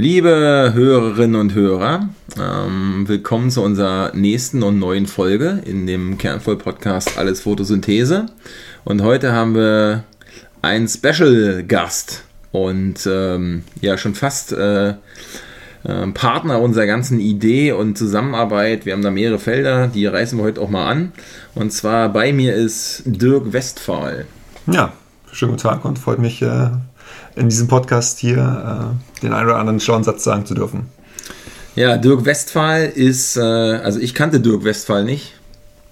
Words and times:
Liebe 0.00 0.70
Hörerinnen 0.72 1.38
und 1.38 1.54
Hörer, 1.54 2.08
ähm, 2.40 3.06
willkommen 3.06 3.50
zu 3.50 3.60
unserer 3.60 4.16
nächsten 4.16 4.62
und 4.62 4.78
neuen 4.78 5.06
Folge 5.06 5.60
in 5.66 5.86
dem 5.86 6.16
Kernvoll-Podcast 6.16 7.18
Alles 7.18 7.42
Photosynthese. 7.42 8.24
Und 8.84 9.02
heute 9.02 9.32
haben 9.32 9.54
wir 9.54 10.04
einen 10.62 10.88
Special-Gast 10.88 12.24
und 12.50 13.06
ähm, 13.06 13.64
ja, 13.82 13.98
schon 13.98 14.14
fast 14.14 14.52
äh, 14.52 14.88
äh, 14.88 16.06
Partner 16.14 16.62
unserer 16.62 16.86
ganzen 16.86 17.20
Idee 17.20 17.72
und 17.72 17.98
Zusammenarbeit. 17.98 18.86
Wir 18.86 18.94
haben 18.94 19.02
da 19.02 19.10
mehrere 19.10 19.38
Felder, 19.38 19.88
die 19.88 20.06
reißen 20.06 20.38
wir 20.38 20.44
heute 20.44 20.62
auch 20.62 20.70
mal 20.70 20.90
an. 20.90 21.12
Und 21.54 21.74
zwar 21.74 22.08
bei 22.08 22.32
mir 22.32 22.54
ist 22.54 23.02
Dirk 23.04 23.52
Westphal. 23.52 24.24
Ja, 24.66 24.94
schönen 25.30 25.50
guten 25.50 25.62
Tag 25.62 25.84
und 25.84 25.98
freut 25.98 26.20
mich, 26.20 26.40
äh, 26.40 26.70
in 27.40 27.48
diesem 27.48 27.68
Podcast 27.68 28.18
hier 28.18 28.36
äh, 28.38 29.22
den 29.22 29.32
einen 29.32 29.46
oder 29.46 29.58
anderen 29.58 29.80
schlauen 29.80 30.04
Satz 30.04 30.24
sagen 30.24 30.46
zu 30.46 30.54
dürfen. 30.54 30.88
Ja, 31.74 31.96
Dirk 31.96 32.24
Westphal 32.24 32.84
ist, 32.86 33.36
äh, 33.36 33.40
also 33.40 33.98
ich 33.98 34.14
kannte 34.14 34.40
Dirk 34.40 34.64
Westphal 34.64 35.04
nicht. 35.04 35.32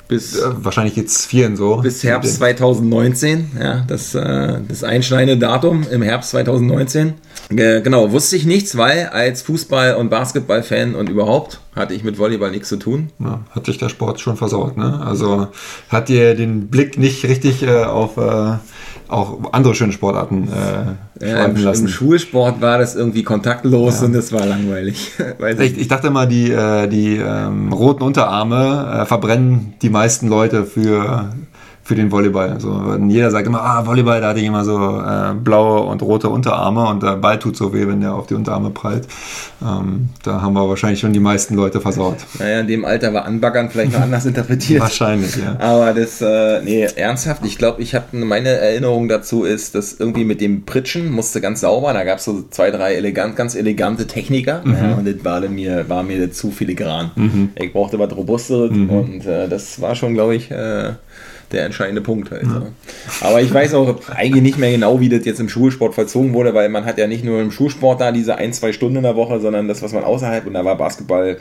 Bis, 0.09 0.37
äh, 0.37 0.43
wahrscheinlich 0.65 0.97
jetzt 0.97 1.27
vielen 1.27 1.57
so. 1.57 1.77
Bis 1.77 2.03
Herbst 2.03 2.37
2019, 2.37 3.53
ja, 3.61 3.85
das, 3.87 4.15
äh, 4.15 4.59
das 4.67 4.83
einschneidende 4.83 5.37
Datum 5.39 5.87
im 5.91 6.01
Herbst 6.01 6.31
2019. 6.31 7.15
Äh, 7.51 7.83
genau, 7.83 8.11
wusste 8.11 8.37
ich 8.37 8.47
nichts, 8.47 8.77
weil 8.79 9.07
als 9.09 9.43
Fußball- 9.43 9.95
und 9.95 10.09
Basketballfan 10.09 10.95
und 10.95 11.11
überhaupt 11.11 11.61
hatte 11.77 11.93
ich 11.93 12.05
mit 12.05 12.19
Volleyball 12.19 12.51
nichts 12.51 12.71
zu 12.71 12.77
tun. 12.77 13.11
Ja, 13.19 13.41
hat 13.51 13.67
sich 13.67 13.77
der 13.77 13.91
Sport 13.91 14.21
schon 14.21 14.39
versaut, 14.39 14.79
ne? 14.79 15.01
Also 15.05 15.49
hat 15.91 16.09
dir 16.09 16.35
den 16.35 16.69
Blick 16.69 16.99
nicht 16.99 17.25
richtig 17.25 17.63
äh, 17.63 17.85
auf 17.85 18.17
äh, 18.17 18.57
auch 19.09 19.53
andere 19.53 19.75
schöne 19.75 19.93
Sportarten 19.93 20.49
äh, 21.21 21.27
ja, 21.27 21.45
im, 21.47 21.57
lassen. 21.57 21.87
Im 21.87 21.89
Schulsport 21.89 22.61
war 22.61 22.79
das 22.79 22.95
irgendwie 22.95 23.23
kontaktlos 23.23 24.01
ja. 24.01 24.07
und 24.07 24.13
das 24.13 24.33
war 24.33 24.45
langweilig. 24.45 25.13
ich, 25.61 25.79
ich, 25.79 25.89
dachte 25.89 26.09
immer, 26.09 26.27
die, 26.27 26.51
äh, 26.51 26.87
die 26.89 27.17
ähm, 27.17 27.73
roten 27.73 28.03
Unterarme 28.03 29.01
äh, 29.03 29.07
verbrennen 29.07 29.75
die 29.83 29.91
meisten 29.91 30.29
Leute 30.29 30.65
für 30.65 31.33
für 31.89 31.95
den 31.95 32.13
Volleyball. 32.13 32.51
Also, 32.51 32.99
jeder 33.09 33.31
sagt 33.31 33.47
immer, 33.47 33.63
ah, 33.63 33.87
Volleyball, 33.87 34.21
da 34.21 34.29
hatte 34.29 34.41
ich 34.41 34.45
immer 34.45 34.63
so 34.63 34.77
äh, 34.77 35.33
blaue 35.43 35.81
und 35.85 36.03
rote 36.03 36.29
Unterarme 36.29 36.87
und 36.87 37.03
der 37.03 37.17
Ball 37.17 37.39
tut 37.39 37.57
so 37.57 37.73
weh, 37.73 37.89
wenn 37.89 38.03
der 38.03 38.13
auf 38.13 38.27
die 38.27 38.35
Unterarme 38.35 38.69
prallt. 38.69 39.09
Ähm, 39.63 40.11
da 40.23 40.43
haben 40.43 40.53
wir 40.53 40.69
wahrscheinlich 40.69 41.01
schon 41.01 41.15
die 41.15 41.19
meisten 41.19 41.55
Leute 41.55 41.81
versaut. 41.81 42.19
Naja, 42.39 42.61
in 42.61 42.67
dem 42.67 42.85
Alter 42.85 43.15
war 43.15 43.25
Anbaggern 43.25 43.71
vielleicht 43.71 43.95
noch 43.95 44.03
anders 44.03 44.27
interpretiert. 44.33 44.83
wahrscheinlich, 44.83 45.35
ja. 45.37 45.57
Aber 45.59 45.95
das, 45.95 46.21
äh, 46.21 46.61
nee, 46.63 46.83
ernsthaft, 46.83 47.47
ich 47.47 47.57
glaube, 47.57 47.81
ich 47.81 47.95
habe 47.95 48.15
meine 48.19 48.51
Erinnerung 48.51 49.09
dazu 49.09 49.45
ist, 49.45 49.75
dass 49.75 49.95
irgendwie 49.95 50.25
mit 50.25 50.43
dem 50.43 50.67
Pritschen 50.67 51.11
musste 51.11 51.41
ganz 51.41 51.63
sauber, 51.63 51.95
da 51.95 52.05
gab 52.05 52.19
es 52.19 52.27
so 52.27 52.45
zwei, 52.51 52.71
drei 52.71 52.97
elegant, 52.97 53.35
ganz 53.35 53.55
elegante 53.55 54.07
Techniker 54.07 54.61
mhm. 54.63 54.75
ja, 54.75 54.93
und 54.93 55.07
das 55.09 55.25
war 55.25 55.41
mir, 55.41 55.89
war 55.89 56.03
mir 56.03 56.31
zu 56.33 56.51
filigran. 56.51 57.13
Mhm. 57.17 57.49
Ich 57.55 57.73
brauchte 57.73 57.99
was 57.99 58.15
Robustes 58.15 58.73
mhm. 58.73 58.91
und 58.91 59.27
äh, 59.27 59.49
das 59.49 59.81
war 59.81 59.95
schon, 59.95 60.13
glaube 60.13 60.37
ich, 60.37 60.51
äh, 60.51 60.91
der 61.53 61.65
entscheidende 61.65 62.01
Punkt 62.01 62.31
halt. 62.31 62.45
Ja. 62.45 62.63
Aber 63.21 63.41
ich 63.41 63.53
weiß 63.53 63.75
auch 63.75 64.09
eigentlich 64.11 64.43
nicht 64.43 64.59
mehr 64.59 64.71
genau, 64.71 65.01
wie 65.01 65.09
das 65.09 65.25
jetzt 65.25 65.41
im 65.41 65.49
Schulsport 65.49 65.95
vollzogen 65.95 66.35
wurde, 66.35 66.55
weil 66.55 66.69
man 66.69 66.85
hat 66.85 66.99
ja 66.99 67.07
nicht 67.07 67.25
nur 67.25 67.41
im 67.41 67.51
Schulsport 67.51 68.01
da 68.01 68.13
diese 68.13 68.37
ein, 68.37 68.53
zwei 68.53 68.73
Stunden 68.73 68.97
in 68.97 69.03
der 69.03 69.17
Woche, 69.17 69.41
sondern 69.41 69.69
das, 69.69 69.83
was 69.83 69.93
man 69.93 70.05
außerhalb 70.05 70.47
und 70.47 70.55
da 70.55 70.65
war 70.65 70.77
Basketball 70.77 71.39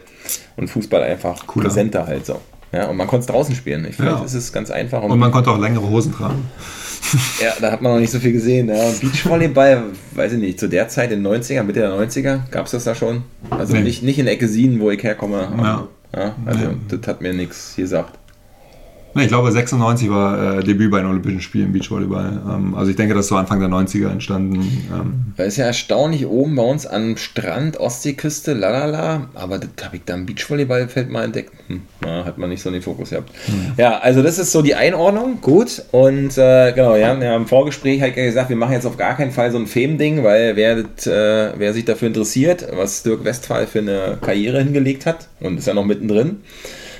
und 0.55 0.69
Fußball 0.69 1.03
einfach 1.03 1.45
Cooler. 1.47 1.65
präsenter 1.65 2.07
halt 2.07 2.25
so. 2.25 2.39
Ja, 2.71 2.87
und 2.87 2.97
man 2.97 3.07
konnte 3.07 3.21
es 3.21 3.27
draußen 3.27 3.55
spielen. 3.55 3.85
Ich 3.89 3.95
vielleicht 3.95 4.17
ja. 4.17 4.25
ist 4.25 4.33
es 4.33 4.51
ganz 4.51 4.69
einfach. 4.69 5.01
Und, 5.01 5.11
und 5.11 5.19
man 5.19 5.31
konnte 5.31 5.49
auch 5.51 5.57
längere 5.57 5.89
Hosen 5.89 6.13
tragen. 6.13 6.45
ja, 7.41 7.53
da 7.61 7.71
hat 7.71 7.81
man 7.81 7.93
noch 7.93 7.99
nicht 7.99 8.11
so 8.11 8.19
viel 8.19 8.33
gesehen. 8.33 8.67
Ja. 8.67 8.91
Beachvolleyball, 9.01 9.83
weiß 10.15 10.33
ich 10.33 10.39
nicht, 10.39 10.59
zu 10.59 10.67
der 10.67 10.89
Zeit 10.89 11.11
in 11.11 11.23
den 11.23 11.33
90er, 11.33 11.63
Mitte 11.63 11.79
der 11.79 11.91
90er, 11.91 12.39
gab 12.51 12.65
es 12.65 12.71
das 12.71 12.83
da 12.83 12.95
schon. 12.95 13.23
Also 13.49 13.73
nee. 13.73 13.81
nicht, 13.81 14.03
nicht 14.03 14.19
in 14.19 14.27
Eckesien, 14.27 14.79
wo 14.79 14.91
ich 14.91 15.01
herkomme. 15.01 15.47
Ja. 15.57 15.87
ja 16.15 16.35
also 16.45 16.67
nee. 16.67 16.77
das 16.89 17.07
hat 17.07 17.21
mir 17.21 17.33
nichts 17.33 17.75
gesagt. 17.77 18.17
Nee, 19.17 19.23
ich 19.23 19.29
glaube, 19.29 19.51
96 19.51 20.11
war 20.11 20.59
äh, 20.59 20.63
Debüt 20.63 20.91
bei 20.91 20.99
den 20.99 21.07
Olympischen 21.07 21.41
Spielen 21.41 21.71
Beachvolleyball. 21.73 22.39
Ähm, 22.47 22.75
also 22.75 22.91
ich 22.91 22.97
denke, 22.97 23.15
das 23.15 23.25
ist 23.25 23.29
so 23.29 23.35
Anfang 23.35 23.59
der 23.59 23.67
90er 23.67 24.11
entstanden. 24.11 24.59
Ähm. 24.93 25.33
Das 25.37 25.47
ist 25.47 25.57
ja 25.57 25.65
erstaunlich 25.65 26.27
oben 26.27 26.55
bei 26.55 26.61
uns 26.61 26.85
am 26.85 27.17
Strand, 27.17 27.79
Ostseeküste, 27.79 28.53
lalala. 28.53 29.29
Aber 29.33 29.57
das 29.57 29.69
habe 29.83 29.95
ich 29.95 30.03
da 30.05 30.13
im 30.13 30.27
Beachvolleyballfeld 30.27 31.09
mal 31.09 31.23
entdeckt. 31.23 31.51
Hm, 31.65 31.81
na, 32.01 32.25
hat 32.25 32.37
man 32.37 32.51
nicht 32.51 32.61
so 32.61 32.69
den 32.69 32.83
Fokus 32.83 33.09
gehabt. 33.09 33.31
Hm. 33.47 33.71
Ja, 33.77 33.97
also 33.97 34.21
das 34.21 34.37
ist 34.37 34.51
so 34.51 34.61
die 34.61 34.75
Einordnung. 34.75 35.41
Gut. 35.41 35.81
Und 35.89 36.37
äh, 36.37 36.73
genau, 36.73 36.95
ja, 36.95 37.19
ja, 37.19 37.35
im 37.35 37.47
Vorgespräch 37.47 38.01
er 38.01 38.11
gesagt, 38.11 38.49
wir 38.49 38.55
machen 38.55 38.73
jetzt 38.73 38.85
auf 38.85 38.97
gar 38.97 39.17
keinen 39.17 39.31
Fall 39.31 39.51
so 39.51 39.57
ein 39.57 39.65
Fame-Ding, 39.65 40.23
weil 40.23 40.55
wer, 40.55 40.83
das, 40.83 41.07
äh, 41.07 41.53
wer 41.57 41.73
sich 41.73 41.85
dafür 41.85 42.09
interessiert, 42.09 42.67
was 42.71 43.01
Dirk 43.01 43.23
Westphal 43.23 43.65
für 43.65 43.79
eine 43.79 44.19
Karriere 44.21 44.61
hingelegt 44.61 45.07
hat 45.07 45.27
und 45.39 45.57
ist 45.57 45.65
ja 45.65 45.73
noch 45.73 45.85
mittendrin 45.85 46.41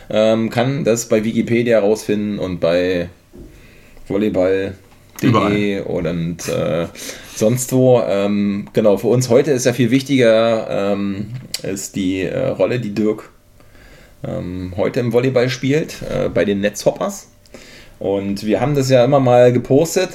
ähm, 0.10 0.50
kann 0.50 0.84
das 0.84 1.10
bei 1.10 1.24
Wikipedia 1.24 1.80
rausfinden 1.80 2.40
und 2.40 2.60
bei 2.60 3.10
Volleyball.de 4.08 5.82
und 5.82 6.48
äh, 6.50 6.88
sonst 7.36 7.74
wo. 7.74 8.02
Ähm, 8.08 8.68
genau, 8.74 8.98
für 8.98 9.08
uns 9.08 9.30
heute 9.30 9.52
ist 9.52 9.66
ja 9.66 9.74
viel 9.74 9.92
wichtiger, 9.92 10.94
ähm, 10.94 11.28
ist 11.64 11.96
die 11.96 12.22
äh, 12.22 12.48
Rolle, 12.48 12.80
die 12.80 12.94
Dirk 12.94 13.30
ähm, 14.24 14.74
heute 14.78 15.00
im 15.00 15.14
Volleyball 15.14 15.50
spielt, 15.50 16.02
äh, 16.02 16.30
bei 16.30 16.46
den 16.46 16.62
Netzhoppers. 16.62 17.30
Und 18.00 18.46
wir 18.46 18.62
haben 18.62 18.76
das 18.76 18.90
ja 18.90 19.04
immer 19.04 19.20
mal 19.20 19.52
gepostet. 19.52 20.12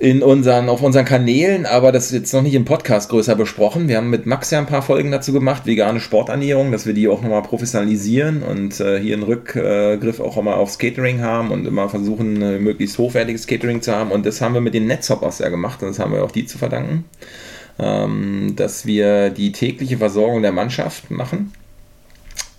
In 0.00 0.22
unseren, 0.22 0.68
auf 0.68 0.80
unseren 0.80 1.04
Kanälen, 1.04 1.66
aber 1.66 1.90
das 1.90 2.06
ist 2.06 2.12
jetzt 2.12 2.32
noch 2.32 2.42
nicht 2.42 2.54
im 2.54 2.64
Podcast 2.64 3.10
größer 3.10 3.34
besprochen. 3.34 3.88
Wir 3.88 3.96
haben 3.96 4.10
mit 4.10 4.26
Max 4.26 4.52
ja 4.52 4.60
ein 4.60 4.66
paar 4.66 4.82
Folgen 4.82 5.10
dazu 5.10 5.32
gemacht, 5.32 5.66
vegane 5.66 5.98
Sporternährung, 5.98 6.70
dass 6.70 6.86
wir 6.86 6.94
die 6.94 7.08
auch 7.08 7.20
nochmal 7.20 7.42
professionalisieren 7.42 8.44
und 8.44 8.78
äh, 8.78 9.00
hier 9.00 9.14
einen 9.14 9.24
Rückgriff 9.24 10.20
auch 10.20 10.36
immer 10.36 10.56
aufs 10.56 10.78
Catering 10.78 11.20
haben 11.20 11.50
und 11.50 11.66
immer 11.66 11.88
versuchen, 11.88 12.40
äh, 12.42 12.60
möglichst 12.60 12.96
hochwertiges 12.96 13.48
Catering 13.48 13.82
zu 13.82 13.92
haben. 13.92 14.12
Und 14.12 14.24
das 14.24 14.40
haben 14.40 14.54
wir 14.54 14.60
mit 14.60 14.74
den 14.74 14.86
Netzhoppers 14.86 15.40
ja 15.40 15.48
gemacht 15.48 15.82
und 15.82 15.88
das 15.88 15.98
haben 15.98 16.12
wir 16.12 16.22
auch 16.22 16.30
die 16.30 16.46
zu 16.46 16.58
verdanken, 16.58 17.04
ähm, 17.80 18.52
dass 18.54 18.86
wir 18.86 19.30
die 19.30 19.50
tägliche 19.50 19.98
Versorgung 19.98 20.42
der 20.42 20.52
Mannschaft 20.52 21.10
machen 21.10 21.52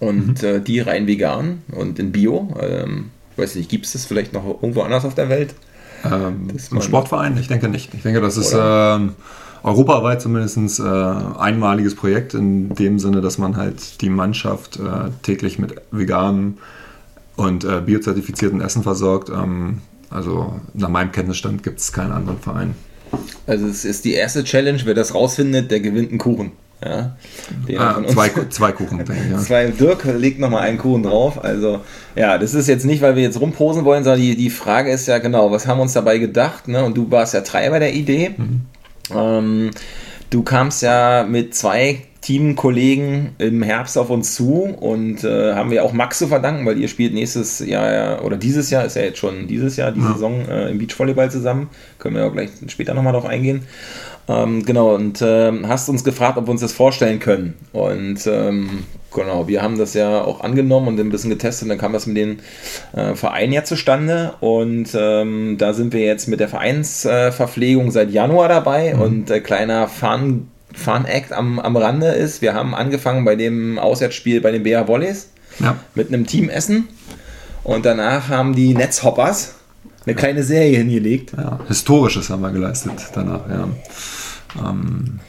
und 0.02 0.42
mhm. 0.42 0.48
äh, 0.48 0.60
die 0.60 0.82
rein 0.82 1.08
vegan 1.08 1.62
und 1.72 2.00
in 2.00 2.12
Bio. 2.12 2.54
Ähm, 2.62 3.12
weiß 3.38 3.56
nicht, 3.56 3.70
gibt 3.70 3.86
es 3.86 3.94
das 3.94 4.06
vielleicht 4.06 4.34
noch 4.34 4.46
irgendwo 4.46 4.82
anders 4.82 5.06
auf 5.06 5.16
der 5.16 5.30
Welt? 5.30 5.56
Ähm, 6.04 6.48
ein 6.72 6.82
Sportverein? 6.82 7.38
Ich 7.38 7.48
denke 7.48 7.70
nicht. 7.70 7.94
Ich 7.94 8.04
denke, 8.04 8.22
das 8.22 8.38
ist 8.38 8.56
ähm, 8.58 9.14
europaweit 9.64 10.22
zumindest 10.22 10.80
äh, 10.80 10.84
einmaliges 10.84 11.96
Projekt 11.96 12.34
in 12.34 12.74
dem 12.76 13.00
Sinne, 13.00 13.22
dass 13.22 13.38
man 13.38 13.58
halt 13.58 14.02
die 14.02 14.10
Mannschaft 14.10 14.78
äh, 14.78 15.10
täglich 15.24 15.60
mit 15.60 15.76
veganem 15.92 16.58
und 17.36 17.64
äh, 17.64 17.82
biozertifizierten 17.82 18.62
Essen 18.62 18.84
versorgt. 18.84 19.30
Ähm, 19.30 19.82
also 20.10 20.60
nach 20.74 20.90
meinem 20.90 21.12
Kenntnisstand 21.12 21.64
gibt 21.64 21.80
es 21.80 21.92
keinen 21.92 22.12
anderen 22.12 22.40
Verein. 22.40 22.76
Also 23.48 23.68
es 23.68 23.86
ist 23.86 24.06
die 24.06 24.14
erste 24.14 24.44
Challenge, 24.44 24.80
wer 24.86 24.94
das 24.94 25.14
rausfindet, 25.14 25.72
der 25.72 25.80
gewinnt 25.80 26.10
einen 26.10 26.20
Kuchen. 26.20 26.52
Ja, 26.84 27.12
ah, 27.78 28.02
zwei, 28.08 28.30
zwei 28.50 28.72
Kuchen. 28.72 29.04
ja. 29.32 29.38
zwei, 29.38 29.68
Dirk 29.68 30.06
legt 30.06 30.40
nochmal 30.40 30.62
einen 30.62 30.78
Kuchen 30.78 31.04
drauf. 31.04 31.44
Also, 31.44 31.82
ja, 32.16 32.38
das 32.38 32.54
ist 32.54 32.68
jetzt 32.68 32.86
nicht, 32.86 33.02
weil 33.02 33.16
wir 33.16 33.24
jetzt 33.24 33.40
rumposen 33.40 33.84
wollen, 33.84 34.04
sondern 34.04 34.22
die, 34.22 34.38
die 34.38 34.50
Frage 34.50 34.92
ist 34.92 35.08
ja 35.08 35.18
genau, 35.18 35.52
was 35.52 35.68
haben 35.68 35.78
wir 35.78 35.84
uns 35.84 35.94
dabei 35.94 36.20
gedacht? 36.20 36.68
Ne? 36.68 36.84
Und 36.84 36.96
du 36.96 37.12
warst 37.12 37.34
ja 37.34 37.42
Treiber 37.42 37.80
der 37.80 37.94
Idee. 37.94 38.32
Mhm. 38.38 38.62
Ähm, 39.14 39.72
du 40.30 40.44
kamst 40.44 40.82
ja 40.82 41.26
mit 41.28 41.54
zwei 41.54 42.04
Teamkollegen 42.22 43.32
im 43.38 43.64
Herbst 43.64 43.98
auf 43.98 44.10
uns 44.10 44.36
zu 44.36 44.64
und 44.64 45.24
äh, 45.24 45.54
haben 45.54 45.72
wir 45.72 45.84
auch 45.84 45.94
Max 45.94 46.18
zu 46.18 46.28
verdanken, 46.28 46.66
weil 46.66 46.78
ihr 46.78 46.90
spielt 46.90 47.14
nächstes 47.14 47.60
Jahr 47.60 48.24
oder 48.26 48.36
dieses 48.36 48.70
Jahr, 48.70 48.86
ist 48.86 48.98
ja 48.98 49.04
jetzt 49.04 49.20
schon 49.20 49.48
dieses 49.48 49.78
Jahr, 49.78 49.92
die 49.94 50.02
ja. 50.02 50.14
Saison 50.14 50.48
äh, 50.50 50.70
im 50.70 50.80
Beachvolleyball 50.80 51.32
zusammen. 51.32 51.70
Können 51.98 52.16
wir 52.16 52.26
auch 52.26 52.34
gleich 52.34 52.50
später 52.68 52.94
nochmal 52.94 53.14
drauf 53.14 53.26
eingehen. 53.26 53.64
Ähm, 54.30 54.64
genau, 54.64 54.94
und 54.94 55.24
ähm, 55.26 55.68
hast 55.68 55.90
uns 55.90 56.04
gefragt, 56.04 56.38
ob 56.38 56.48
wir 56.48 56.52
uns 56.52 56.62
das 56.62 56.72
vorstellen 56.72 57.20
können. 57.20 57.56
Und 57.74 58.28
ähm, 58.28 58.86
genau, 59.12 59.48
wir 59.48 59.64
haben 59.64 59.80
das 59.80 59.96
ja 59.96 60.22
auch 60.22 60.42
angenommen 60.42 60.88
und 60.88 61.00
ein 61.00 61.10
bisschen 61.10 61.32
getestet. 61.32 61.64
Und 61.64 61.70
dann 61.70 61.80
kam 61.80 61.94
das 61.94 62.06
mit 62.06 62.16
den 62.16 62.40
äh, 62.96 63.16
Vereinen 63.16 63.54
ja 63.54 63.64
zustande. 63.64 64.34
Und 64.40 64.90
ähm, 64.94 65.58
da 65.58 65.74
sind 65.74 65.94
wir 65.94 66.02
jetzt 66.02 66.28
mit 66.28 66.40
der 66.40 66.48
Vereinsverpflegung 66.48 67.88
äh, 67.88 67.92
seit 67.92 68.12
Januar 68.12 68.50
dabei. 68.50 68.94
Mhm. 68.94 69.02
Und 69.02 69.32
äh, 69.32 69.40
kleiner 69.40 69.88
Fun, 69.88 70.48
Fun 70.76 71.06
Act 71.06 71.34
am, 71.34 71.60
am 71.60 71.76
Rande 71.76 72.10
ist, 72.10 72.44
wir 72.44 72.54
haben 72.54 72.76
angefangen 72.76 73.26
bei 73.26 73.36
dem 73.36 73.80
Auswärtsspiel 73.80 74.42
bei 74.42 74.52
den 74.52 74.62
BA 74.62 74.88
Volleys 74.88 75.32
ja. 75.60 75.76
mit 75.96 76.10
einem 76.10 76.28
Teamessen. 76.28 76.88
Und 77.64 77.84
danach 77.84 78.30
haben 78.30 78.54
die 78.54 78.76
Netzhoppers 78.76 79.56
eine 80.06 80.16
kleine 80.16 80.44
Serie 80.44 80.78
hingelegt. 80.78 81.34
Ja, 81.36 81.60
Historisches 81.68 82.30
haben 82.30 82.42
wir 82.42 82.52
geleistet 82.52 82.94
danach, 83.14 83.50
ja. 83.50 83.68
Ähm, 84.58 85.20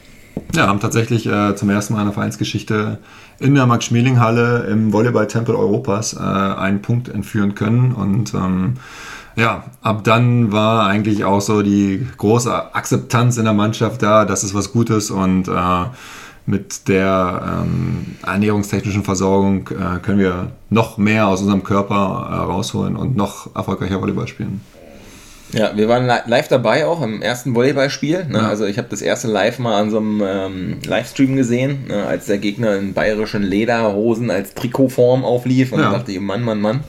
ja, 0.55 0.67
haben 0.67 0.79
tatsächlich 0.79 1.27
äh, 1.27 1.55
zum 1.55 1.69
ersten 1.69 1.93
Mal 1.93 2.01
in 2.01 2.07
der 2.07 2.13
Vereinsgeschichte 2.13 2.99
in 3.39 3.55
der 3.55 3.65
Max-Schmeling-Halle 3.65 4.67
im 4.69 4.93
Volleyball-Tempel 4.93 5.55
Europas 5.55 6.13
äh, 6.13 6.19
einen 6.19 6.81
Punkt 6.81 7.09
entführen 7.09 7.55
können 7.55 7.93
und 7.93 8.33
ähm, 8.33 8.75
Ja, 9.35 9.63
ab 9.81 10.03
dann 10.03 10.51
war 10.51 10.87
eigentlich 10.87 11.23
auch 11.23 11.39
so 11.39 11.61
die 11.61 12.05
große 12.17 12.75
Akzeptanz 12.75 13.37
in 13.37 13.45
der 13.45 13.53
Mannschaft 13.53 14.03
da, 14.03 14.25
dass 14.25 14.43
es 14.43 14.53
was 14.53 14.73
Gutes 14.73 15.09
und 15.09 15.47
äh, 15.47 15.85
mit 16.45 16.87
der 16.87 17.63
ähm, 17.63 18.17
ernährungstechnischen 18.25 19.03
Versorgung 19.03 19.69
äh, 19.69 19.99
können 20.01 20.19
wir 20.19 20.51
noch 20.69 20.97
mehr 20.97 21.27
aus 21.27 21.41
unserem 21.41 21.63
Körper 21.63 22.27
äh, 22.29 22.35
rausholen 22.35 22.95
und 22.95 23.15
noch 23.15 23.55
erfolgreicher 23.55 24.01
Volleyball 24.01 24.27
spielen. 24.27 24.61
Ja, 25.53 25.75
wir 25.75 25.87
waren 25.87 26.05
live 26.05 26.47
dabei 26.47 26.85
auch 26.85 27.01
im 27.01 27.21
ersten 27.21 27.55
Volleyballspiel. 27.55 28.25
Ne? 28.25 28.37
Ja. 28.37 28.47
Also 28.47 28.65
ich 28.65 28.77
habe 28.77 28.87
das 28.89 29.01
erste 29.01 29.27
live 29.27 29.59
mal 29.59 29.79
an 29.79 29.89
so 29.89 29.97
einem 29.97 30.21
ähm, 30.25 30.77
Livestream 30.85 31.35
gesehen, 31.35 31.85
ne? 31.87 32.05
als 32.05 32.25
der 32.25 32.37
Gegner 32.37 32.77
in 32.77 32.93
bayerischen 32.93 33.43
Lederhosen 33.43 34.31
als 34.31 34.53
Trikotform 34.53 35.25
auflief 35.25 35.73
und 35.73 35.79
ja. 35.79 35.91
dachte 35.91 36.11
ich, 36.11 36.19
Mann, 36.19 36.43
Mann, 36.43 36.61
Mann. 36.61 36.81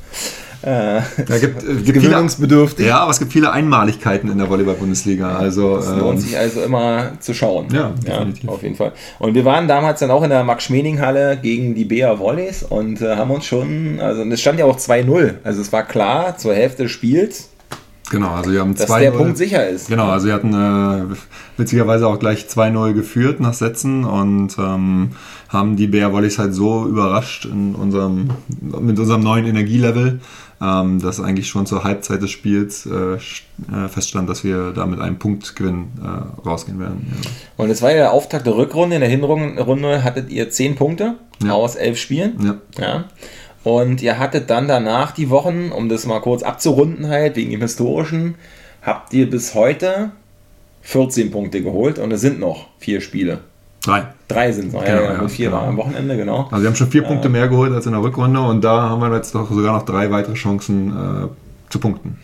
Äh, 0.62 1.00
da 1.26 1.38
gibt, 1.38 1.64
äh, 1.64 1.74
gibt 1.84 2.00
gewöhnungsbedürftig. 2.00 2.86
ja, 2.86 3.00
aber 3.00 3.10
es 3.10 3.18
gibt 3.18 3.32
viele 3.32 3.50
Einmaligkeiten 3.50 4.30
in 4.30 4.38
der 4.38 4.48
Volleyball-Bundesliga. 4.48 5.36
Also, 5.36 5.78
es 5.78 5.88
lohnt 5.88 6.18
ähm, 6.18 6.18
sich 6.18 6.38
also 6.38 6.62
immer 6.62 7.12
zu 7.18 7.34
schauen. 7.34 7.66
Ja, 7.72 7.90
definitiv. 7.90 8.44
Ja, 8.44 8.50
auf 8.50 8.62
jeden 8.62 8.76
Fall. 8.76 8.92
Und 9.18 9.34
wir 9.34 9.44
waren 9.44 9.66
damals 9.66 9.98
dann 9.98 10.12
auch 10.12 10.22
in 10.22 10.30
der 10.30 10.44
Max-Schmeling-Halle 10.44 11.38
gegen 11.42 11.74
die 11.74 11.84
Bea 11.84 12.20
Volleys 12.20 12.62
und 12.62 13.02
äh, 13.02 13.16
haben 13.16 13.32
uns 13.32 13.44
schon, 13.44 13.98
also 14.00 14.22
es 14.22 14.40
stand 14.40 14.60
ja 14.60 14.66
auch 14.66 14.78
2-0. 14.78 15.34
Also 15.42 15.60
es 15.60 15.72
war 15.72 15.82
klar, 15.82 16.38
zur 16.38 16.54
Hälfte 16.54 16.84
des 16.84 16.92
Spiels, 16.92 17.48
Genau, 18.12 18.28
also 18.28 18.52
wir 18.52 18.60
haben 18.60 18.74
Dass 18.74 18.86
der 18.86 19.10
Punkt 19.10 19.38
sicher 19.38 19.66
ist. 19.66 19.88
Genau, 19.88 20.10
also 20.10 20.26
wir 20.26 20.34
hatten 20.34 20.52
äh, 20.52 21.16
witzigerweise 21.56 22.06
auch 22.06 22.18
gleich 22.18 22.44
2-0 22.44 22.92
geführt 22.92 23.40
nach 23.40 23.54
Sätzen 23.54 24.04
und 24.04 24.58
ähm, 24.58 25.12
haben 25.48 25.76
die 25.76 25.86
Bär 25.86 26.12
Volleys 26.12 26.38
halt 26.38 26.52
so 26.52 26.86
überrascht 26.86 27.46
in 27.46 27.74
unserem, 27.74 28.28
mit 28.60 28.98
unserem 28.98 29.22
neuen 29.22 29.46
Energielevel, 29.46 30.20
ähm, 30.60 31.00
dass 31.00 31.20
eigentlich 31.20 31.48
schon 31.48 31.64
zur 31.64 31.84
Halbzeit 31.84 32.20
des 32.20 32.30
Spiels 32.30 32.84
äh, 32.84 33.14
äh 33.14 33.88
feststand, 33.88 34.28
dass 34.28 34.44
wir 34.44 34.72
da 34.72 34.84
mit 34.84 35.00
einem 35.00 35.18
Punktgewinn 35.18 35.92
äh, 36.02 36.46
rausgehen 36.46 36.78
werden. 36.78 37.10
Ja. 37.10 37.30
Und 37.56 37.70
es 37.70 37.80
war 37.80 37.92
ja 37.92 37.96
der 37.96 38.12
Auftakt 38.12 38.46
der 38.46 38.54
Rückrunde. 38.54 38.96
In 38.96 39.00
der 39.00 39.08
Hinrunde 39.08 40.04
hattet 40.04 40.28
ihr 40.28 40.50
10 40.50 40.74
Punkte 40.74 41.14
ja. 41.42 41.52
aus 41.52 41.76
11 41.76 41.98
Spielen. 41.98 42.36
Ja. 42.44 42.56
ja. 42.78 43.04
Und 43.64 44.02
ihr 44.02 44.18
hattet 44.18 44.50
dann 44.50 44.66
danach 44.66 45.12
die 45.12 45.30
Wochen, 45.30 45.70
um 45.70 45.88
das 45.88 46.06
mal 46.06 46.20
kurz 46.20 46.42
abzurunden 46.42 47.08
halt, 47.08 47.36
wegen 47.36 47.50
dem 47.50 47.60
Historischen, 47.60 48.34
habt 48.82 49.12
ihr 49.14 49.30
bis 49.30 49.54
heute 49.54 50.10
14 50.82 51.30
Punkte 51.30 51.62
geholt 51.62 51.98
und 51.98 52.12
es 52.12 52.20
sind 52.20 52.40
noch 52.40 52.68
vier 52.78 53.00
Spiele. 53.00 53.38
Drei. 53.84 54.06
Drei 54.28 54.52
sind 54.52 54.68
es 54.68 54.72
noch, 54.72 54.84
genau, 54.84 55.02
ja, 55.02 55.14
ja, 55.14 55.28
vier 55.28 55.50
genau. 55.50 55.62
am 55.62 55.76
Wochenende, 55.76 56.16
genau. 56.16 56.48
Also 56.50 56.62
wir 56.62 56.68
haben 56.68 56.76
schon 56.76 56.90
vier 56.90 57.02
Punkte 57.02 57.28
mehr 57.28 57.48
geholt 57.48 57.72
als 57.72 57.86
in 57.86 57.92
der 57.92 58.02
Rückrunde 58.02 58.40
und 58.40 58.62
da 58.62 58.88
haben 58.88 59.00
wir 59.00 59.14
jetzt 59.14 59.34
doch 59.34 59.50
sogar 59.50 59.74
noch 59.76 59.84
drei 59.84 60.10
weitere 60.10 60.34
Chancen 60.34 60.90
äh, 60.90 61.28
zu 61.70 61.78
punkten. 61.78 62.18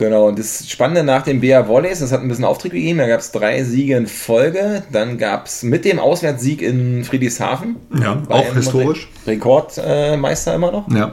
Genau, 0.00 0.28
und 0.28 0.38
das 0.38 0.66
Spannende 0.66 1.04
nach 1.04 1.24
dem 1.24 1.42
BA 1.42 1.68
Volleys, 1.68 1.98
das 1.98 2.10
hat 2.10 2.22
ein 2.22 2.28
bisschen 2.28 2.46
Auftrieb 2.46 2.72
gegeben, 2.72 3.00
da 3.00 3.06
gab 3.06 3.20
es 3.20 3.32
drei 3.32 3.62
Siege 3.64 3.96
in 3.96 4.06
Folge, 4.06 4.82
dann 4.90 5.18
gab 5.18 5.44
es 5.44 5.62
mit 5.62 5.84
dem 5.84 5.98
Auswärtssieg 5.98 6.62
in 6.62 7.04
Friedrichshafen, 7.04 7.76
ja, 8.00 8.22
auch 8.30 8.54
historisch, 8.54 9.10
Rekordmeister 9.26 10.52
äh, 10.52 10.54
immer 10.54 10.72
noch. 10.72 10.90
Ja. 10.90 11.12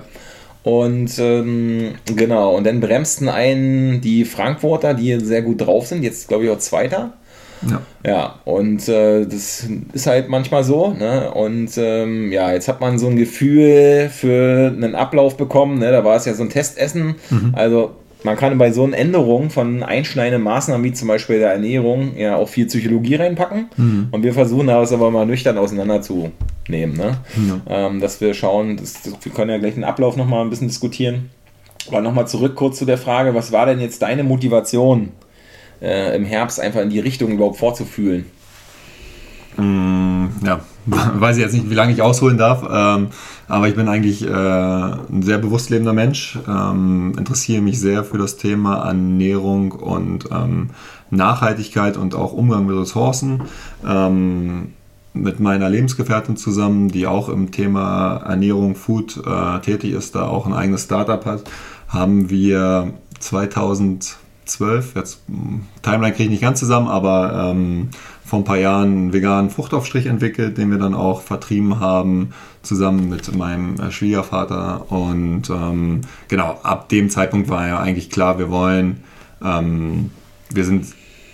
Und 0.64 1.20
ähm, 1.20 1.96
genau, 2.06 2.56
und 2.56 2.66
dann 2.66 2.80
bremsten 2.80 3.28
einen 3.28 4.00
die 4.00 4.24
Frankfurter, 4.24 4.94
die 4.94 5.20
sehr 5.20 5.42
gut 5.42 5.60
drauf 5.60 5.88
sind, 5.88 6.02
jetzt 6.04 6.30
glaube 6.30 6.46
ich 6.46 6.50
auch 6.50 6.60
Zweiter. 6.60 7.12
Ja. 7.70 7.82
ja, 8.06 8.36
und 8.46 8.88
äh, 8.88 9.26
das 9.26 9.68
ist 9.92 10.08
halt 10.08 10.30
manchmal 10.30 10.64
so. 10.64 10.94
Ne? 10.94 11.30
Und 11.34 11.72
ähm, 11.76 12.32
ja, 12.32 12.54
jetzt 12.54 12.70
hat 12.70 12.80
man 12.80 13.00
so 13.00 13.08
ein 13.08 13.18
Gefühl 13.18 14.10
für 14.14 14.72
einen 14.74 14.96
Ablauf 14.96 15.36
bekommen. 15.36 15.80
Ne? 15.80 15.92
Da 15.92 16.06
war 16.06 16.16
es 16.16 16.26
ja 16.26 16.36
so 16.36 16.44
ein 16.44 16.50
Testessen. 16.50 17.16
Mhm. 17.32 17.54
Also 17.54 17.96
man 18.28 18.36
kann 18.36 18.58
bei 18.58 18.74
so 18.74 18.84
einer 18.84 18.98
Änderung 18.98 19.50
von 19.50 19.84
einschneidenden 19.84 20.44
Maßnahmen 20.44 20.84
wie 20.84 20.92
zum 20.92 21.08
Beispiel 21.08 21.40
der 21.40 21.54
Ernährung 21.54 22.18
ja 22.18 22.36
auch 22.36 22.50
viel 22.50 22.66
Psychologie 22.66 23.16
reinpacken. 23.16 23.70
Mhm. 23.78 24.08
Und 24.12 24.24
wir 24.24 24.34
versuchen 24.34 24.68
das 24.68 24.92
aber 24.92 25.12
mal 25.12 25.26
nüchtern 25.26 25.58
auseinanderzunehmen. 25.58 26.98
Ne? 26.98 27.18
Ja. 27.68 27.88
Ähm, 27.88 28.02
dass 28.02 28.20
wir 28.20 28.34
schauen, 28.34 28.76
das, 28.76 29.02
das, 29.02 29.14
wir 29.22 29.32
können 29.32 29.52
ja 29.52 29.58
gleich 29.60 29.76
den 29.76 29.86
Ablauf 29.86 30.18
nochmal 30.18 30.42
ein 30.42 30.50
bisschen 30.50 30.68
diskutieren. 30.68 31.30
Aber 31.88 32.02
nochmal 32.02 32.28
zurück 32.28 32.56
kurz 32.56 32.78
zu 32.78 32.84
der 32.84 32.98
Frage, 32.98 33.34
was 33.34 33.54
war 33.54 33.66
denn 33.66 33.80
jetzt 33.80 34.02
deine 34.02 34.26
Motivation 34.26 35.14
äh, 35.82 36.14
im 36.14 36.26
Herbst 36.26 36.60
einfach 36.60 36.82
in 36.82 36.90
die 36.90 37.00
Richtung 37.00 37.32
überhaupt 37.32 37.56
vorzufühlen? 37.56 38.26
Mm, 39.56 40.26
ja, 40.46 40.60
weiß 41.20 41.38
ich 41.38 41.44
jetzt 41.44 41.54
nicht, 41.54 41.70
wie 41.70 41.76
lange 41.76 41.92
ich 41.92 42.02
ausholen 42.02 42.38
darf. 42.38 42.64
Ähm, 42.70 43.08
aber 43.48 43.68
ich 43.68 43.76
bin 43.76 43.88
eigentlich 43.88 44.26
äh, 44.26 44.30
ein 44.30 45.22
sehr 45.22 45.38
bewusst 45.38 45.70
lebender 45.70 45.94
Mensch, 45.94 46.40
ähm, 46.48 47.14
interessiere 47.18 47.62
mich 47.62 47.80
sehr 47.80 48.04
für 48.04 48.18
das 48.18 48.38
Thema 48.38 48.88
Ernährung 48.88 49.72
und 49.72 50.30
ähm, 50.32 50.70
Nachhaltigkeit 51.10 51.98
und 51.98 52.16
auch 52.16 52.34
Umgang 52.34 52.66
mit 52.66 52.78
Ressourcen. 52.78 53.44
Ähm, 53.86 54.74
mit 55.14 55.40
meiner 55.40 55.68
Lebensgefährtin 55.70 56.38
zusammen, 56.38 56.90
die 56.90 57.08
auch 57.08 57.30
im 57.30 57.52
Thema 57.52 58.18
Ernährung, 58.18 58.76
Food 58.76 59.20
äh, 59.26 59.60
tätig 59.62 59.94
ist, 59.94 60.14
da 60.14 60.28
auch 60.28 60.46
ein 60.46 60.54
eigenes 60.54 60.84
Startup 60.84 61.26
hat, 61.26 61.44
haben 61.88 62.30
wir 62.30 62.94
2012, 64.48 64.96
jetzt 64.96 65.22
hm, 65.28 65.62
Timeline 65.82 66.14
kriege 66.14 66.26
ich 66.26 66.30
nicht 66.30 66.42
ganz 66.42 66.60
zusammen, 66.60 66.88
aber 66.88 67.52
ähm, 67.52 67.90
vor 68.28 68.40
ein 68.40 68.44
paar 68.46 68.58
Jahren 68.58 68.84
einen 68.84 69.14
veganen 69.14 69.50
Fruchtaufstrich 69.50 70.06
entwickelt, 70.06 70.58
den 70.58 70.70
wir 70.70 70.78
dann 70.78 70.94
auch 70.94 71.22
vertrieben 71.22 71.80
haben, 71.80 72.34
zusammen 72.62 73.08
mit 73.08 73.34
meinem 73.34 73.80
äh, 73.80 73.90
Schwiegervater. 73.90 74.92
Und 74.92 75.50
ähm, 75.50 76.02
genau, 76.28 76.60
ab 76.62 76.90
dem 76.90 77.10
Zeitpunkt 77.10 77.48
war 77.48 77.66
ja 77.68 77.80
eigentlich 77.80 78.10
klar, 78.10 78.38
wir 78.38 78.52
wollen, 78.52 79.02
ähm, 79.42 80.12
wir 80.50 80.66
sind, 80.66 80.88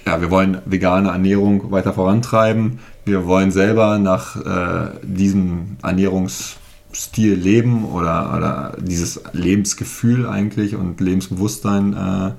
ja, 0.05 0.21
wir 0.21 0.29
wollen 0.29 0.59
vegane 0.65 1.09
Ernährung 1.09 1.71
weiter 1.71 1.93
vorantreiben. 1.93 2.77
Wir 3.05 3.25
wollen 3.25 3.49
selber 3.49 3.97
nach 3.97 4.35
äh, 4.35 4.91
diesem 5.01 5.77
Ernährungsstil 5.81 7.33
leben 7.33 7.85
oder, 7.85 8.35
oder 8.37 8.77
dieses 8.79 9.19
Lebensgefühl 9.33 10.27
eigentlich 10.27 10.75
und 10.75 11.01
Lebensbewusstsein 11.01 11.93
äh, 11.93 12.31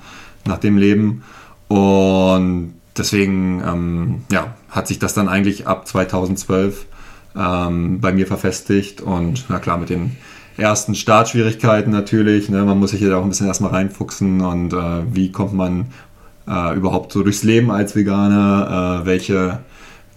nach 0.47 0.59
dem 0.59 0.77
Leben. 0.77 1.23
Und 1.69 2.75
deswegen 2.97 3.63
ähm, 3.67 4.25
ja, 4.31 4.55
hat 4.69 4.89
sich 4.89 4.99
das 4.99 5.15
dann 5.15 5.29
eigentlich 5.29 5.67
ab 5.67 5.87
2012 5.87 6.87
ähm, 7.37 8.01
bei 8.01 8.13
mir 8.13 8.27
verfestigt 8.27 9.01
und 9.01 9.47
na 9.49 9.59
klar, 9.59 9.79
mit 9.79 9.91
den 9.91 10.17
ersten 10.57 10.95
Startschwierigkeiten 10.95 11.93
natürlich. 11.93 12.49
Ne, 12.49 12.65
man 12.65 12.79
muss 12.79 12.91
sich 12.91 13.01
ja 13.01 13.17
auch 13.17 13.23
ein 13.23 13.29
bisschen 13.29 13.47
erstmal 13.47 13.73
reinfuchsen 13.73 14.41
und 14.41 14.73
äh, 14.73 15.03
wie 15.13 15.33
kommt 15.33 15.55
man 15.55 15.87
äh, 16.49 16.77
überhaupt 16.77 17.13
so 17.13 17.23
durchs 17.23 17.43
Leben 17.43 17.71
als 17.71 17.97
Veganer, 17.97 19.01
äh, 19.03 19.07
welche 19.07 19.61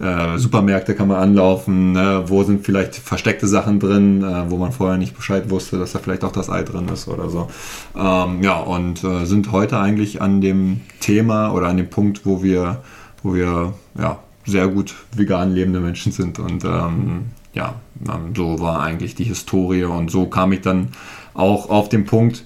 äh, 0.00 0.38
Supermärkte 0.38 0.94
kann 0.94 1.08
man 1.08 1.16
anlaufen, 1.18 1.92
ne? 1.92 2.24
wo 2.26 2.44
sind 2.44 2.64
vielleicht 2.64 2.94
versteckte 2.94 3.48
Sachen 3.48 3.80
drin, 3.80 4.22
äh, 4.22 4.50
wo 4.50 4.56
man 4.56 4.72
vorher 4.72 4.96
nicht 4.96 5.16
Bescheid 5.16 5.50
wusste, 5.50 5.78
dass 5.78 5.92
da 5.92 5.98
vielleicht 5.98 6.24
auch 6.24 6.32
das 6.32 6.50
Ei 6.50 6.62
drin 6.62 6.88
ist 6.88 7.08
oder 7.08 7.28
so. 7.28 7.48
Ähm, 7.96 8.42
ja, 8.42 8.58
und 8.58 9.02
äh, 9.02 9.24
sind 9.24 9.50
heute 9.50 9.78
eigentlich 9.78 10.22
an 10.22 10.40
dem 10.40 10.80
Thema 11.00 11.52
oder 11.52 11.66
an 11.68 11.76
dem 11.76 11.90
Punkt, 11.90 12.24
wo 12.24 12.42
wir, 12.42 12.82
wo 13.22 13.34
wir 13.34 13.74
ja, 13.98 14.18
sehr 14.44 14.68
gut 14.68 14.94
vegan 15.14 15.52
lebende 15.52 15.80
Menschen 15.80 16.12
sind. 16.12 16.38
Und 16.38 16.64
ähm, 16.64 17.26
ja, 17.52 17.74
ähm, 18.08 18.34
so 18.36 18.60
war 18.60 18.80
eigentlich 18.80 19.16
die 19.16 19.24
Historie 19.24 19.84
und 19.84 20.10
so 20.10 20.26
kam 20.26 20.52
ich 20.52 20.60
dann 20.60 20.88
auch 21.34 21.70
auf 21.70 21.88
den 21.88 22.04
Punkt, 22.04 22.44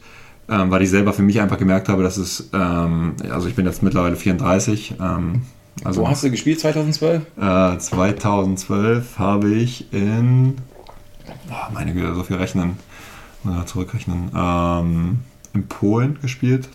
ähm, 0.49 0.71
weil 0.71 0.83
ich 0.83 0.91
selber 0.91 1.13
für 1.13 1.23
mich 1.23 1.41
einfach 1.41 1.59
gemerkt 1.59 1.91
habe, 1.91 2.03
dass 2.03 2.17
es, 2.17 2.49
ähm, 2.55 3.15
also 3.31 3.47
ich 3.47 3.55
bin 3.55 3.67
jetzt 3.67 3.83
mittlerweile 3.83 4.17
34, 4.17 4.95
ähm, 5.01 5.43
also, 5.85 6.03
Wo 6.03 6.09
hast 6.09 6.23
du 6.23 6.31
gespielt 6.31 6.61
2012? 6.61 7.23
Äh, 7.41 7.79
2012 7.79 9.19
habe 9.19 9.53
ich 9.53 9.93
in, 9.93 10.57
oh, 11.51 11.73
meine 11.73 11.93
Güte, 11.93 12.15
so 12.15 12.23
viel 12.23 12.37
rechnen, 12.37 12.77
mal 13.43 13.67
zurückrechnen, 13.67 14.31
ähm, 14.37 15.21
in 15.55 15.67
Polen 15.67 16.19
gespielt. 16.21 16.69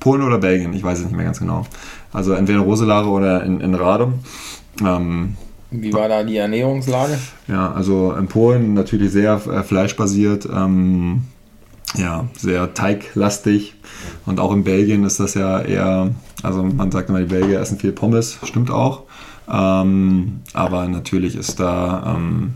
Polen 0.00 0.22
oder 0.22 0.38
Belgien, 0.38 0.72
ich 0.72 0.82
weiß 0.82 0.98
es 0.98 1.04
nicht 1.04 1.14
mehr 1.14 1.24
ganz 1.24 1.38
genau. 1.38 1.64
Also 2.12 2.32
entweder 2.32 2.58
in 2.58 2.64
Roselare 2.64 3.08
oder 3.08 3.44
in, 3.44 3.60
in 3.60 3.74
Radom. 3.74 4.14
Ähm, 4.84 5.36
Wie 5.70 5.92
war 5.92 6.08
da 6.08 6.24
die 6.24 6.38
Ernährungslage? 6.38 7.18
Ja, 7.46 7.72
also 7.72 8.12
in 8.14 8.26
Polen 8.26 8.74
natürlich 8.74 9.12
sehr 9.12 9.34
äh, 9.34 9.62
fleischbasiert. 9.62 10.48
Ähm, 10.52 11.22
ja, 11.94 12.28
sehr 12.36 12.74
teiglastig. 12.74 13.74
Und 14.26 14.40
auch 14.40 14.52
in 14.52 14.64
Belgien 14.64 15.04
ist 15.04 15.20
das 15.20 15.34
ja 15.34 15.60
eher, 15.60 16.10
also 16.42 16.62
man 16.62 16.90
sagt 16.90 17.08
immer, 17.08 17.20
die 17.20 17.26
Belgier 17.26 17.60
essen 17.60 17.78
viel 17.78 17.92
Pommes, 17.92 18.38
stimmt 18.44 18.70
auch. 18.70 19.02
Ähm, 19.50 20.40
aber 20.54 20.88
natürlich 20.88 21.36
ist 21.36 21.60
da 21.60 22.14
ähm, 22.16 22.54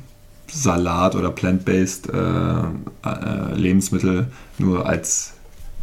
Salat 0.51 1.15
oder 1.15 1.31
plant-based 1.31 2.09
äh, 2.09 3.09
äh, 3.09 3.55
Lebensmittel 3.55 4.29
nur 4.59 4.87
als 4.87 5.35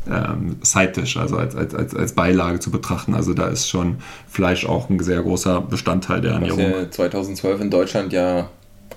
ähm, 0.09 0.57
Side-Dish, 0.61 1.17
also 1.17 1.37
als, 1.37 1.55
als, 1.55 1.75
als, 1.75 1.95
als 1.95 2.13
Beilage 2.13 2.59
zu 2.59 2.71
betrachten. 2.71 3.13
Also 3.13 3.33
da 3.33 3.47
ist 3.47 3.69
schon 3.69 3.97
Fleisch 4.27 4.65
auch 4.65 4.89
ein 4.89 4.99
sehr 4.99 5.21
großer 5.21 5.61
Bestandteil 5.61 6.21
der 6.21 6.33
Ernährung. 6.33 6.59
Was 6.59 6.81
ja 6.81 6.91
2012 6.91 7.61
in 7.61 7.69
Deutschland 7.69 8.13
ja 8.13 8.49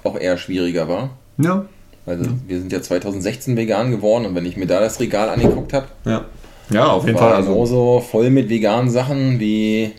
auch 0.04 0.18
eher 0.18 0.38
schwieriger 0.38 0.88
war. 0.88 1.10
Ja, 1.38 1.66
Also 2.06 2.24
ja. 2.24 2.30
wir 2.46 2.58
sind 2.60 2.72
ja 2.72 2.80
2016 2.80 3.56
vegan 3.56 3.90
geworden 3.90 4.26
und 4.26 4.34
wenn 4.34 4.46
ich 4.46 4.56
mir 4.56 4.66
da 4.66 4.80
das 4.80 5.00
Regal 5.00 5.28
angeguckt 5.28 5.72
habe, 5.72 5.86
ja. 6.04 6.24
ja, 6.70 6.86
auf 6.86 7.04
jeden 7.04 7.18
Fall. 7.18 7.32
Also 7.32 7.52
genauso 7.52 8.00
voll 8.00 8.30
mit 8.30 8.48
veganen 8.48 8.90
Sachen 8.90 9.40
wie, 9.40 9.90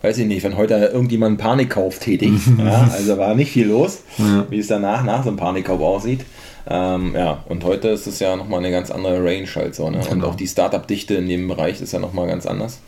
weiß 0.00 0.18
ich 0.18 0.26
nicht, 0.26 0.42
wenn 0.42 0.56
heute 0.56 0.74
irgendjemand 0.74 1.28
einen 1.28 1.36
Panikkauf 1.38 1.98
tätigt. 1.98 2.40
ja, 2.58 2.88
also 2.90 3.18
war 3.18 3.34
nicht 3.34 3.52
viel 3.52 3.68
los, 3.68 4.02
ja. 4.16 4.46
wie 4.48 4.58
es 4.58 4.68
danach 4.68 5.04
nach 5.04 5.22
so 5.22 5.28
einem 5.28 5.36
Panikkauf 5.36 5.80
aussieht. 5.80 6.24
Ähm, 6.66 7.12
ja, 7.14 7.44
und 7.46 7.62
heute 7.64 7.88
ist 7.88 8.06
es 8.06 8.20
ja 8.20 8.36
nochmal 8.36 8.60
eine 8.60 8.70
ganz 8.70 8.90
andere 8.90 9.22
Range 9.22 9.46
halt 9.54 9.74
so. 9.74 9.90
Ne? 9.90 9.98
Genau. 9.98 10.12
Und 10.12 10.24
auch 10.24 10.34
die 10.34 10.46
Startup-Dichte 10.46 11.14
in 11.14 11.28
dem 11.28 11.46
Bereich 11.46 11.82
ist 11.82 11.92
ja 11.92 11.98
nochmal 11.98 12.26
ganz 12.26 12.46
anders. 12.46 12.80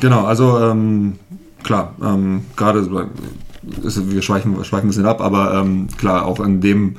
Genau, 0.00 0.24
also 0.24 0.58
ähm, 0.58 1.20
klar, 1.62 1.94
ähm, 2.02 2.46
gerade 2.56 3.08
wir 3.62 4.22
schweifen, 4.22 4.64
schweifen 4.64 4.86
ein 4.86 4.88
bisschen 4.88 5.06
ab, 5.06 5.20
aber 5.20 5.54
ähm, 5.54 5.86
klar, 5.96 6.26
auch 6.26 6.40
in 6.40 6.60
dem 6.60 6.96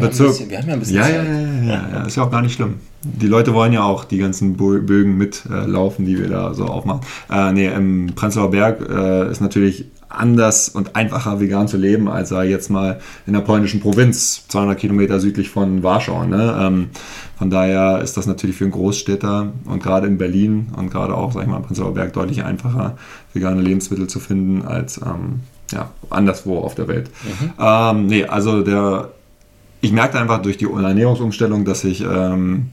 Bisschen, 0.00 0.50
wir 0.50 0.58
haben 0.58 0.68
ja 0.68 0.74
ein 0.74 0.80
bisschen 0.80 0.96
ja, 0.96 1.02
Zeit. 1.02 1.14
Ja, 1.14 1.22
ja, 1.22 1.62
ja, 1.62 1.88
ja, 1.92 2.06
ist 2.06 2.16
ja 2.16 2.24
auch 2.24 2.30
gar 2.30 2.42
nicht 2.42 2.54
schlimm. 2.54 2.76
Die 3.02 3.26
Leute 3.26 3.54
wollen 3.54 3.72
ja 3.72 3.82
auch 3.82 4.04
die 4.04 4.18
ganzen 4.18 4.56
Bögen 4.56 5.16
mitlaufen, 5.16 6.04
äh, 6.04 6.08
die 6.08 6.18
wir 6.18 6.28
da 6.28 6.54
so 6.54 6.66
aufmachen. 6.66 7.00
Äh, 7.30 7.52
nee, 7.52 7.66
im 7.66 8.12
Prenzlauer 8.14 8.50
Berg 8.50 8.80
äh, 8.88 9.30
ist 9.30 9.40
natürlich 9.40 9.86
anders 10.10 10.68
und 10.68 10.96
einfacher 10.96 11.40
vegan 11.40 11.68
zu 11.68 11.76
leben, 11.76 12.08
als 12.08 12.32
er 12.32 12.44
jetzt 12.44 12.68
mal 12.68 13.00
in 13.26 13.32
der 13.32 13.40
polnischen 13.40 13.80
Provinz, 13.80 14.44
200 14.48 14.78
Kilometer 14.78 15.20
südlich 15.20 15.48
von 15.48 15.82
Warschau. 15.82 16.24
Ne? 16.24 16.56
Ähm, 16.60 16.90
von 17.38 17.48
daher 17.48 18.00
ist 18.02 18.16
das 18.16 18.26
natürlich 18.26 18.56
für 18.56 18.64
einen 18.64 18.72
Großstädter 18.72 19.52
und 19.64 19.82
gerade 19.82 20.06
in 20.08 20.18
Berlin 20.18 20.68
und 20.76 20.90
gerade 20.90 21.14
auch, 21.14 21.32
sag 21.32 21.42
ich 21.42 21.48
mal, 21.48 21.58
im 21.58 21.62
Prenzlauer 21.62 21.94
Berg 21.94 22.12
deutlich 22.12 22.44
einfacher, 22.44 22.98
vegane 23.32 23.62
Lebensmittel 23.62 24.08
zu 24.08 24.18
finden 24.18 24.62
als 24.62 24.98
ähm, 24.98 25.40
ja, 25.72 25.90
anderswo 26.10 26.58
auf 26.58 26.74
der 26.74 26.88
Welt. 26.88 27.10
Mhm. 27.24 27.50
Ähm, 27.58 28.06
nee, 28.06 28.24
also 28.24 28.62
der, 28.62 29.10
ich 29.80 29.92
merkte 29.92 30.20
einfach 30.20 30.42
durch 30.42 30.58
die 30.58 30.66
Ernährungsumstellung, 30.66 31.64
dass 31.64 31.84
ich 31.84 32.02
ähm, 32.02 32.70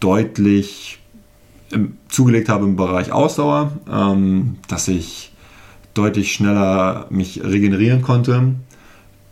deutlich 0.00 0.98
zugelegt 2.08 2.48
habe 2.48 2.64
im 2.64 2.76
Bereich 2.76 3.12
Ausdauer, 3.12 3.72
ähm, 3.90 4.56
dass 4.68 4.88
ich 4.88 5.32
deutlich 5.94 6.32
schneller 6.32 7.06
mich 7.10 7.42
regenerieren 7.42 8.02
konnte. 8.02 8.54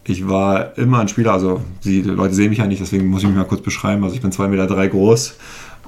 Ich 0.04 0.28
war 0.28 0.76
immer 0.78 1.00
ein 1.00 1.08
Spieler, 1.08 1.32
also 1.32 1.60
die 1.84 2.02
Leute 2.02 2.34
sehen 2.34 2.50
mich 2.50 2.58
ja 2.58 2.66
nicht, 2.66 2.80
deswegen 2.80 3.06
muss 3.06 3.22
ich 3.22 3.28
mich 3.28 3.36
mal 3.36 3.44
kurz 3.44 3.62
beschreiben. 3.62 4.04
Also 4.04 4.14
ich 4.14 4.22
bin 4.22 4.30
2,3 4.30 4.48
Meter 4.48 4.66
drei 4.66 4.86
groß 4.88 5.36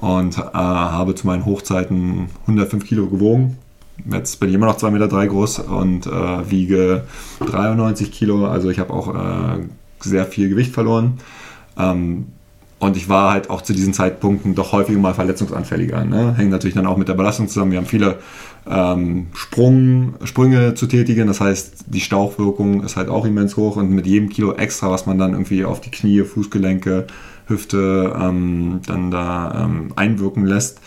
und 0.01 0.37
äh, 0.37 0.41
habe 0.41 1.15
zu 1.15 1.27
meinen 1.27 1.45
Hochzeiten 1.45 2.29
105 2.41 2.85
Kilo 2.85 3.07
gewogen. 3.07 3.57
Jetzt 4.09 4.39
bin 4.39 4.49
ich 4.49 4.55
immer 4.55 4.65
noch 4.65 4.77
2,3 4.77 4.91
Meter 4.91 5.07
drei 5.07 5.27
groß 5.27 5.59
und 5.59 6.07
äh, 6.07 6.49
wiege 6.49 7.03
93 7.45 8.11
Kilo. 8.11 8.47
Also 8.47 8.69
ich 8.69 8.79
habe 8.79 8.93
auch 8.93 9.13
äh, 9.13 9.59
sehr 10.01 10.25
viel 10.25 10.49
Gewicht 10.49 10.73
verloren. 10.73 11.19
Ähm, 11.77 12.27
und 12.79 12.95
ich 12.95 13.09
war 13.09 13.33
halt 13.33 13.49
auch 13.49 13.61
zu 13.61 13.73
diesen 13.73 13.93
Zeitpunkten 13.93 14.55
doch 14.55 14.71
häufiger 14.71 14.99
mal 14.99 15.13
verletzungsanfälliger. 15.13 16.05
Ne? 16.05 16.33
Hängt 16.37 16.49
natürlich 16.49 16.75
dann 16.75 16.87
auch 16.87 16.95
mit 16.95 17.09
der 17.09 17.13
Belastung 17.13 17.49
zusammen. 17.49 17.71
Wir 17.71 17.77
haben 17.77 17.85
viele 17.85 18.19
ähm, 18.69 19.27
Sprung, 19.33 20.13
Sprünge 20.23 20.75
zu 20.75 20.87
tätigen. 20.87 21.27
Das 21.27 21.41
heißt, 21.41 21.85
die 21.87 21.99
Stauchwirkung 21.99 22.83
ist 22.83 22.95
halt 22.95 23.09
auch 23.09 23.25
immens 23.25 23.57
hoch. 23.57 23.75
Und 23.75 23.91
mit 23.91 24.07
jedem 24.07 24.29
Kilo 24.29 24.53
extra, 24.53 24.89
was 24.89 25.05
man 25.05 25.17
dann 25.17 25.33
irgendwie 25.33 25.65
auf 25.65 25.81
die 25.81 25.91
Knie, 25.91 26.23
Fußgelenke, 26.23 27.07
Hüfte 27.47 28.15
ähm, 28.17 28.79
dann 28.85 29.11
da 29.11 29.65
ähm, 29.65 29.91
einwirken 29.97 30.45
lässt, 30.45 30.79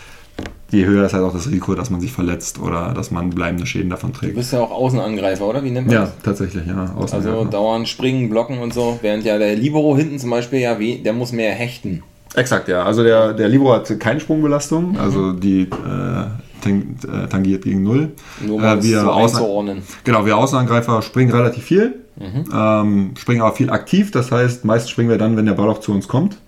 je 0.73 0.87
höher 0.87 1.05
ist 1.05 1.13
halt 1.13 1.23
auch 1.23 1.33
das 1.33 1.47
Risiko, 1.47 1.75
dass 1.75 1.91
man 1.91 2.01
sich 2.01 2.13
verletzt 2.13 2.59
oder 2.59 2.93
dass 2.95 3.11
man 3.11 3.31
bleibende 3.31 3.67
Schäden 3.67 3.91
davon 3.91 4.13
trägt. 4.13 4.33
Du 4.33 4.39
bist 4.39 4.53
ja 4.53 4.61
auch 4.61 4.71
Außenangreifer, 4.71 5.47
oder? 5.47 5.63
Wie 5.63 5.71
nennt 5.71 5.87
man 5.87 5.95
ja, 5.95 6.01
das? 6.03 6.13
tatsächlich, 6.23 6.67
ja. 6.67 6.95
Also 6.97 7.45
dauernd 7.45 7.89
springen, 7.89 8.31
blocken 8.31 8.59
und 8.59 8.73
so, 8.73 8.99
während 9.03 9.25
ja 9.25 9.39
der 9.39 9.55
Libero 9.55 9.97
hinten 9.97 10.19
zum 10.19 10.31
Beispiel, 10.31 10.61
ja, 10.61 10.75
der 10.75 11.13
muss 11.13 11.33
mehr 11.33 11.53
hechten. 11.53 12.03
Exakt, 12.35 12.69
ja. 12.69 12.83
Also 12.85 13.05
der, 13.05 13.35
der 13.35 13.49
Libero 13.49 13.75
hat 13.75 14.01
keine 14.01 14.19
Sprungbelastung, 14.21 14.93
mhm. 14.93 14.97
also 14.97 15.33
die 15.33 15.63
äh, 15.63 16.69
äh 16.69 17.27
tangiert 17.29 17.65
gegen 17.65 17.83
Null. 17.83 18.13
Nur 18.41 18.61
mal 18.61 18.79
äh, 18.79 18.83
wir 18.83 19.01
so 19.01 19.11
einzuordnen. 19.11 19.83
Genau, 20.05 20.25
wir 20.25 20.39
Außenangreifer 20.39 21.03
springen 21.03 21.33
relativ 21.33 21.65
viel, 21.65 21.97
mhm. 22.17 22.45
ähm, 22.55 23.11
springen 23.19 23.43
aber 23.43 23.55
viel 23.55 23.69
aktiv, 23.69 24.11
das 24.11 24.33
heißt, 24.33 24.65
meist 24.65 24.89
springen 24.89 25.11
wir 25.11 25.19
dann, 25.19 25.37
wenn 25.37 25.45
der 25.45 25.53
Ball 25.53 25.69
auch 25.69 25.81
zu 25.81 25.93
uns 25.93 26.09
kommt. 26.09 26.39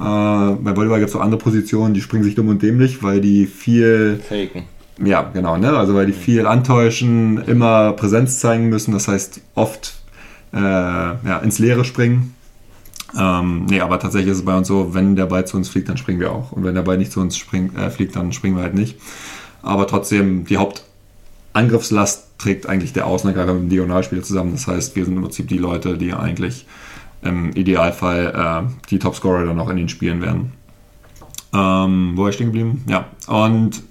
Äh, 0.00 0.02
bei 0.02 0.76
Volleyball 0.76 0.98
gibt 0.98 1.10
es 1.10 1.16
auch 1.16 1.20
andere 1.20 1.40
Positionen, 1.40 1.94
die 1.94 2.00
springen 2.00 2.24
sich 2.24 2.34
dumm 2.34 2.48
und 2.48 2.62
dämlich, 2.62 3.02
weil 3.02 3.20
die 3.20 3.46
viel. 3.46 4.20
Faken. 4.28 4.64
Ja, 5.04 5.22
genau, 5.22 5.56
ne? 5.56 5.76
Also 5.76 5.94
weil 5.94 6.06
die 6.06 6.12
viel 6.12 6.46
antäuschen, 6.46 7.42
immer 7.46 7.92
Präsenz 7.92 8.40
zeigen 8.40 8.68
müssen, 8.68 8.92
das 8.92 9.06
heißt 9.06 9.40
oft 9.54 9.94
äh, 10.52 10.58
ja, 10.58 11.38
ins 11.42 11.58
Leere 11.58 11.84
springen. 11.84 12.34
Ähm, 13.18 13.66
nee, 13.66 13.80
aber 13.80 13.98
tatsächlich 13.98 14.32
ist 14.32 14.38
es 14.38 14.44
bei 14.44 14.56
uns 14.56 14.68
so, 14.68 14.94
wenn 14.94 15.16
der 15.16 15.26
Ball 15.26 15.46
zu 15.46 15.56
uns 15.56 15.68
fliegt, 15.68 15.88
dann 15.88 15.96
springen 15.96 16.20
wir 16.20 16.32
auch. 16.32 16.52
Und 16.52 16.64
wenn 16.64 16.74
der 16.74 16.82
Ball 16.82 16.98
nicht 16.98 17.12
zu 17.12 17.20
uns 17.20 17.36
springt, 17.36 17.76
äh, 17.76 17.90
fliegt, 17.90 18.16
dann 18.16 18.32
springen 18.32 18.56
wir 18.56 18.62
halt 18.62 18.74
nicht. 18.74 18.98
Aber 19.62 19.86
trotzdem, 19.86 20.44
die 20.44 20.58
Hauptangriffslast 20.58 22.38
trägt 22.38 22.68
eigentlich 22.68 22.92
der 22.92 23.06
Außenangreifer 23.06 23.54
mit 23.54 23.62
dem 23.62 23.68
Diagonalspieler 23.70 24.22
zusammen. 24.22 24.52
Das 24.52 24.66
heißt, 24.66 24.94
wir 24.96 25.04
sind 25.04 25.16
im 25.16 25.22
Prinzip 25.22 25.48
die 25.48 25.58
Leute, 25.58 25.96
die 25.96 26.12
eigentlich 26.12 26.66
im 27.22 27.52
Idealfall 27.52 28.66
äh, 28.66 28.88
die 28.90 28.98
Topscorer 28.98 29.44
dann 29.44 29.60
auch 29.60 29.70
in 29.70 29.76
den 29.76 29.88
Spielen 29.88 30.20
werden. 30.20 30.52
Ähm, 31.52 32.12
wo 32.14 32.22
war 32.22 32.28
ich 32.28 32.34
stehen 32.34 32.48
geblieben? 32.48 32.84
Ja, 32.88 33.06
und 33.26 33.82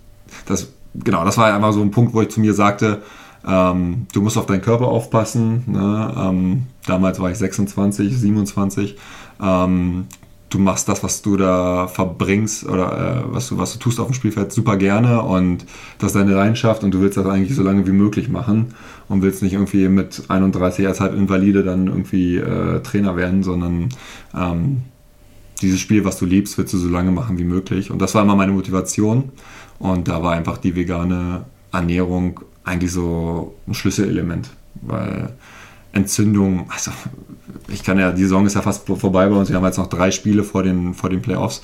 das, 0.45 0.71
genau, 0.93 1.25
das 1.25 1.37
war 1.37 1.53
einfach 1.53 1.73
so 1.73 1.81
ein 1.81 1.91
Punkt, 1.91 2.13
wo 2.13 2.21
ich 2.21 2.29
zu 2.29 2.39
mir 2.39 2.53
sagte, 2.53 3.01
ähm, 3.45 4.07
du 4.13 4.21
musst 4.21 4.37
auf 4.37 4.45
deinen 4.45 4.61
Körper 4.61 4.87
aufpassen. 4.87 5.63
Ne? 5.67 6.13
Ähm, 6.17 6.67
damals 6.85 7.19
war 7.19 7.31
ich 7.31 7.37
26, 7.37 8.15
27. 8.15 8.97
Ähm, 9.41 10.07
du 10.49 10.59
machst 10.59 10.87
das, 10.87 11.03
was 11.03 11.21
du 11.21 11.35
da 11.35 11.87
verbringst 11.87 12.65
oder 12.65 13.25
äh, 13.25 13.33
was, 13.33 13.49
du, 13.49 13.57
was 13.57 13.73
du 13.73 13.79
tust 13.79 13.99
auf 13.99 14.07
dem 14.07 14.13
Spielfeld 14.13 14.51
super 14.51 14.77
gerne 14.77 15.21
und 15.21 15.65
das 15.99 16.07
ist 16.07 16.15
deine 16.15 16.33
Leidenschaft 16.33 16.83
und 16.83 16.91
du 16.91 17.01
willst 17.01 17.17
das 17.17 17.25
eigentlich 17.25 17.55
so 17.55 17.63
lange 17.63 17.85
wie 17.85 17.91
möglich 17.91 18.29
machen 18.29 18.73
und 19.09 19.21
willst 19.21 19.43
nicht 19.43 19.53
irgendwie 19.53 19.87
mit 19.89 20.23
31 20.29 20.87
als 20.87 20.99
halb 20.99 21.15
Invalide 21.15 21.63
dann 21.63 21.87
irgendwie 21.87 22.37
äh, 22.37 22.81
Trainer 22.81 23.15
werden, 23.15 23.43
sondern 23.43 23.89
ähm, 24.33 24.83
dieses 25.61 25.79
Spiel, 25.79 26.05
was 26.05 26.17
du 26.17 26.25
liebst, 26.25 26.57
willst 26.57 26.73
du 26.73 26.77
so 26.77 26.89
lange 26.89 27.11
machen 27.11 27.37
wie 27.37 27.43
möglich. 27.43 27.91
Und 27.91 27.99
das 28.01 28.13
war 28.15 28.21
immer 28.21 28.35
meine 28.35 28.51
Motivation. 28.51 29.31
Und 29.79 30.07
da 30.07 30.21
war 30.23 30.33
einfach 30.33 30.57
die 30.57 30.75
vegane 30.75 31.45
Ernährung 31.71 32.41
eigentlich 32.63 32.91
so 32.91 33.55
ein 33.67 33.73
Schlüsselelement, 33.73 34.49
weil 34.81 35.29
Entzündung, 35.97 36.69
also 36.69 36.91
ich 37.69 37.83
kann 37.83 37.99
ja, 37.99 38.11
die 38.11 38.23
Saison 38.23 38.45
ist 38.45 38.55
ja 38.55 38.61
fast 38.61 38.87
vorbei 38.87 39.27
bei 39.27 39.35
uns, 39.35 39.49
wir 39.49 39.57
haben 39.57 39.65
jetzt 39.65 39.77
noch 39.77 39.87
drei 39.87 40.11
Spiele 40.11 40.43
vor 40.43 40.63
den, 40.63 40.93
vor 40.93 41.09
den 41.09 41.21
Playoffs. 41.21 41.61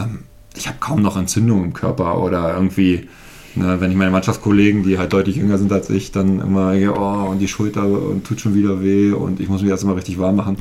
Ähm, 0.00 0.20
ich 0.56 0.68
habe 0.68 0.78
kaum 0.80 1.02
noch 1.02 1.16
Entzündung 1.16 1.64
im 1.64 1.72
Körper 1.72 2.22
oder 2.22 2.54
irgendwie, 2.54 3.08
ne, 3.56 3.80
wenn 3.80 3.90
ich 3.90 3.96
meine 3.96 4.12
Mannschaftskollegen, 4.12 4.84
die 4.84 4.98
halt 4.98 5.12
deutlich 5.12 5.36
jünger 5.36 5.58
sind 5.58 5.72
als 5.72 5.90
ich, 5.90 6.12
dann 6.12 6.40
immer, 6.40 6.74
oh, 6.96 7.30
und 7.30 7.40
die 7.40 7.48
Schulter 7.48 7.86
und 7.86 8.24
tut 8.24 8.40
schon 8.40 8.54
wieder 8.54 8.82
weh 8.82 9.12
und 9.12 9.40
ich 9.40 9.48
muss 9.48 9.62
mich 9.62 9.70
erst 9.70 9.84
mal 9.84 9.94
richtig 9.94 10.18
warm 10.18 10.36
machen. 10.36 10.58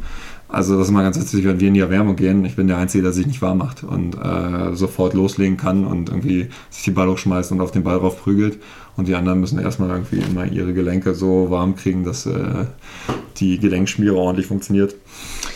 Also 0.49 0.77
das 0.77 0.87
ist 0.87 0.93
mal 0.93 1.01
ganz 1.01 1.19
witzig, 1.19 1.45
wenn 1.45 1.59
wir 1.59 1.67
in 1.67 1.73
die 1.73 1.79
Erwärmung 1.79 2.15
gehen. 2.15 2.45
Ich 2.45 2.55
bin 2.55 2.67
der 2.67 2.77
Einzige, 2.77 3.03
der 3.03 3.11
sich 3.11 3.25
nicht 3.25 3.41
warm 3.41 3.57
macht 3.57 3.83
und 3.83 4.15
äh, 4.15 4.75
sofort 4.75 5.15
loslegen 5.15 5.57
kann 5.57 5.83
und 5.85 6.09
irgendwie 6.09 6.49
sich 6.69 6.83
die 6.83 6.91
Ball 6.91 7.07
hochschmeißt 7.07 7.51
und 7.51 7.61
auf 7.61 7.71
den 7.71 7.83
Ball 7.83 7.97
drauf 7.97 8.21
prügelt. 8.21 8.59
Und 8.95 9.07
die 9.07 9.15
anderen 9.15 9.39
müssen 9.39 9.59
erstmal 9.59 9.89
irgendwie 9.89 10.19
immer 10.19 10.45
ihre 10.45 10.73
Gelenke 10.73 11.15
so 11.15 11.49
warm 11.49 11.75
kriegen, 11.75 12.03
dass 12.03 12.25
äh, 12.25 12.65
die 13.37 13.57
Gelenkschmiere 13.59 14.15
ordentlich 14.15 14.47
funktioniert. 14.47 14.95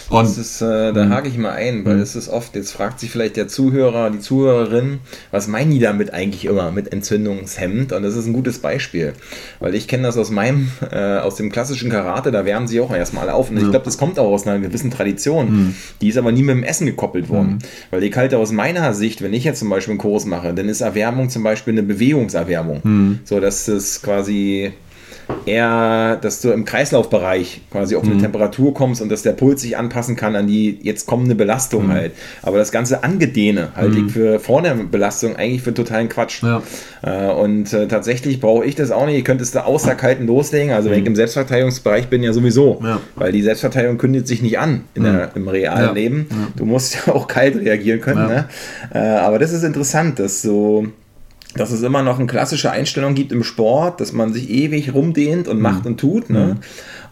Und 0.09 0.23
das 0.23 0.37
ist, 0.37 0.61
äh, 0.61 0.93
da 0.93 1.05
mhm. 1.05 1.09
hake 1.09 1.27
ich 1.27 1.37
mal 1.37 1.51
ein, 1.51 1.83
weil 1.83 1.99
es 1.99 2.15
mhm. 2.15 2.19
ist 2.19 2.29
oft, 2.29 2.55
jetzt 2.55 2.71
fragt 2.71 2.99
sich 2.99 3.11
vielleicht 3.11 3.35
der 3.35 3.47
Zuhörer, 3.47 4.09
die 4.09 4.19
Zuhörerin, 4.19 4.99
was 5.31 5.47
meinen 5.47 5.71
die 5.71 5.79
damit 5.79 6.13
eigentlich 6.13 6.45
immer 6.45 6.71
mit 6.71 6.93
Entzündungshemd? 6.93 7.91
Und 7.91 8.03
das 8.03 8.15
ist 8.15 8.25
ein 8.25 8.33
gutes 8.33 8.59
Beispiel, 8.59 9.13
weil 9.59 9.75
ich 9.75 9.87
kenne 9.87 10.03
das 10.03 10.17
aus 10.17 10.31
meinem, 10.31 10.71
äh, 10.91 11.17
aus 11.17 11.35
dem 11.35 11.51
klassischen 11.51 11.89
Karate, 11.89 12.31
da 12.31 12.45
wärmen 12.45 12.67
sie 12.67 12.79
auch 12.79 12.93
erstmal 12.93 13.23
alle 13.23 13.33
auf. 13.33 13.49
Und 13.49 13.57
ja. 13.57 13.63
ich 13.63 13.69
glaube, 13.69 13.85
das 13.85 13.97
kommt 13.97 14.17
auch 14.17 14.31
aus 14.31 14.47
einer 14.47 14.59
gewissen 14.59 14.91
Tradition. 14.91 15.49
Mhm. 15.49 15.75
Die 16.01 16.09
ist 16.09 16.17
aber 16.17 16.31
nie 16.31 16.43
mit 16.43 16.55
dem 16.55 16.63
Essen 16.63 16.85
gekoppelt 16.85 17.29
worden. 17.29 17.53
Mhm. 17.53 17.59
Weil 17.91 18.01
die 18.01 18.09
kalte 18.09 18.37
aus 18.37 18.51
meiner 18.51 18.93
Sicht, 18.93 19.21
wenn 19.21 19.33
ich 19.33 19.43
jetzt 19.43 19.59
zum 19.59 19.69
Beispiel 19.69 19.93
einen 19.93 19.99
Kurs 19.99 20.25
mache, 20.25 20.53
dann 20.53 20.69
ist 20.69 20.81
Erwärmung 20.81 21.29
zum 21.29 21.43
Beispiel 21.43 21.73
eine 21.73 21.83
Bewegungserwärmung. 21.83 22.79
Mhm. 22.83 23.19
So, 23.25 23.39
dass 23.39 23.67
es 23.67 24.01
quasi 24.01 24.71
eher, 25.45 26.17
dass 26.21 26.41
du 26.41 26.51
im 26.51 26.65
Kreislaufbereich 26.65 27.61
quasi 27.71 27.95
auf 27.95 28.03
eine 28.03 28.15
mhm. 28.15 28.21
Temperatur 28.21 28.73
kommst 28.73 29.01
und 29.01 29.09
dass 29.09 29.23
der 29.23 29.33
Puls 29.33 29.61
sich 29.61 29.77
anpassen 29.77 30.15
kann 30.15 30.35
an 30.35 30.47
die 30.47 30.79
jetzt 30.81 31.07
kommende 31.07 31.35
Belastung 31.35 31.87
mhm. 31.87 31.91
halt. 31.91 32.11
Aber 32.43 32.57
das 32.57 32.71
ganze 32.71 33.03
Angedehne 33.03 33.69
halte 33.75 33.97
mhm. 33.97 34.07
ich 34.07 34.13
für 34.13 34.39
vor 34.39 34.61
der 34.61 34.75
Belastung 34.75 35.35
eigentlich 35.35 35.61
für 35.61 35.73
totalen 35.73 36.09
Quatsch. 36.09 36.43
Ja. 36.43 36.61
Äh, 37.01 37.31
und 37.31 37.71
äh, 37.73 37.87
tatsächlich 37.87 38.39
brauche 38.39 38.65
ich 38.65 38.75
das 38.75 38.91
auch 38.91 39.05
nicht. 39.05 39.17
Ich 39.17 39.25
könnte 39.25 39.43
es 39.43 39.51
da 39.51 39.63
außer 39.63 39.95
kalten 39.95 40.27
loslegen. 40.27 40.71
Also 40.71 40.89
wenn 40.89 40.97
ich 40.97 41.03
mhm. 41.03 41.11
im 41.11 41.15
Selbstverteidigungsbereich 41.15 42.07
bin, 42.07 42.23
ja 42.23 42.33
sowieso. 42.33 42.79
Ja. 42.83 42.99
Weil 43.15 43.31
die 43.31 43.41
Selbstverteidigung 43.41 43.97
kündigt 43.97 44.27
sich 44.27 44.41
nicht 44.41 44.59
an 44.59 44.83
der, 44.95 45.31
im 45.35 45.47
realen 45.47 45.87
ja. 45.87 45.91
Leben. 45.91 46.27
Du 46.55 46.65
musst 46.65 46.95
ja 47.07 47.13
auch 47.13 47.27
kalt 47.27 47.55
reagieren 47.55 48.01
können. 48.01 48.27
Ne? 48.27 48.45
Äh, 48.93 48.99
aber 48.99 49.39
das 49.39 49.51
ist 49.51 49.63
interessant, 49.63 50.19
dass 50.19 50.41
so 50.41 50.87
dass 51.57 51.71
es 51.71 51.81
immer 51.81 52.03
noch 52.03 52.19
eine 52.19 52.27
klassische 52.27 52.71
Einstellung 52.71 53.15
gibt 53.15 53.31
im 53.31 53.43
Sport, 53.43 53.99
dass 53.99 54.13
man 54.13 54.33
sich 54.33 54.49
ewig 54.49 54.93
rumdehnt 54.93 55.47
und 55.47 55.59
macht 55.59 55.83
mhm. 55.83 55.91
und 55.91 55.99
tut. 55.99 56.29
Ne? 56.29 56.57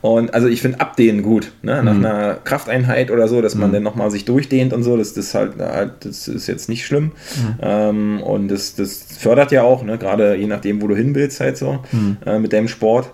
Und 0.02 0.34
also 0.34 0.48
ich 0.48 0.62
finde 0.62 0.80
Abdehnen 0.80 1.24
gut, 1.24 1.52
ne? 1.64 1.84
nach 1.84 1.94
mhm. 1.94 2.06
einer 2.06 2.36
Krafteinheit 2.36 3.10
oder 3.10 3.28
so, 3.28 3.42
dass 3.42 3.56
man 3.56 3.70
mhm. 3.70 3.74
dann 3.74 3.84
nochmal 3.84 4.12
sich 4.12 4.26
durchdehnt 4.26 4.72
und 4.72 4.84
so, 4.84 4.98
das, 4.98 5.14
das, 5.14 5.34
halt, 5.34 5.54
halt, 5.60 6.06
das 6.06 6.28
ist 6.28 6.48
jetzt 6.48 6.70
nicht 6.70 6.86
schlimm. 6.86 7.06
Mhm. 7.06 7.56
Ähm, 7.62 8.22
und 8.22 8.50
das, 8.50 8.76
das 8.76 9.06
fördert 9.18 9.52
ja 9.52 9.64
auch, 9.64 9.84
ne? 9.84 9.98
gerade 9.98 10.36
je 10.36 10.48
nachdem, 10.48 10.82
wo 10.82 10.88
du 10.88 10.96
hin 10.96 11.16
willst, 11.16 11.40
halt 11.40 11.58
so, 11.58 11.80
mhm. 11.92 12.18
äh, 12.26 12.40
mit 12.40 12.54
deinem 12.54 12.68
Sport. 12.68 13.12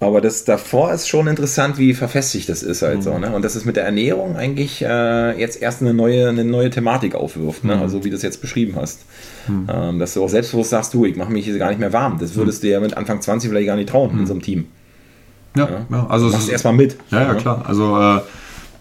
Aber 0.00 0.20
das 0.20 0.44
davor 0.44 0.92
ist 0.92 1.08
schon 1.08 1.26
interessant, 1.26 1.76
wie 1.76 1.92
verfestigt 1.92 2.48
das 2.48 2.62
ist 2.62 2.82
halt 2.82 2.98
mhm. 2.98 3.02
so. 3.02 3.18
Ne? 3.18 3.34
Und 3.34 3.44
dass 3.44 3.56
es 3.56 3.64
mit 3.64 3.74
der 3.74 3.84
Ernährung 3.84 4.36
eigentlich 4.36 4.80
äh, 4.82 5.38
jetzt 5.38 5.60
erst 5.60 5.82
eine 5.82 5.92
neue, 5.92 6.28
eine 6.28 6.44
neue 6.44 6.70
Thematik 6.70 7.16
aufwirft. 7.16 7.64
Ne? 7.64 7.74
Mhm. 7.74 7.82
Also 7.82 8.04
wie 8.04 8.10
du 8.10 8.16
es 8.16 8.22
jetzt 8.22 8.40
beschrieben 8.40 8.74
hast. 8.76 9.00
Mhm. 9.48 9.66
Ähm, 9.68 9.98
dass 9.98 10.14
du 10.14 10.22
auch 10.22 10.28
selbstbewusst 10.28 10.70
sagst, 10.70 10.94
du, 10.94 11.04
ich 11.04 11.16
mache 11.16 11.32
mich 11.32 11.46
hier 11.46 11.58
gar 11.58 11.70
nicht 11.70 11.80
mehr 11.80 11.92
warm. 11.92 12.18
Das 12.20 12.36
würdest 12.36 12.62
du 12.62 12.68
ja 12.68 12.78
mit 12.78 12.96
Anfang 12.96 13.20
20 13.20 13.50
vielleicht 13.50 13.66
gar 13.66 13.74
nicht 13.74 13.88
trauen 13.88 14.16
in 14.20 14.26
so 14.26 14.34
einem 14.34 14.42
Team. 14.42 14.66
Ja, 15.56 15.68
ja. 15.68 15.86
ja 15.90 16.06
also 16.08 16.28
machst 16.28 16.48
erstmal 16.48 16.74
mit. 16.74 16.96
Ja, 17.10 17.22
ja, 17.22 17.34
klar. 17.34 17.64
Also 17.66 17.98
äh, 17.98 18.20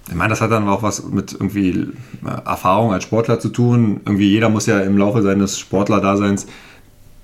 ich 0.09 0.15
meine, 0.15 0.29
das 0.29 0.41
hat 0.41 0.51
dann 0.51 0.69
auch 0.69 0.83
was 0.83 1.03
mit 1.03 1.33
irgendwie 1.33 1.71
äh, 1.71 2.45
Erfahrung 2.45 2.93
als 2.93 3.03
Sportler 3.03 3.39
zu 3.39 3.49
tun. 3.49 4.01
Irgendwie 4.05 4.29
jeder 4.29 4.49
muss 4.49 4.67
ja 4.67 4.79
im 4.81 4.97
Laufe 4.97 5.23
seines 5.23 5.57
Sportlerdaseins 5.57 6.45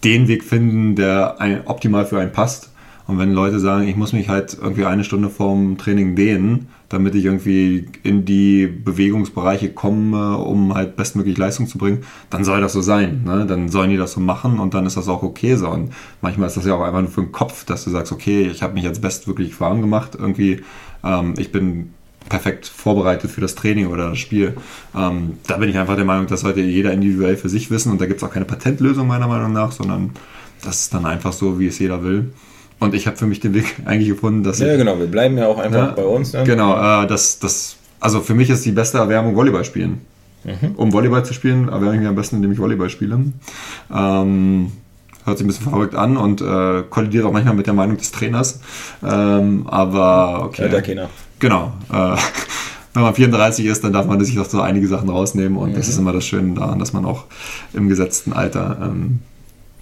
den 0.04 0.28
Weg 0.28 0.44
finden, 0.44 0.96
der 0.96 1.40
ein, 1.40 1.62
optimal 1.66 2.06
für 2.06 2.20
einen 2.20 2.32
passt. 2.32 2.72
Und 3.06 3.20
wenn 3.20 3.34
Leute 3.34 3.60
sagen, 3.60 3.88
ich 3.88 3.98
muss 3.98 4.14
mich 4.14 4.30
halt 4.30 4.58
irgendwie 4.60 4.86
eine 4.86 5.04
Stunde 5.04 5.30
vorm 5.30 5.78
Training 5.78 6.16
dehnen, 6.16 6.70
damit 6.88 7.16
ich 7.16 7.26
irgendwie 7.26 7.90
in 8.04 8.24
die 8.24 8.68
Bewegungsbereiche 8.68 9.74
komme, 9.74 10.38
um 10.38 10.74
halt 10.74 10.96
bestmöglich 10.96 11.38
Leistung 11.38 11.68
zu 11.68 11.78
bringen, 11.78 12.04
dann 12.30 12.46
soll 12.46 12.62
das 12.62 12.72
so 12.72 12.82
sein. 12.82 13.24
Ne? 13.26 13.46
Dann 13.46 13.68
sollen 13.68 13.90
die 13.90 13.98
das 13.98 14.14
so 14.14 14.22
machen 14.22 14.60
und 14.60 14.74
dann 14.74 14.86
ist 14.86 14.96
das 14.96 15.10
auch 15.10 15.24
okay 15.24 15.56
so. 15.56 15.68
Und 15.70 15.92
manchmal 16.22 16.48
ist 16.48 16.56
das 16.56 16.66
ja 16.66 16.76
auch 16.76 16.82
einfach 16.82 17.02
nur 17.02 17.12
für 17.12 17.22
den 17.22 17.32
Kopf, 17.32 17.66
dass 17.66 17.84
du 17.84 17.90
sagst, 17.90 18.12
okay, 18.12 18.44
ich 18.44 18.64
habe 18.64 18.74
mich 18.74 18.84
jetzt 18.84 19.02
bestmöglich 19.02 19.60
warm 19.60 19.82
gemacht, 19.82 20.12
irgendwie, 20.18 20.62
ähm, 21.04 21.34
ich 21.38 21.52
bin 21.52 21.94
perfekt 22.30 22.68
vorbereitet 22.68 23.32
für 23.32 23.42
das 23.42 23.56
Training 23.56 23.88
oder 23.88 24.10
das 24.12 24.20
Spiel. 24.20 24.56
Ähm, 24.96 25.40
da 25.46 25.58
bin 25.58 25.70
ich 25.70 25.78
einfach 25.78 25.96
der 25.96 26.06
Meinung, 26.06 26.28
das 26.28 26.42
sollte 26.42 26.62
jeder 26.62 26.94
individuell 26.94 27.36
für 27.36 27.50
sich 27.50 27.70
wissen 27.70 27.92
und 27.92 28.00
da 28.00 28.06
gibt 28.06 28.22
es 28.22 28.24
auch 28.24 28.32
keine 28.32 28.46
Patentlösung 28.46 29.08
meiner 29.08 29.28
Meinung 29.28 29.52
nach, 29.52 29.72
sondern 29.74 30.12
das 30.64 30.82
ist 30.82 30.94
dann 30.94 31.06
einfach 31.06 31.34
so, 31.34 31.60
wie 31.60 31.68
es 31.68 31.80
jeder 31.80 32.04
will. 32.04 32.32
Und 32.84 32.94
ich 32.94 33.08
habe 33.08 33.16
für 33.16 33.26
mich 33.26 33.40
den 33.40 33.54
Weg 33.54 33.76
eigentlich 33.86 34.10
gefunden, 34.10 34.44
dass. 34.44 34.60
Ja, 34.60 34.74
ich, 34.74 34.78
genau, 34.78 35.00
wir 35.00 35.08
bleiben 35.08 35.38
ja 35.38 35.48
auch 35.48 35.58
einfach 35.58 35.88
ja, 35.88 35.92
bei 35.92 36.04
uns. 36.04 36.32
Dann. 36.32 36.46
Genau, 36.46 37.04
äh, 37.04 37.08
das, 37.08 37.40
das, 37.40 37.78
also 38.00 38.20
für 38.20 38.34
mich 38.34 38.50
ist 38.50 38.66
die 38.66 38.72
beste 38.72 38.98
Erwärmung 38.98 39.36
Volleyball 39.36 39.64
spielen. 39.64 40.02
Mhm. 40.44 40.76
Um 40.76 40.92
Volleyball 40.92 41.24
zu 41.24 41.34
spielen, 41.34 41.70
erwärme 41.70 41.94
ich 41.94 42.00
mich 42.02 42.10
am 42.10 42.16
besten, 42.16 42.36
indem 42.36 42.52
ich 42.52 42.60
Volleyball 42.60 42.90
spiele. 42.90 43.18
Ähm, 43.94 44.72
hört 45.24 45.38
sich 45.38 45.46
ein 45.46 45.48
bisschen 45.48 45.70
verrückt 45.70 45.96
an 45.96 46.18
und 46.18 46.42
äh, 46.42 46.84
kollidiert 46.90 47.24
auch 47.24 47.32
manchmal 47.32 47.56
mit 47.56 47.68
der 47.68 47.74
Meinung 47.74 47.96
des 47.96 48.12
Trainers. 48.12 48.60
Ähm, 49.02 49.66
aber 49.68 50.44
okay. 50.44 50.70
Ja, 50.70 50.82
keiner. 50.82 51.10
Genau. 51.40 51.72
Äh, 51.90 52.18
wenn 52.94 53.04
man 53.04 53.16
34 53.16 53.66
ist, 53.66 53.86
dann 53.86 53.94
darf 53.94 54.06
man 54.06 54.24
sich 54.24 54.38
auch 54.38 54.46
so 54.46 54.60
einige 54.60 54.88
Sachen 54.90 55.08
rausnehmen 55.08 55.58
und 55.58 55.72
mhm. 55.72 55.76
das 55.76 55.88
ist 55.88 55.98
immer 55.98 56.12
das 56.12 56.26
Schöne 56.26 56.56
daran, 56.56 56.80
dass 56.80 56.92
man 56.92 57.06
auch 57.06 57.24
im 57.72 57.88
gesetzten 57.88 58.34
Alter 58.34 58.78
ähm, 58.82 59.20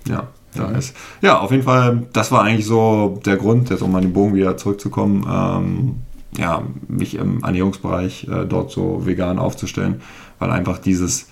ja, 0.07 0.27
da 0.55 0.67
mhm. 0.67 0.75
ist. 0.75 0.95
Ja, 1.21 1.39
auf 1.39 1.51
jeden 1.51 1.63
Fall, 1.63 2.03
das 2.13 2.31
war 2.31 2.43
eigentlich 2.43 2.65
so 2.65 3.19
der 3.25 3.37
Grund, 3.37 3.69
jetzt 3.69 3.81
um 3.81 3.95
an 3.95 4.03
den 4.03 4.13
Bogen 4.13 4.35
wieder 4.35 4.57
zurückzukommen, 4.57 5.25
ähm, 5.29 5.95
ja, 6.37 6.63
mich 6.87 7.15
im 7.15 7.43
Ernährungsbereich 7.43 8.27
äh, 8.27 8.45
dort 8.45 8.71
so 8.71 9.05
vegan 9.05 9.39
aufzustellen, 9.39 10.01
weil 10.39 10.49
einfach 10.49 10.77
dieses 10.77 11.27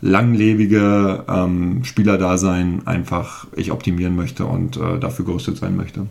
langlebige 0.00 1.24
ähm, 1.28 1.84
Spielerdasein 1.84 2.82
einfach 2.86 3.46
ich 3.54 3.70
optimieren 3.70 4.16
möchte 4.16 4.46
und 4.46 4.76
äh, 4.78 4.98
dafür 4.98 5.26
gerüstet 5.26 5.58
sein 5.58 5.76
möchte. 5.76 6.06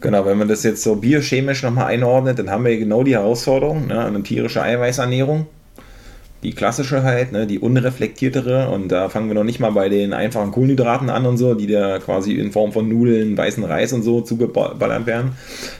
Genau, 0.00 0.26
wenn 0.26 0.36
man 0.36 0.48
das 0.48 0.64
jetzt 0.64 0.82
so 0.82 0.96
biochemisch 0.96 1.62
nochmal 1.62 1.86
einordnet, 1.86 2.38
dann 2.38 2.50
haben 2.50 2.64
wir 2.64 2.76
genau 2.76 3.04
die 3.04 3.14
Herausforderung, 3.14 3.86
ne, 3.86 4.04
eine 4.04 4.22
tierische 4.22 4.60
Eiweißernährung 4.60 5.46
die 6.44 6.52
klassische 6.52 7.02
halt, 7.02 7.32
ne, 7.32 7.46
die 7.46 7.58
unreflektiertere. 7.58 8.68
Und 8.68 8.88
da 8.92 9.08
fangen 9.08 9.28
wir 9.28 9.34
noch 9.34 9.44
nicht 9.44 9.60
mal 9.60 9.72
bei 9.72 9.88
den 9.88 10.12
einfachen 10.12 10.52
Kohlenhydraten 10.52 11.08
an 11.08 11.24
und 11.24 11.38
so, 11.38 11.54
die 11.54 11.66
da 11.66 11.98
quasi 11.98 12.34
in 12.34 12.52
Form 12.52 12.70
von 12.72 12.86
Nudeln, 12.88 13.36
weißen 13.36 13.64
Reis 13.64 13.94
und 13.94 14.02
so 14.02 14.20
zugeballert 14.20 15.06
werden. 15.06 15.32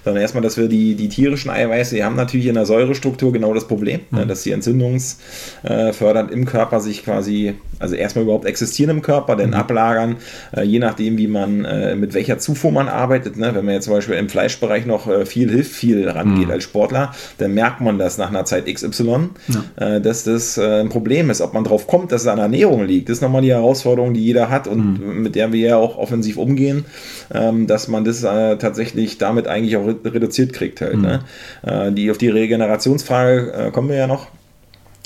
Sondern 0.05 0.23
erstmal, 0.23 0.43
dass 0.43 0.57
wir 0.57 0.69
die, 0.69 0.95
die 0.95 1.09
tierischen 1.11 1.51
Eiweiße, 1.51 1.95
die 1.95 2.03
haben 2.03 2.17
natürlich 2.17 2.47
in 2.47 2.55
der 2.55 2.65
Säurestruktur 2.65 3.33
genau 3.33 3.53
das 3.53 3.69
Problem, 3.69 4.01
ne, 4.01 4.07
mhm. 4.11 4.19
ne, 4.21 4.27
dass 4.27 4.43
die 4.43 4.53
entzündungsfördernd 4.53 6.31
äh, 6.31 6.35
im 6.35 6.47
Körper 6.47 6.81
sich 6.81 7.05
quasi, 7.05 7.55
also 7.79 7.95
erstmal 7.95 8.25
überhaupt 8.25 8.47
existieren 8.47 8.91
im 8.91 9.03
Körper, 9.03 9.37
dann 9.37 9.49
mhm. 9.49 9.55
ablagern, 9.55 10.17
äh, 10.57 10.63
je 10.63 10.79
nachdem, 10.79 11.19
wie 11.19 11.29
man, 11.29 11.67
äh, 11.67 11.95
mit 11.95 12.15
welcher 12.15 12.39
Zufuhr 12.39 12.73
man 12.73 12.89
arbeitet. 12.89 13.37
Ne? 13.37 13.55
Wenn 13.55 13.67
man 13.67 13.75
jetzt 13.75 13.85
zum 13.85 13.93
Beispiel 13.93 14.15
im 14.15 14.31
Fleischbereich 14.31 14.87
noch 14.87 15.05
viel 15.27 15.51
hilft, 15.51 15.73
viel 15.73 16.09
rangeht 16.09 16.47
mhm. 16.47 16.53
als 16.53 16.65
Sportler, 16.65 17.15
dann 17.37 17.53
merkt 17.53 17.83
man 17.83 17.99
das 17.99 18.17
nach 18.17 18.31
einer 18.31 18.47
Zeit 18.47 18.67
XY, 18.67 19.29
ja. 19.49 19.99
Dass 20.01 20.25
das 20.25 20.54
äh, 20.59 20.81
ein 20.81 20.89
Problem 20.89 21.31
ist. 21.31 21.41
Ob 21.41 21.55
man 21.55 21.65
drauf 21.65 21.87
kommt, 21.87 22.13
dass 22.13 22.23
es 22.23 22.27
an 22.29 22.39
Ernährung 22.39 22.85
liegt, 22.85 23.09
das 23.09 23.19
ist 23.19 23.23
nochmal 23.23 23.43
die 23.43 23.53
Herausforderung, 23.53 24.15
die 24.15 24.25
jeder 24.25 24.51
hat 24.51 24.67
und 24.67 25.01
mhm. 25.01 25.23
mit 25.23 25.35
der 25.35 25.53
wir 25.53 25.69
ja 25.69 25.77
auch 25.77 25.99
offensiv 25.99 26.37
umgehen, 26.37 26.85
ähm, 27.33 27.67
dass 27.67 27.89
man 27.89 28.05
das 28.05 28.23
äh, 28.23 28.57
tatsächlich 28.57 29.19
damit 29.19 29.49
eigentlich 29.49 29.77
auch 29.77 29.87
reduziert 29.87 30.53
kriegt 30.53 30.81
halt. 30.81 30.97
Mhm. 30.97 31.03
Ne? 31.03 31.21
Äh, 31.63 31.93
die 31.93 32.11
auf 32.11 32.19
die 32.19 32.29
Regenerationsfrage 32.29 33.53
äh, 33.53 33.71
kommen 33.71 33.89
wir 33.89 33.97
ja 33.97 34.07
noch. 34.07 34.29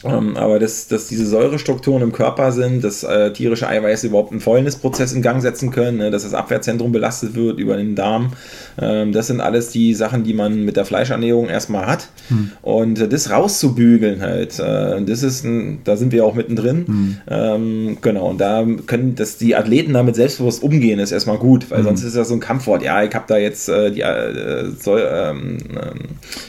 Ähm, 0.04 0.36
aber 0.36 0.60
dass, 0.60 0.86
dass 0.86 1.08
diese 1.08 1.26
Säurestrukturen 1.26 2.02
im 2.02 2.12
Körper 2.12 2.52
sind, 2.52 2.84
dass 2.84 3.02
äh, 3.02 3.32
tierische 3.32 3.66
Eiweiße 3.66 4.06
überhaupt 4.06 4.30
einen 4.30 4.40
Fäulnisprozess 4.40 5.12
in 5.12 5.22
Gang 5.22 5.42
setzen 5.42 5.72
können, 5.72 5.98
ne, 5.98 6.10
dass 6.12 6.22
das 6.22 6.34
Abwehrzentrum 6.34 6.92
belastet 6.92 7.34
wird 7.34 7.58
über 7.58 7.76
den 7.76 7.96
Darm, 7.96 8.32
ähm, 8.80 9.12
das 9.12 9.26
sind 9.26 9.40
alles 9.40 9.70
die 9.70 9.94
Sachen, 9.94 10.22
die 10.22 10.34
man 10.34 10.64
mit 10.64 10.76
der 10.76 10.84
Fleischernährung 10.84 11.48
erstmal 11.48 11.86
hat. 11.86 12.08
Hm. 12.28 12.52
Und 12.62 13.00
äh, 13.00 13.08
das 13.08 13.30
rauszubügeln 13.30 14.20
halt, 14.20 14.60
äh, 14.60 15.02
das 15.02 15.24
ist 15.24 15.44
ein, 15.44 15.80
da 15.82 15.96
sind 15.96 16.12
wir 16.12 16.24
auch 16.24 16.34
mittendrin. 16.34 16.86
Hm. 16.86 17.16
Ähm, 17.28 17.98
genau, 18.00 18.30
und 18.30 18.40
da 18.40 18.64
können 18.86 19.16
dass 19.16 19.36
die 19.36 19.56
Athleten 19.56 19.94
damit 19.94 20.14
selbstbewusst 20.14 20.62
umgehen, 20.62 21.00
ist 21.00 21.10
erstmal 21.10 21.38
gut, 21.38 21.72
weil 21.72 21.78
hm. 21.78 21.86
sonst 21.86 22.04
ist 22.04 22.16
das 22.16 22.28
so 22.28 22.34
ein 22.34 22.40
Kampfwort. 22.40 22.84
Ja, 22.84 23.02
ich 23.02 23.12
habe 23.14 23.24
da 23.26 23.36
jetzt 23.36 23.68
äh, 23.68 23.90
die 23.90 24.02
äh, 24.02 24.70
soll, 24.78 25.04
ähm, 25.10 25.58
ähm, 25.72 25.98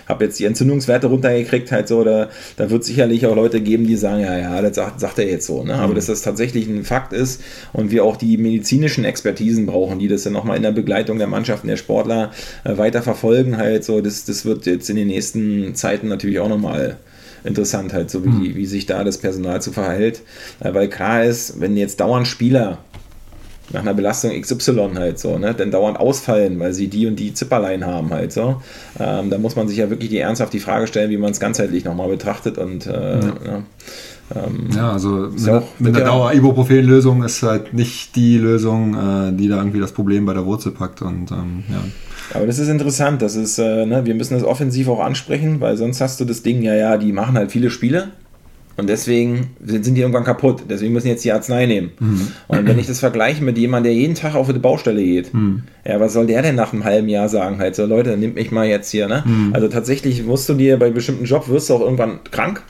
habe 0.07 0.25
jetzt 0.25 0.39
die 0.39 0.45
Entzündungswerte 0.45 1.07
runtergekriegt, 1.07 1.71
halt 1.71 1.87
so, 1.87 2.03
da, 2.03 2.29
da 2.57 2.69
wird 2.69 2.83
sicherlich 2.83 3.25
auch 3.25 3.38
Leute 3.39 3.61
geben, 3.61 3.87
die 3.87 3.95
sagen, 3.95 4.21
ja, 4.21 4.37
ja, 4.37 4.61
das 4.61 4.75
sagt, 4.75 4.99
sagt 4.99 5.19
er 5.19 5.29
jetzt 5.29 5.47
so. 5.47 5.63
Ne? 5.63 5.75
Aber 5.75 5.89
mhm. 5.93 5.95
dass 5.95 6.07
das 6.07 6.21
tatsächlich 6.21 6.67
ein 6.67 6.83
Fakt 6.83 7.13
ist 7.13 7.41
und 7.73 7.91
wir 7.91 8.03
auch 8.03 8.17
die 8.17 8.37
medizinischen 8.37 9.05
Expertisen 9.05 9.65
brauchen, 9.65 9.99
die 9.99 10.07
das 10.07 10.23
dann 10.23 10.33
nochmal 10.33 10.57
in 10.57 10.63
der 10.63 10.71
Begleitung 10.71 11.17
der 11.17 11.27
Mannschaften, 11.27 11.67
der 11.67 11.77
Sportler 11.77 12.31
äh, 12.63 12.77
weiter 12.77 13.01
verfolgen, 13.01 13.57
halt 13.57 13.83
so, 13.83 14.01
das, 14.01 14.25
das 14.25 14.45
wird 14.45 14.65
jetzt 14.65 14.89
in 14.89 14.95
den 14.95 15.07
nächsten 15.07 15.75
Zeiten 15.75 16.07
natürlich 16.07 16.39
auch 16.39 16.49
nochmal 16.49 16.97
interessant, 17.43 17.93
halt 17.93 18.09
so 18.09 18.23
wie, 18.25 18.29
mhm. 18.29 18.55
wie 18.55 18.65
sich 18.65 18.85
da 18.85 19.03
das 19.03 19.17
Personal 19.17 19.61
zu 19.61 19.71
verhält. 19.71 20.21
Äh, 20.59 20.73
weil 20.73 20.89
klar 20.89 21.23
ist, 21.23 21.59
wenn 21.59 21.77
jetzt 21.77 21.99
dauernd 21.99 22.27
Spieler 22.27 22.79
nach 23.71 23.81
einer 23.81 23.93
Belastung 23.93 24.31
XY 24.39 24.91
halt 24.95 25.19
so, 25.19 25.37
ne, 25.37 25.53
dann 25.53 25.71
dauernd 25.71 25.99
ausfallen, 25.99 26.59
weil 26.59 26.73
sie 26.73 26.87
die 26.87 27.07
und 27.07 27.17
die 27.17 27.33
Zipperlein 27.33 27.85
haben 27.85 28.09
halt 28.11 28.31
so. 28.31 28.61
Ähm, 28.99 29.29
da 29.29 29.37
muss 29.37 29.55
man 29.55 29.67
sich 29.67 29.77
ja 29.77 29.89
wirklich 29.89 30.09
die 30.09 30.19
ernsthaft 30.19 30.53
die 30.53 30.59
Frage 30.59 30.87
stellen, 30.87 31.11
wie 31.11 31.17
man 31.17 31.31
es 31.31 31.39
ganzheitlich 31.39 31.85
nochmal 31.85 32.09
betrachtet 32.09 32.57
und 32.57 32.87
äh, 32.87 33.19
ja. 33.19 33.33
Ja, 33.45 33.63
ähm, 34.35 34.69
ja, 34.75 34.91
also 34.91 35.09
mit, 35.09 35.49
auch, 35.49 35.67
mit 35.79 35.95
der 35.95 36.05
Dauer-Ibuprofen-Lösung 36.05 37.23
ist 37.23 37.41
halt 37.43 37.73
nicht 37.73 38.15
die 38.15 38.37
Lösung, 38.37 38.93
äh, 38.93 39.33
die 39.33 39.47
da 39.47 39.57
irgendwie 39.57 39.79
das 39.79 39.91
Problem 39.91 40.25
bei 40.25 40.33
der 40.33 40.45
Wurzel 40.45 40.71
packt 40.71 41.01
und 41.01 41.31
ähm, 41.31 41.63
ja. 41.69 41.83
Aber 42.33 42.45
das 42.45 42.59
ist 42.59 42.69
interessant, 42.69 43.21
das 43.23 43.35
ist, 43.35 43.57
äh, 43.57 43.85
ne, 43.85 44.05
wir 44.05 44.13
müssen 44.13 44.35
das 44.35 44.43
offensiv 44.43 44.87
auch 44.87 44.99
ansprechen, 44.99 45.61
weil 45.61 45.77
sonst 45.77 45.99
hast 45.99 46.19
du 46.19 46.25
das 46.25 46.43
Ding, 46.43 46.61
ja, 46.61 46.75
ja, 46.75 46.97
die 46.97 47.11
machen 47.11 47.37
halt 47.37 47.51
viele 47.51 47.71
Spiele, 47.71 48.09
und 48.79 48.87
deswegen 48.87 49.51
sind, 49.63 49.85
die 49.95 50.01
irgendwann 50.01 50.23
kaputt. 50.23 50.63
Deswegen 50.69 50.93
müssen 50.93 51.07
jetzt 51.07 51.23
die 51.23 51.31
Arznei 51.31 51.65
nehmen. 51.65 51.91
Mhm. 51.99 52.27
Und 52.47 52.67
wenn 52.67 52.79
ich 52.79 52.87
das 52.87 52.99
vergleiche 52.99 53.43
mit 53.43 53.57
jemandem, 53.57 53.91
der 53.91 53.99
jeden 53.99 54.15
Tag 54.15 54.35
auf 54.35 54.49
eine 54.49 54.59
Baustelle 54.59 55.03
geht, 55.03 55.33
mhm. 55.33 55.63
ja, 55.85 55.99
was 55.99 56.13
soll 56.13 56.27
der 56.27 56.41
denn 56.41 56.55
nach 56.55 56.73
einem 56.73 56.83
halben 56.83 57.09
Jahr 57.09 57.29
sagen? 57.29 57.59
Halt 57.59 57.75
so, 57.75 57.85
Leute, 57.85 58.17
nimmt 58.17 58.35
mich 58.35 58.51
mal 58.51 58.67
jetzt 58.67 58.89
hier, 58.91 59.07
ne? 59.07 59.23
Mhm. 59.25 59.53
Also 59.53 59.67
tatsächlich 59.67 60.23
musst 60.23 60.47
du 60.49 60.53
dir 60.53 60.77
bei 60.77 60.89
bestimmten 60.89 61.25
Job 61.25 61.47
wirst 61.49 61.69
du 61.69 61.75
auch 61.75 61.81
irgendwann 61.81 62.19
krank. 62.31 62.63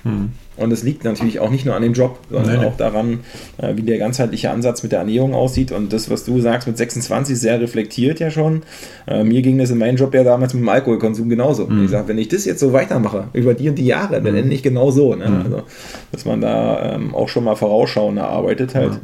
Und 0.59 0.71
es 0.71 0.83
liegt 0.83 1.03
natürlich 1.03 1.39
auch 1.39 1.49
nicht 1.49 1.65
nur 1.65 1.75
an 1.75 1.81
dem 1.81 1.93
Job, 1.93 2.19
sondern 2.29 2.57
Nein. 2.57 2.65
auch 2.65 2.77
daran, 2.77 3.19
äh, 3.57 3.75
wie 3.75 3.83
der 3.83 3.97
ganzheitliche 3.97 4.51
Ansatz 4.51 4.83
mit 4.83 4.91
der 4.91 4.99
Ernährung 4.99 5.33
aussieht. 5.33 5.71
Und 5.71 5.93
das, 5.93 6.09
was 6.09 6.25
du 6.25 6.41
sagst 6.41 6.67
mit 6.67 6.77
26, 6.77 7.39
sehr 7.39 7.59
reflektiert 7.61 8.19
ja 8.19 8.29
schon. 8.29 8.63
Äh, 9.07 9.23
mir 9.23 9.41
ging 9.41 9.57
das 9.57 9.71
in 9.71 9.77
meinem 9.77 9.95
Job 9.95 10.13
ja 10.13 10.23
damals 10.23 10.53
mit 10.53 10.61
dem 10.61 10.69
Alkoholkonsum 10.69 11.29
genauso. 11.29 11.67
Mhm. 11.67 11.85
Ich 11.85 11.91
sage, 11.91 12.07
wenn 12.09 12.17
ich 12.17 12.27
das 12.27 12.45
jetzt 12.45 12.59
so 12.59 12.73
weitermache, 12.73 13.29
über 13.33 13.53
die 13.53 13.69
und 13.69 13.75
die 13.75 13.85
Jahre, 13.85 14.21
dann 14.21 14.33
mhm. 14.33 14.39
ende 14.39 14.55
ich 14.55 14.63
genau 14.63 14.91
so. 14.91 15.15
Ne? 15.15 15.29
Mhm. 15.29 15.41
Also, 15.45 15.63
dass 16.11 16.25
man 16.25 16.41
da 16.41 16.95
ähm, 16.95 17.15
auch 17.15 17.29
schon 17.29 17.43
mal 17.43 17.55
vorausschauender 17.55 18.27
arbeitet 18.27 18.75
halt. 18.75 18.99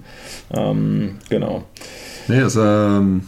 Ja. 0.54 0.72
Ähm, 0.72 1.16
genau. 1.30 1.64
Nee, 2.28 2.42
ist 2.42 2.58
ähm, 2.60 3.22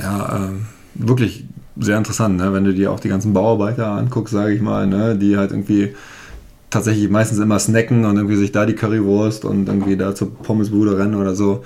ja, 0.00 0.48
ähm, 0.48 0.66
wirklich 0.94 1.44
sehr 1.78 1.98
interessant, 1.98 2.36
ne? 2.36 2.52
wenn 2.52 2.64
du 2.64 2.74
dir 2.74 2.92
auch 2.92 3.00
die 3.00 3.08
ganzen 3.08 3.32
Bauarbeiter 3.32 3.88
anguckst, 3.88 4.32
sage 4.32 4.54
ich 4.54 4.60
mal, 4.60 4.86
ne? 4.86 5.16
die 5.16 5.36
halt 5.36 5.52
irgendwie 5.52 5.94
tatsächlich 6.72 7.10
meistens 7.10 7.38
immer 7.38 7.58
snacken 7.58 8.04
und 8.04 8.16
irgendwie 8.16 8.36
sich 8.36 8.50
da 8.50 8.66
die 8.66 8.74
Currywurst 8.74 9.44
und 9.44 9.68
irgendwie 9.68 9.96
da 9.96 10.14
zur 10.14 10.34
Pommesbude 10.34 10.98
rennen 10.98 11.14
oder 11.14 11.34
so. 11.34 11.64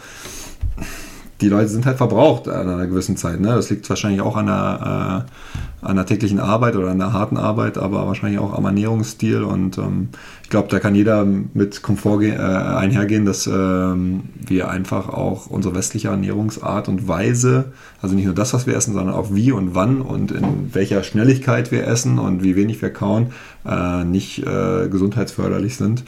Die 1.41 1.49
Leute 1.49 1.69
sind 1.69 1.85
halt 1.85 1.99
verbraucht 1.99 2.49
an 2.49 2.69
einer 2.69 2.87
gewissen 2.87 3.17
Zeit. 3.17 3.41
Ne? 3.41 3.49
Das 3.49 3.69
liegt 3.69 3.89
wahrscheinlich 3.91 4.23
auch 4.23 4.37
an 4.37 4.47
der, 4.47 5.27
äh, 5.27 5.87
an 5.87 5.97
der 5.97 6.07
täglichen 6.07 6.41
Arbeit 6.41 6.77
oder 6.77 6.89
an 6.89 6.99
der 6.99 7.13
harten 7.13 7.37
Arbeit, 7.37 7.77
aber 7.77 8.07
wahrscheinlich 8.07 8.41
auch 8.41 8.55
am 8.55 8.65
Ernährungsstil. 8.65 9.43
Und 9.43 9.77
ähm, 9.77 10.09
ich 10.43 10.49
glaube, 10.49 10.69
da 10.69 10.79
kann 10.79 10.95
jeder 10.95 11.25
mit 11.25 11.83
Komfort 11.83 12.23
äh, 12.23 12.37
einhergehen, 12.37 13.27
dass 13.27 13.47
ähm, 13.47 14.23
wir 14.47 14.71
einfach 14.71 15.11
auch 15.11 15.47
unsere 15.49 15.75
westliche 15.75 16.09
Ernährungsart 16.09 16.89
und 16.89 17.07
Weise, 17.07 17.67
also 18.01 18.15
nicht 18.15 18.25
nur 18.25 18.35
das, 18.35 18.55
was 18.55 18.67
wir 18.67 18.75
essen, 18.75 18.95
sondern 18.95 19.15
auch 19.15 19.35
wie 19.35 19.53
und 19.53 19.75
wann 19.75 20.01
und 20.01 20.33
in 20.33 20.75
welcher 20.75 21.03
Schnelligkeit 21.03 21.71
wir 21.71 21.87
essen 21.87 22.19
und 22.19 22.43
wie 22.43 22.57
wenig 22.57 22.81
wir 22.81 22.91
kauen, 22.91 23.33
äh, 23.67 24.05
nicht 24.05 24.39
äh, 24.39 24.89
gesundheitsförderlich 24.89 25.77
sind. 25.77 26.03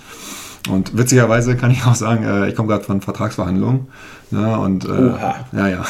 Und 0.68 0.96
witzigerweise 0.96 1.56
kann 1.56 1.70
ich 1.70 1.84
auch 1.84 1.94
sagen, 1.94 2.24
äh, 2.24 2.48
ich 2.48 2.54
komme 2.54 2.68
gerade 2.68 2.84
von 2.84 3.00
Vertragsverhandlungen. 3.00 3.88
Ja, 4.30 4.38
ne, 4.38 4.58
und, 4.58 4.84
äh, 4.84 5.12
ja, 5.52 5.68
ja. 5.68 5.84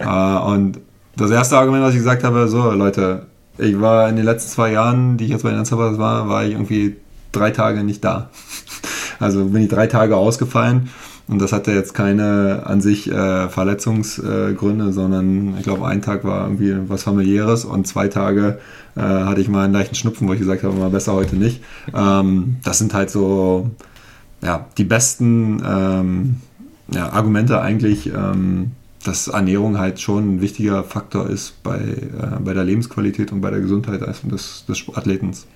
äh, 0.00 0.52
und 0.52 0.78
das 1.16 1.30
erste 1.30 1.58
Argument, 1.58 1.82
was 1.82 1.92
ich 1.92 1.98
gesagt 1.98 2.24
habe, 2.24 2.48
so 2.48 2.70
Leute, 2.70 3.26
ich 3.58 3.80
war 3.80 4.08
in 4.08 4.16
den 4.16 4.24
letzten 4.24 4.50
zwei 4.50 4.72
Jahren, 4.72 5.16
die 5.16 5.24
ich 5.24 5.30
jetzt 5.30 5.42
bei 5.42 5.50
den 5.50 5.58
Anzahlers 5.58 5.98
war, 5.98 6.28
war 6.28 6.44
ich 6.44 6.52
irgendwie 6.52 6.96
drei 7.32 7.50
Tage 7.50 7.82
nicht 7.84 8.04
da. 8.04 8.30
Also 9.20 9.44
bin 9.44 9.62
ich 9.62 9.68
drei 9.68 9.86
Tage 9.86 10.16
ausgefallen. 10.16 10.88
Und 11.28 11.40
das 11.40 11.52
hatte 11.52 11.70
jetzt 11.70 11.94
keine 11.94 12.64
an 12.66 12.80
sich 12.80 13.08
äh, 13.08 13.48
Verletzungsgründe, 13.48 14.88
äh, 14.88 14.92
sondern 14.92 15.54
ich 15.56 15.62
glaube, 15.62 15.86
ein 15.86 16.02
Tag 16.02 16.24
war 16.24 16.42
irgendwie 16.44 16.74
was 16.88 17.04
familiäres 17.04 17.64
und 17.64 17.86
zwei 17.86 18.08
Tage 18.08 18.58
äh, 18.96 19.00
hatte 19.00 19.40
ich 19.40 19.48
mal 19.48 19.64
einen 19.64 19.72
leichten 19.72 19.94
Schnupfen, 19.94 20.26
wo 20.26 20.32
ich 20.32 20.40
gesagt 20.40 20.64
habe, 20.64 20.74
mal 20.74 20.90
besser 20.90 21.12
heute 21.12 21.36
nicht. 21.36 21.62
Ähm, 21.94 22.56
das 22.64 22.78
sind 22.78 22.94
halt 22.94 23.10
so 23.10 23.70
ja, 24.42 24.66
die 24.76 24.84
besten 24.84 25.62
ähm, 25.64 26.36
ja, 26.92 27.10
Argumente 27.10 27.60
eigentlich, 27.60 28.06
ähm, 28.12 28.72
dass 29.04 29.28
Ernährung 29.28 29.78
halt 29.78 30.00
schon 30.00 30.36
ein 30.36 30.40
wichtiger 30.40 30.84
Faktor 30.84 31.28
ist 31.28 31.62
bei, 31.62 31.78
äh, 31.78 32.40
bei 32.40 32.54
der 32.54 32.64
Lebensqualität 32.64 33.32
und 33.32 33.40
bei 33.40 33.50
der 33.50 33.60
Gesundheit 33.60 34.00
des, 34.00 34.64
des 34.66 34.84
Athletens. 34.94 35.46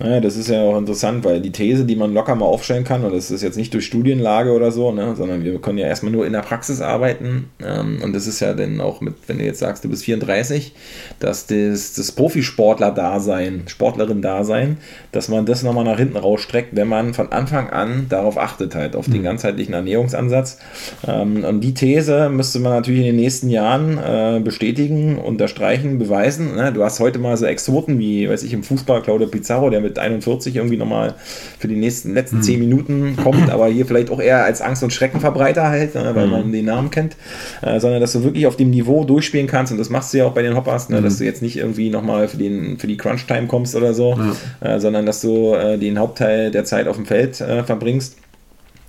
Naja, 0.00 0.20
das 0.20 0.36
ist 0.36 0.48
ja 0.48 0.60
auch 0.60 0.76
interessant, 0.76 1.24
weil 1.24 1.40
die 1.40 1.52
These, 1.52 1.84
die 1.84 1.94
man 1.94 2.12
locker 2.12 2.34
mal 2.34 2.46
aufstellen 2.46 2.82
kann, 2.82 3.04
und 3.04 3.14
das 3.14 3.30
ist 3.30 3.42
jetzt 3.42 3.56
nicht 3.56 3.72
durch 3.72 3.86
Studienlage 3.86 4.50
oder 4.52 4.72
so, 4.72 4.90
ne, 4.90 5.14
sondern 5.16 5.44
wir 5.44 5.60
können 5.60 5.78
ja 5.78 5.86
erstmal 5.86 6.10
nur 6.10 6.26
in 6.26 6.32
der 6.32 6.40
Praxis 6.40 6.80
arbeiten. 6.80 7.50
Ähm, 7.64 8.00
und 8.02 8.12
das 8.12 8.26
ist 8.26 8.40
ja 8.40 8.54
dann 8.54 8.80
auch 8.80 9.00
mit, 9.00 9.14
wenn 9.28 9.38
du 9.38 9.44
jetzt 9.44 9.60
sagst, 9.60 9.84
du 9.84 9.88
bist 9.88 10.04
34, 10.04 10.74
dass 11.20 11.46
das, 11.46 11.94
das 11.94 12.10
Profisportler-Dasein, 12.10 13.62
Sportlerin-Dasein, 13.66 14.78
dass 15.12 15.28
man 15.28 15.46
das 15.46 15.62
nochmal 15.62 15.84
nach 15.84 15.98
hinten 15.98 16.16
rausstreckt, 16.16 16.74
wenn 16.74 16.88
man 16.88 17.14
von 17.14 17.30
Anfang 17.30 17.70
an 17.70 18.06
darauf 18.08 18.36
achtet, 18.36 18.74
halt, 18.74 18.96
auf 18.96 19.06
mhm. 19.06 19.12
den 19.12 19.22
ganzheitlichen 19.22 19.74
Ernährungsansatz. 19.74 20.58
Ähm, 21.06 21.44
und 21.44 21.60
die 21.60 21.74
These 21.74 22.30
müsste 22.30 22.58
man 22.58 22.72
natürlich 22.72 23.00
in 23.00 23.06
den 23.06 23.16
nächsten 23.16 23.48
Jahren 23.48 23.98
äh, 23.98 24.40
bestätigen, 24.42 25.18
unterstreichen, 25.18 26.00
beweisen. 26.00 26.56
Ne? 26.56 26.72
Du 26.72 26.82
hast 26.82 26.98
heute 26.98 27.20
mal 27.20 27.36
so 27.36 27.46
Exoten 27.46 28.00
wie, 28.00 28.28
weiß 28.28 28.42
ich, 28.42 28.52
im 28.52 28.64
Fußball 28.64 29.00
Claudio 29.02 29.28
Pizarro, 29.28 29.53
der 29.70 29.80
mit 29.80 29.98
41 29.98 30.56
irgendwie 30.56 30.76
nochmal 30.76 31.14
für 31.58 31.68
die 31.68 31.76
nächsten 31.76 32.14
letzten 32.14 32.38
mhm. 32.38 32.42
10 32.42 32.60
Minuten 32.60 33.16
kommt, 33.16 33.50
aber 33.50 33.68
hier 33.68 33.86
vielleicht 33.86 34.10
auch 34.10 34.20
eher 34.20 34.44
als 34.44 34.60
Angst- 34.60 34.82
und 34.82 34.92
Schreckenverbreiter 34.92 35.68
halt, 35.68 35.94
ne, 35.94 36.10
weil 36.14 36.26
mhm. 36.26 36.32
man 36.32 36.52
den 36.52 36.64
Namen 36.64 36.90
kennt, 36.90 37.16
äh, 37.62 37.80
sondern 37.80 38.00
dass 38.00 38.12
du 38.12 38.22
wirklich 38.24 38.46
auf 38.46 38.56
dem 38.56 38.70
Niveau 38.70 39.04
durchspielen 39.04 39.46
kannst 39.46 39.72
und 39.72 39.78
das 39.78 39.90
machst 39.90 40.12
du 40.12 40.18
ja 40.18 40.26
auch 40.26 40.34
bei 40.34 40.42
den 40.42 40.54
Hoppers, 40.54 40.88
ne, 40.88 41.00
mhm. 41.00 41.04
dass 41.04 41.18
du 41.18 41.24
jetzt 41.24 41.42
nicht 41.42 41.56
irgendwie 41.56 41.90
nochmal 41.90 42.28
für, 42.28 42.36
für 42.36 42.86
die 42.86 42.96
Crunch-Time 42.96 43.46
kommst 43.46 43.74
oder 43.74 43.94
so, 43.94 44.18
ja. 44.62 44.74
äh, 44.74 44.80
sondern 44.80 45.06
dass 45.06 45.20
du 45.20 45.54
äh, 45.54 45.78
den 45.78 45.98
Hauptteil 45.98 46.50
der 46.50 46.64
Zeit 46.64 46.88
auf 46.88 46.96
dem 46.96 47.06
Feld 47.06 47.36
verbringst. 47.36 48.16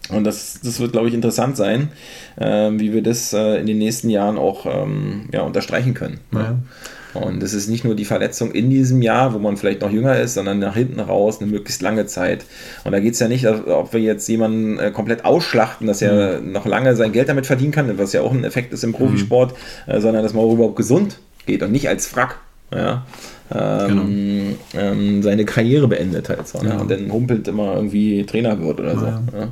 Und 0.09 0.23
das, 0.23 0.59
das 0.63 0.79
wird, 0.79 0.91
glaube 0.91 1.07
ich, 1.07 1.13
interessant 1.13 1.57
sein, 1.57 1.89
äh, 2.35 2.69
wie 2.73 2.93
wir 2.93 3.01
das 3.01 3.33
äh, 3.33 3.59
in 3.59 3.65
den 3.65 3.79
nächsten 3.79 4.09
Jahren 4.09 4.37
auch 4.37 4.65
ähm, 4.65 5.29
ja, 5.33 5.41
unterstreichen 5.41 5.93
können. 5.93 6.19
Ne? 6.31 6.39
Ja. 6.39 6.57
Und 7.15 7.41
es 7.41 7.53
ist 7.53 7.69
nicht 7.69 7.83
nur 7.83 7.95
die 7.95 8.05
Verletzung 8.05 8.51
in 8.51 8.69
diesem 8.69 9.01
Jahr, 9.01 9.33
wo 9.33 9.39
man 9.39 9.57
vielleicht 9.57 9.81
noch 9.81 9.91
jünger 9.91 10.19
ist, 10.19 10.33
sondern 10.33 10.59
nach 10.59 10.75
hinten 10.75 10.99
raus 10.99 11.39
eine 11.39 11.49
möglichst 11.49 11.81
lange 11.81 12.05
Zeit. 12.05 12.45
Und 12.83 12.91
da 12.91 12.99
geht 12.99 13.13
es 13.13 13.19
ja 13.19 13.27
nicht, 13.27 13.47
ob 13.47 13.93
wir 13.93 14.01
jetzt 14.01 14.27
jemanden 14.27 14.77
äh, 14.79 14.91
komplett 14.91 15.25
ausschlachten, 15.25 15.87
dass 15.87 16.01
er 16.01 16.41
mhm. 16.41 16.51
noch 16.51 16.65
lange 16.65 16.95
sein 16.95 17.11
Geld 17.11 17.29
damit 17.29 17.45
verdienen 17.45 17.71
kann, 17.71 17.97
was 17.97 18.13
ja 18.13 18.21
auch 18.21 18.31
ein 18.31 18.43
Effekt 18.43 18.73
ist 18.73 18.83
im 18.83 18.91
mhm. 18.91 18.95
Profisport, 18.95 19.53
mhm. 19.87 20.01
sondern 20.01 20.23
dass 20.23 20.33
man 20.33 20.43
auch 20.43 20.53
überhaupt 20.53 20.75
gesund 20.75 21.19
geht 21.45 21.63
und 21.63 21.71
nicht 21.71 21.87
als 21.87 22.07
Frack. 22.07 22.39
Ja. 22.73 23.05
Ähm, 23.53 23.87
genau. 24.73 24.83
ähm, 24.83 25.23
seine 25.23 25.45
Karriere 25.45 25.87
beendet 25.87 26.29
halt 26.29 26.47
so, 26.47 26.61
ne? 26.63 26.69
ja. 26.69 26.77
und 26.77 26.89
dann 26.89 27.11
humpelt 27.11 27.47
immer 27.47 27.75
irgendwie 27.75 28.25
Trainer 28.25 28.59
wird 28.59 28.79
oder 28.79 28.97
so. 28.97 29.05
Ja. 29.05 29.49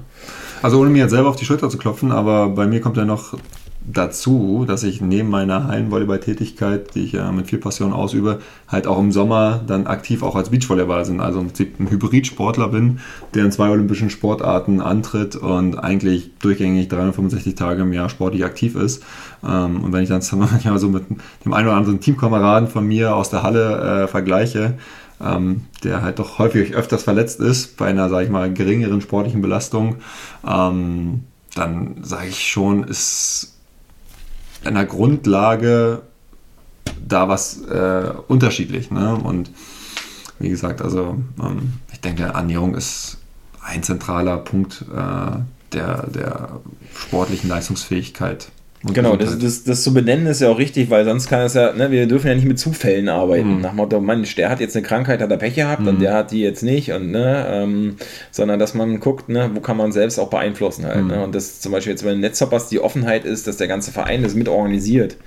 Also 0.64 0.80
ohne 0.80 0.90
mir 0.90 1.04
jetzt 1.04 1.12
selber 1.12 1.30
auf 1.30 1.36
die 1.36 1.46
Schulter 1.46 1.70
zu 1.70 1.78
klopfen, 1.78 2.12
aber 2.12 2.50
bei 2.50 2.66
mir 2.66 2.82
kommt 2.82 2.98
ja 2.98 3.06
noch 3.06 3.38
dazu, 3.86 4.66
dass 4.68 4.84
ich 4.84 5.02
neben 5.02 5.30
meiner 5.30 5.68
Hallenvolleyball-Tätigkeit, 5.68 6.96
die 6.96 7.04
ich 7.04 7.12
ja 7.14 7.32
mit 7.32 7.48
viel 7.48 7.60
Passion 7.60 7.92
ausübe, 7.92 8.40
halt 8.68 8.88
auch 8.88 8.98
im 9.00 9.12
Sommer 9.12 9.62
dann 9.66 9.88
aktiv 9.88 10.24
auch 10.24 10.36
als 10.36 10.50
Beachvolleyballer 10.50 11.06
sind. 11.06 11.20
Also 11.20 11.40
im 11.40 11.48
Prinzip 11.48 11.80
ein 11.80 11.90
Hybridsportler 11.90 12.70
bin, 12.70 13.00
der 13.34 13.46
in 13.46 13.52
zwei 13.52 13.70
olympischen 13.70 14.10
Sportarten 14.10 14.80
antritt 14.80 15.36
und 15.36 15.78
eigentlich 15.78 16.32
durchgängig 16.40 16.88
365 16.88 17.56
Tage 17.56 17.82
im 17.82 17.94
Jahr 17.94 18.10
sportlich 18.10 18.46
aktiv 18.46 18.76
ist. 18.76 19.04
Ähm, 19.44 19.84
und 19.84 19.92
wenn 19.92 20.04
ich 20.04 20.10
dann 20.10 20.22
manchmal 20.32 20.80
so 20.80 20.90
mit 20.90 21.04
dem 21.44 21.54
einen 21.54 21.68
oder 21.68 21.78
anderen 21.78 22.00
Teamkameraden 22.00 22.70
von 22.70 22.88
mir 22.88 23.16
aus 23.16 23.30
der 23.30 23.44
Halle 23.44 24.04
äh, 24.04 24.08
vergleiche, 24.08 24.76
ähm, 25.22 25.66
der 25.84 26.02
halt 26.02 26.20
doch 26.20 26.40
häufig 26.40 26.74
öfters 26.74 27.04
verletzt 27.04 27.40
ist 27.40 27.78
bei 27.78 27.88
einer, 27.88 28.10
sag 28.10 28.24
ich 28.24 28.30
mal, 28.30 28.52
geringeren 28.54 29.02
sportlichen 29.02 29.42
Belastung, 29.42 29.98
ähm, 30.48 31.26
dann 31.56 31.98
sage 32.02 32.30
ich 32.30 32.48
schon, 32.48 32.84
ist 32.84 33.53
einer 34.66 34.86
Grundlage 34.86 36.02
da 37.06 37.28
was 37.28 37.62
äh, 37.62 38.12
unterschiedlich. 38.28 38.92
Ne? 38.92 39.16
Und 39.16 39.52
wie 40.40 40.50
gesagt, 40.50 40.82
also 40.82 41.18
ähm, 41.42 41.74
ich 41.92 42.02
denke, 42.02 42.24
Ernährung 42.24 42.76
ist 42.76 43.18
ein 43.62 43.84
zentraler 43.84 44.38
Punkt 44.38 44.86
äh, 44.94 45.40
der, 45.74 46.08
der 46.08 46.60
sportlichen 46.96 47.50
Leistungsfähigkeit 47.50 48.52
genau, 48.84 49.16
das, 49.16 49.40
das, 49.40 49.64
das, 49.64 49.84
zu 49.84 49.94
benennen 49.94 50.26
ist 50.28 50.42
ja 50.42 50.50
auch 50.50 50.58
richtig, 50.58 50.90
weil 50.90 51.06
sonst 51.06 51.28
kann 51.28 51.42
es 51.42 51.54
ja, 51.54 51.74
ne, 51.74 51.92
wir 51.92 52.08
dürfen 52.08 52.28
ja 52.28 52.36
nicht 52.36 52.48
mit 52.48 52.60
Zufällen 52.60 53.08
arbeiten. 53.08 53.56
Mhm. 53.56 53.62
Nach 53.62 53.72
dem 53.72 53.78
Motto, 53.78 54.02
Mensch, 54.02 54.36
der 54.36 54.50
hat 54.50 54.60
jetzt 54.60 54.76
eine 54.76 54.86
Krankheit, 54.86 55.22
hat 55.22 55.32
er 55.32 55.38
Pech 55.38 55.56
gehabt 55.56 55.82
mhm. 55.82 55.88
und 55.88 56.02
der 56.02 56.14
hat 56.14 56.32
die 56.32 56.42
jetzt 56.42 56.64
nicht 56.64 56.92
und 56.92 57.12
ne, 57.12 57.46
ähm, 57.50 57.96
sondern 58.32 58.60
dass 58.60 58.74
man 58.74 59.00
guckt, 59.00 59.30
ne, 59.30 59.52
wo 59.54 59.62
kann 59.62 59.78
man 59.78 59.92
selbst 59.92 60.20
auch 60.20 60.30
beeinflussen 60.30 60.86
halt. 60.86 61.04
Mhm. 61.04 61.08
Ne? 61.08 61.24
Und 61.24 61.36
das 61.36 61.62
zum 61.62 61.72
Beispiel 61.72 61.92
jetzt 61.92 62.04
bei 62.04 62.12
den 62.12 62.20
Netzhoppers 62.20 62.70
die 62.70 62.80
Offenheit 62.80 63.26
ist, 63.26 63.48
dass 63.48 63.58
der 63.58 63.68
ganze 63.68 63.92
Verein 63.92 64.24
das 64.24 64.36
mit 64.36 64.50
organisiert. 64.50 65.18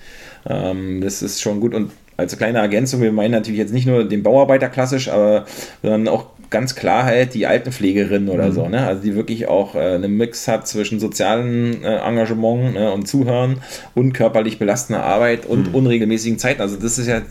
Ähm, 0.46 1.00
das 1.00 1.22
ist 1.22 1.40
schon 1.40 1.60
gut 1.60 1.74
und 1.74 1.90
als 2.16 2.36
kleine 2.36 2.58
Ergänzung, 2.58 3.02
wir 3.02 3.12
meinen 3.12 3.32
natürlich 3.32 3.58
jetzt 3.58 3.72
nicht 3.72 3.86
nur 3.86 4.04
den 4.04 4.22
Bauarbeiter 4.22 4.68
klassisch, 4.68 5.08
aber 5.08 5.44
sondern 5.82 6.08
auch 6.08 6.26
ganz 6.50 6.74
klar 6.74 7.04
halt 7.04 7.34
die 7.34 7.46
Altenpflegerin 7.46 8.28
oder 8.28 8.46
mhm. 8.46 8.52
so, 8.52 8.68
ne? 8.68 8.86
Also 8.86 9.02
die 9.02 9.14
wirklich 9.14 9.48
auch 9.48 9.74
äh, 9.74 9.94
einen 9.94 10.16
Mix 10.16 10.48
hat 10.48 10.66
zwischen 10.66 11.00
sozialem 11.00 11.82
äh, 11.82 11.96
Engagement 11.96 12.74
ne, 12.74 12.92
und 12.92 13.06
Zuhören 13.06 13.58
und 13.94 14.12
körperlich 14.12 14.58
belastender 14.58 15.02
Arbeit 15.02 15.46
und 15.46 15.68
mhm. 15.68 15.74
unregelmäßigen 15.74 16.38
Zeiten. 16.38 16.60
Also 16.60 16.76
das 16.76 16.98
ist 16.98 17.06
ja 17.06 17.22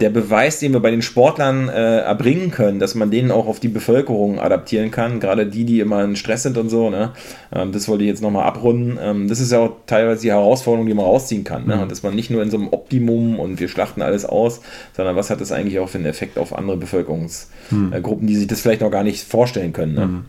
der 0.00 0.10
Beweis, 0.10 0.60
den 0.60 0.72
wir 0.72 0.80
bei 0.80 0.90
den 0.90 1.02
Sportlern 1.02 1.68
äh, 1.68 1.98
erbringen 1.98 2.50
können, 2.50 2.78
dass 2.78 2.94
man 2.94 3.10
denen 3.10 3.30
auch 3.30 3.46
auf 3.46 3.60
die 3.60 3.68
Bevölkerung 3.68 4.38
adaptieren 4.38 4.90
kann, 4.90 5.20
gerade 5.20 5.46
die, 5.46 5.64
die 5.64 5.80
immer 5.80 6.04
in 6.04 6.16
Stress 6.16 6.44
sind 6.44 6.56
und 6.56 6.68
so, 6.68 6.90
ne? 6.90 7.12
Ähm, 7.52 7.72
das 7.72 7.88
wollte 7.88 8.04
ich 8.04 8.08
jetzt 8.08 8.22
nochmal 8.22 8.44
abrunden. 8.44 8.98
Ähm, 9.00 9.28
das 9.28 9.40
ist 9.40 9.52
ja 9.52 9.58
auch 9.58 9.76
teilweise 9.86 10.22
die 10.22 10.30
Herausforderung, 10.30 10.86
die 10.86 10.94
man 10.94 11.04
rausziehen 11.04 11.44
kann, 11.44 11.66
ne? 11.66 11.76
Mhm. 11.76 11.88
dass 11.88 12.02
man 12.02 12.14
nicht 12.14 12.30
nur 12.30 12.42
in 12.42 12.50
so 12.50 12.56
einem 12.56 12.68
Optimum 12.68 13.38
und 13.40 13.58
wir 13.60 13.68
schlachten 13.68 14.02
alles 14.02 14.24
aus, 14.24 14.60
sondern 14.96 15.16
was 15.16 15.30
hat 15.30 15.40
das 15.40 15.52
eigentlich 15.52 15.78
auch 15.78 15.88
für 15.88 15.98
einen 15.98 16.06
Effekt 16.06 16.38
auf 16.38 16.56
andere 16.56 16.76
Bevölkerungsgruppen, 16.76 18.24
mhm. 18.24 18.26
die 18.26 18.36
sich 18.36 18.46
das 18.46 18.60
vielleicht 18.60 18.82
noch 18.82 18.90
gar 18.90 19.04
nicht 19.04 19.24
vorstellen 19.24 19.72
können. 19.72 19.94
Ne? 19.94 20.06
Mhm. 20.06 20.24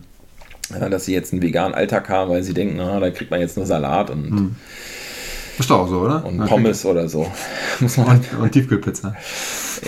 Ja, 0.80 0.88
dass 0.88 1.04
sie 1.04 1.12
jetzt 1.12 1.32
einen 1.32 1.42
veganen 1.42 1.74
Alltag 1.74 2.08
haben, 2.08 2.30
weil 2.30 2.42
sie 2.44 2.54
denken, 2.54 2.76
na, 2.76 3.00
da 3.00 3.10
kriegt 3.10 3.30
man 3.30 3.40
jetzt 3.40 3.56
nur 3.56 3.66
Salat 3.66 4.10
und 4.10 4.30
mhm. 4.30 4.56
Ist 5.58 5.70
doch 5.70 5.80
auch 5.80 5.88
so, 5.88 6.00
oder? 6.00 6.24
Und 6.24 6.44
Pommes 6.46 6.84
oder 6.84 7.08
so. 7.08 7.26
Muss 7.80 7.96
man 7.96 8.08
und, 8.08 8.40
und 8.40 8.52
Tiefkühlpizza. 8.52 9.14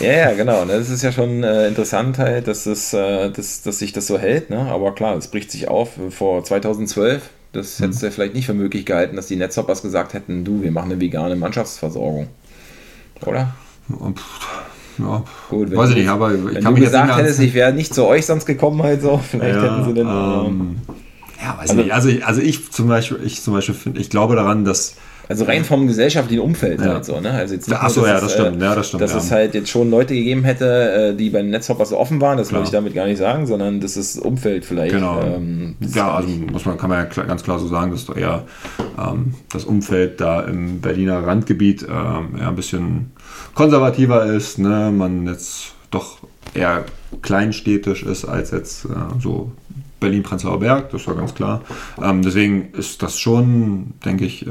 Ja, 0.00 0.12
ja, 0.12 0.32
genau. 0.32 0.64
Ne? 0.64 0.78
Das 0.78 0.90
ist 0.90 1.02
ja 1.02 1.12
schon 1.12 1.42
äh, 1.42 1.68
interessant 1.68 2.18
halt, 2.18 2.48
dass, 2.48 2.64
das, 2.64 2.92
äh, 2.92 3.30
dass, 3.30 3.62
dass 3.62 3.78
sich 3.78 3.92
das 3.92 4.06
so 4.06 4.18
hält. 4.18 4.50
Ne? 4.50 4.60
Aber 4.70 4.94
klar, 4.94 5.16
es 5.16 5.28
bricht 5.28 5.50
sich 5.50 5.68
auf. 5.68 5.90
Vor 6.10 6.44
2012, 6.44 7.22
das 7.52 7.78
mhm. 7.78 7.84
hättest 7.84 8.02
du 8.02 8.06
ja 8.06 8.12
vielleicht 8.12 8.34
nicht 8.34 8.46
für 8.46 8.54
möglich 8.54 8.86
gehalten, 8.86 9.16
dass 9.16 9.26
die 9.26 9.36
Netzhoppers 9.36 9.82
gesagt 9.82 10.14
hätten, 10.14 10.44
du, 10.44 10.62
wir 10.62 10.72
machen 10.72 10.92
eine 10.92 11.00
vegane 11.00 11.36
Mannschaftsversorgung. 11.36 12.28
Oder? 13.24 13.54
Ja, 14.98 15.24
Gut, 15.48 15.74
weiß 15.74 15.90
ich 15.90 15.96
nicht, 15.96 16.08
aber 16.08 16.34
ich 16.34 16.44
wenn 16.44 16.62
kann 16.62 16.74
mich 16.74 16.84
gesagt 16.84 17.16
hättest, 17.16 17.40
ich 17.40 17.54
wäre 17.54 17.72
nicht 17.72 17.94
zu 17.94 18.04
euch 18.06 18.26
sonst 18.26 18.46
gekommen 18.46 18.82
halt 18.82 19.02
so, 19.02 19.18
vielleicht 19.30 19.56
ja, 19.56 19.62
hätten 19.62 19.84
sie 19.84 19.94
dann... 19.94 20.46
Ähm, 20.46 20.76
ja, 21.40 21.58
weiß 21.58 21.70
also, 21.70 21.82
nicht. 21.82 21.92
Also, 21.92 22.10
also 22.24 22.40
ich 22.40 22.70
zum 22.70 22.88
Beispiel, 22.88 23.20
ich 23.24 23.42
zum 23.42 23.54
Beispiel 23.54 23.74
finde, 23.74 24.00
ich 24.00 24.10
glaube 24.10 24.36
daran, 24.36 24.64
dass 24.64 24.94
Also 25.28 25.44
rein 25.44 25.64
vom 25.64 25.86
gesellschaftlichen 25.86 26.42
Umfeld 26.42 26.80
ja. 26.80 26.94
halt 26.94 27.04
so, 27.04 27.20
ne? 27.20 27.30
Also 27.30 27.54
jetzt 27.54 27.72
Ach 27.72 27.88
so, 27.88 28.06
ja, 28.06 28.20
das 28.20 28.32
stimmt, 28.32 28.60
ja, 28.60 28.74
das 28.74 28.88
stimmt. 28.88 29.02
Dass 29.02 29.12
ja. 29.12 29.18
es 29.18 29.30
halt 29.30 29.54
jetzt 29.54 29.70
schon 29.70 29.90
Leute 29.90 30.14
gegeben 30.14 30.44
hätte, 30.44 31.12
äh, 31.12 31.14
die 31.14 31.30
bei 31.30 31.42
den 31.42 31.50
Netzhoppers 31.50 31.92
offen 31.92 32.20
waren, 32.20 32.38
das 32.38 32.52
will 32.52 32.60
ich 32.62 32.70
damit 32.70 32.94
gar 32.94 33.06
nicht 33.06 33.18
sagen, 33.18 33.46
sondern 33.46 33.80
das 33.80 33.96
ist 33.96 34.18
Umfeld 34.18 34.64
vielleicht. 34.64 34.92
Genau. 34.92 35.20
Ähm, 35.22 35.76
ja, 35.94 36.12
also 36.12 36.28
muss 36.28 36.64
man, 36.64 36.76
kann 36.76 36.90
man 36.90 37.06
ja 37.06 37.24
ganz 37.24 37.42
klar 37.42 37.58
so 37.58 37.68
sagen, 37.68 37.92
dass 37.92 38.08
eher 38.08 38.44
ähm, 38.98 39.34
das 39.52 39.64
Umfeld 39.64 40.20
da 40.20 40.42
im 40.42 40.80
Berliner 40.80 41.26
Randgebiet 41.26 41.82
ähm, 41.82 42.36
ja, 42.38 42.48
ein 42.48 42.56
bisschen 42.56 43.12
konservativer 43.54 44.26
ist, 44.26 44.58
ne? 44.58 44.92
Man 44.92 45.26
jetzt 45.26 45.72
doch 45.90 46.18
eher 46.54 46.84
kleinstädtisch 47.22 48.02
ist 48.02 48.24
als 48.24 48.50
jetzt 48.50 48.86
äh, 48.86 48.88
so 49.20 49.52
Berlin-Prenzlauer 50.00 50.58
Berg, 50.60 50.90
das 50.90 51.06
war 51.06 51.14
ganz 51.14 51.34
klar. 51.34 51.62
Ähm, 52.02 52.22
deswegen 52.22 52.72
ist 52.72 53.02
das 53.02 53.18
schon, 53.18 53.94
denke 54.04 54.24
ich, 54.24 54.46
äh, 54.46 54.50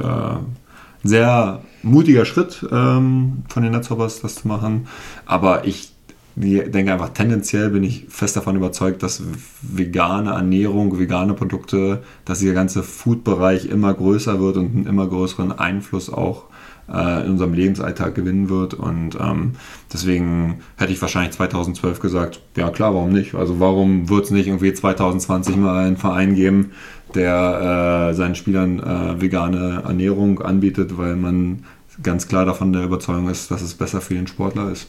sehr 1.04 1.62
mutiger 1.84 2.26
Schritt 2.26 2.66
ähm, 2.72 3.44
von 3.48 3.64
den 3.64 3.72
Netzhoppers, 3.72 4.22
das 4.22 4.36
zu 4.36 4.48
machen. 4.48 4.88
Aber 5.26 5.66
ich 5.66 5.92
denke 6.36 6.94
einfach, 6.94 7.10
tendenziell 7.10 7.70
bin 7.72 7.84
ich 7.84 8.06
fest 8.10 8.38
davon 8.38 8.56
überzeugt, 8.56 9.04
dass 9.04 9.22
vegane 9.62 10.32
Ernährung, 10.32 10.98
vegane 10.98 11.34
Produkte, 11.34 12.04
dass 12.26 12.40
dieser 12.40 12.54
ganze 12.54 12.84
Food-Bereich 12.84 13.66
immer 13.66 13.94
größer 13.94 14.40
wird 14.40 14.58
und 14.58 14.76
einen 14.76 14.86
immer 14.86 15.08
größeren 15.08 15.52
Einfluss 15.52 16.10
auch 16.10 16.46
äh, 16.92 17.26
in 17.26 17.32
unserem 17.32 17.54
Lebensalltag 17.54 18.16
gewinnen 18.16 18.50
wird. 18.50 18.74
Und 18.74 19.18
ähm, 19.20 19.54
deswegen 19.92 20.62
hätte 20.78 20.94
ich 20.94 21.02
wahrscheinlich 21.02 21.34
2012 21.34 22.00
gesagt, 22.00 22.42
ja 22.56 22.70
klar, 22.70 22.94
warum 22.94 23.12
nicht? 23.12 23.36
Also 23.36 23.60
warum 23.60 24.10
wird 24.10 24.26
es 24.26 24.32
nicht 24.32 24.48
irgendwie 24.48 24.74
2020 24.74 25.58
mal 25.58 25.86
einen 25.86 25.98
Verein 25.98 26.36
geben, 26.36 26.72
der 27.16 28.10
äh, 28.12 28.14
seinen 28.14 28.36
Spielern 28.36 28.80
äh, 28.80 29.22
vegane 29.22 29.84
Ernährung 29.86 30.42
anbietet, 30.42 30.98
weil 30.98 31.16
man 31.16 31.64
ganz 32.04 32.28
klar 32.28 32.46
davon 32.46 32.74
der 32.74 32.84
Überzeugung 32.84 33.30
ist, 33.30 33.52
dass 33.52 33.62
es 33.62 33.74
besser 33.74 34.02
für 34.02 34.16
den 34.16 34.28
Sportler 34.28 34.72
ist. 34.72 34.88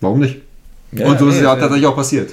Warum 0.00 0.20
nicht? 0.20 0.40
Ja, 0.92 1.06
und 1.06 1.20
so 1.20 1.28
ist 1.28 1.36
es 1.36 1.42
ja 1.42 1.54
tatsächlich 1.54 1.86
auch 1.86 1.94
passiert. 1.94 2.30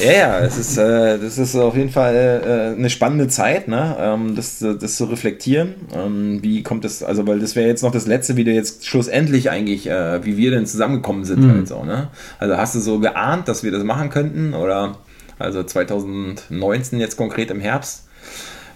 Ja, 0.00 0.12
ja, 0.12 0.38
es 0.38 0.56
ist, 0.56 0.78
äh, 0.78 1.18
das 1.18 1.38
ist 1.38 1.56
auf 1.56 1.74
jeden 1.74 1.90
Fall 1.90 2.14
äh, 2.14 2.78
eine 2.78 2.88
spannende 2.88 3.26
Zeit, 3.26 3.66
ne? 3.66 3.96
Ähm, 3.98 4.36
das, 4.36 4.60
das 4.60 4.96
zu 4.96 5.06
reflektieren. 5.06 5.74
Ähm, 5.92 6.38
wie 6.40 6.62
kommt 6.62 6.84
das, 6.84 7.02
also 7.02 7.26
weil 7.26 7.40
das 7.40 7.56
wäre 7.56 7.66
jetzt 7.66 7.82
noch 7.82 7.90
das 7.90 8.06
letzte, 8.06 8.36
wie 8.36 8.44
du 8.44 8.52
jetzt 8.52 8.86
schlussendlich 8.86 9.50
eigentlich, 9.50 9.88
äh, 9.88 10.24
wie 10.24 10.36
wir 10.36 10.52
denn 10.52 10.66
zusammengekommen 10.66 11.24
sind 11.24 11.42
mhm. 11.42 11.50
halt 11.50 11.68
so, 11.68 11.82
ne? 11.82 12.08
Also 12.38 12.56
hast 12.56 12.76
du 12.76 12.80
so 12.80 13.00
geahnt, 13.00 13.48
dass 13.48 13.64
wir 13.64 13.72
das 13.72 13.82
machen 13.82 14.08
könnten? 14.10 14.54
Oder 14.54 14.98
also 15.40 15.64
2019 15.64 17.00
jetzt 17.00 17.16
konkret 17.16 17.50
im 17.50 17.58
Herbst? 17.58 18.05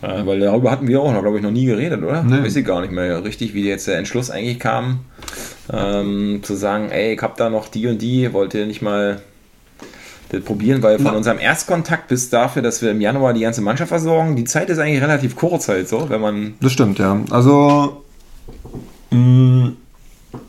Äh, 0.03 0.25
weil 0.27 0.41
darüber 0.41 0.71
hatten 0.71 0.89
wir 0.89 1.01
auch 1.01 1.13
noch, 1.13 1.21
glaube 1.21 1.37
ich, 1.37 1.43
noch 1.43 1.51
nie 1.51 1.67
geredet, 1.67 2.03
oder? 2.03 2.23
Nee. 2.23 2.43
Weiß 2.43 2.57
ich 2.57 2.65
gar 2.65 2.81
nicht 2.81 2.93
mehr 2.93 3.23
richtig, 3.23 3.53
wie 3.55 3.69
jetzt 3.69 3.87
der 3.87 3.99
Entschluss 3.99 4.31
eigentlich 4.31 4.59
kam, 4.59 5.01
ähm, 5.73 6.41
zu 6.43 6.55
sagen, 6.55 6.91
ey, 6.91 7.15
ich 7.15 7.23
hab 7.23 7.37
da 7.37 7.51
noch 7.51 7.69
die 7.69 7.87
und 7.87 8.01
die, 8.01 8.33
wollt 8.33 8.55
ihr 8.55 8.67
nicht 8.67 8.81
mal 8.81 9.21
das 10.31 10.43
probieren, 10.43 10.83
weil 10.83 10.97
von 10.97 11.11
Na. 11.11 11.17
unserem 11.17 11.39
Erstkontakt 11.39 12.09
bis 12.09 12.31
dafür, 12.31 12.63
dass 12.63 12.81
wir 12.81 12.93
im 12.93 13.01
Januar 13.01 13.35
die 13.35 13.41
ganze 13.41 13.61
Mannschaft 13.61 13.89
versorgen, 13.89 14.37
die 14.37 14.45
Zeit 14.45 14.71
ist 14.71 14.79
eigentlich 14.79 15.03
relativ 15.03 15.37
kurz 15.37 15.69
halt 15.69 15.89
so, 15.89 16.09
wenn 16.09 16.21
man... 16.21 16.55
Das 16.61 16.73
stimmt, 16.73 16.99
ja. 16.99 17.21
Also, 17.31 18.05
mh, 19.11 19.19
mm, 19.19 19.77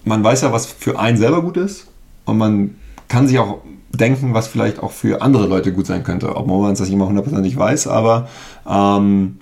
man 0.06 0.24
weiß 0.24 0.42
ja, 0.42 0.54
was 0.54 0.68
für 0.68 1.00
einen 1.00 1.18
selber 1.18 1.42
gut 1.42 1.58
ist 1.58 1.88
und 2.26 2.38
man 2.38 2.76
kann 3.08 3.28
sich 3.28 3.40
auch 3.40 3.62
denken, 3.95 4.34
was 4.34 4.47
vielleicht 4.47 4.82
auch 4.82 4.91
für 4.91 5.21
andere 5.21 5.47
Leute 5.47 5.73
gut 5.73 5.86
sein 5.86 6.04
könnte, 6.04 6.36
ob 6.36 6.47
man 6.47 6.75
das 6.75 6.89
immer 6.89 7.08
hundertprozentig 7.08 7.58
weiß, 7.58 7.88
aber 7.88 8.27
ähm, 8.69 9.38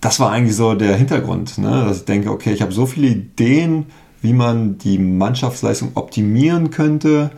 das 0.00 0.20
war 0.20 0.30
eigentlich 0.30 0.56
so 0.56 0.74
der 0.74 0.96
Hintergrund, 0.96 1.58
ne? 1.58 1.84
dass 1.86 1.98
ich 1.98 2.04
denke, 2.04 2.30
okay, 2.30 2.52
ich 2.52 2.60
habe 2.60 2.72
so 2.72 2.86
viele 2.86 3.08
Ideen, 3.08 3.86
wie 4.20 4.32
man 4.32 4.78
die 4.78 4.98
Mannschaftsleistung 4.98 5.92
optimieren 5.94 6.70
könnte, 6.70 7.30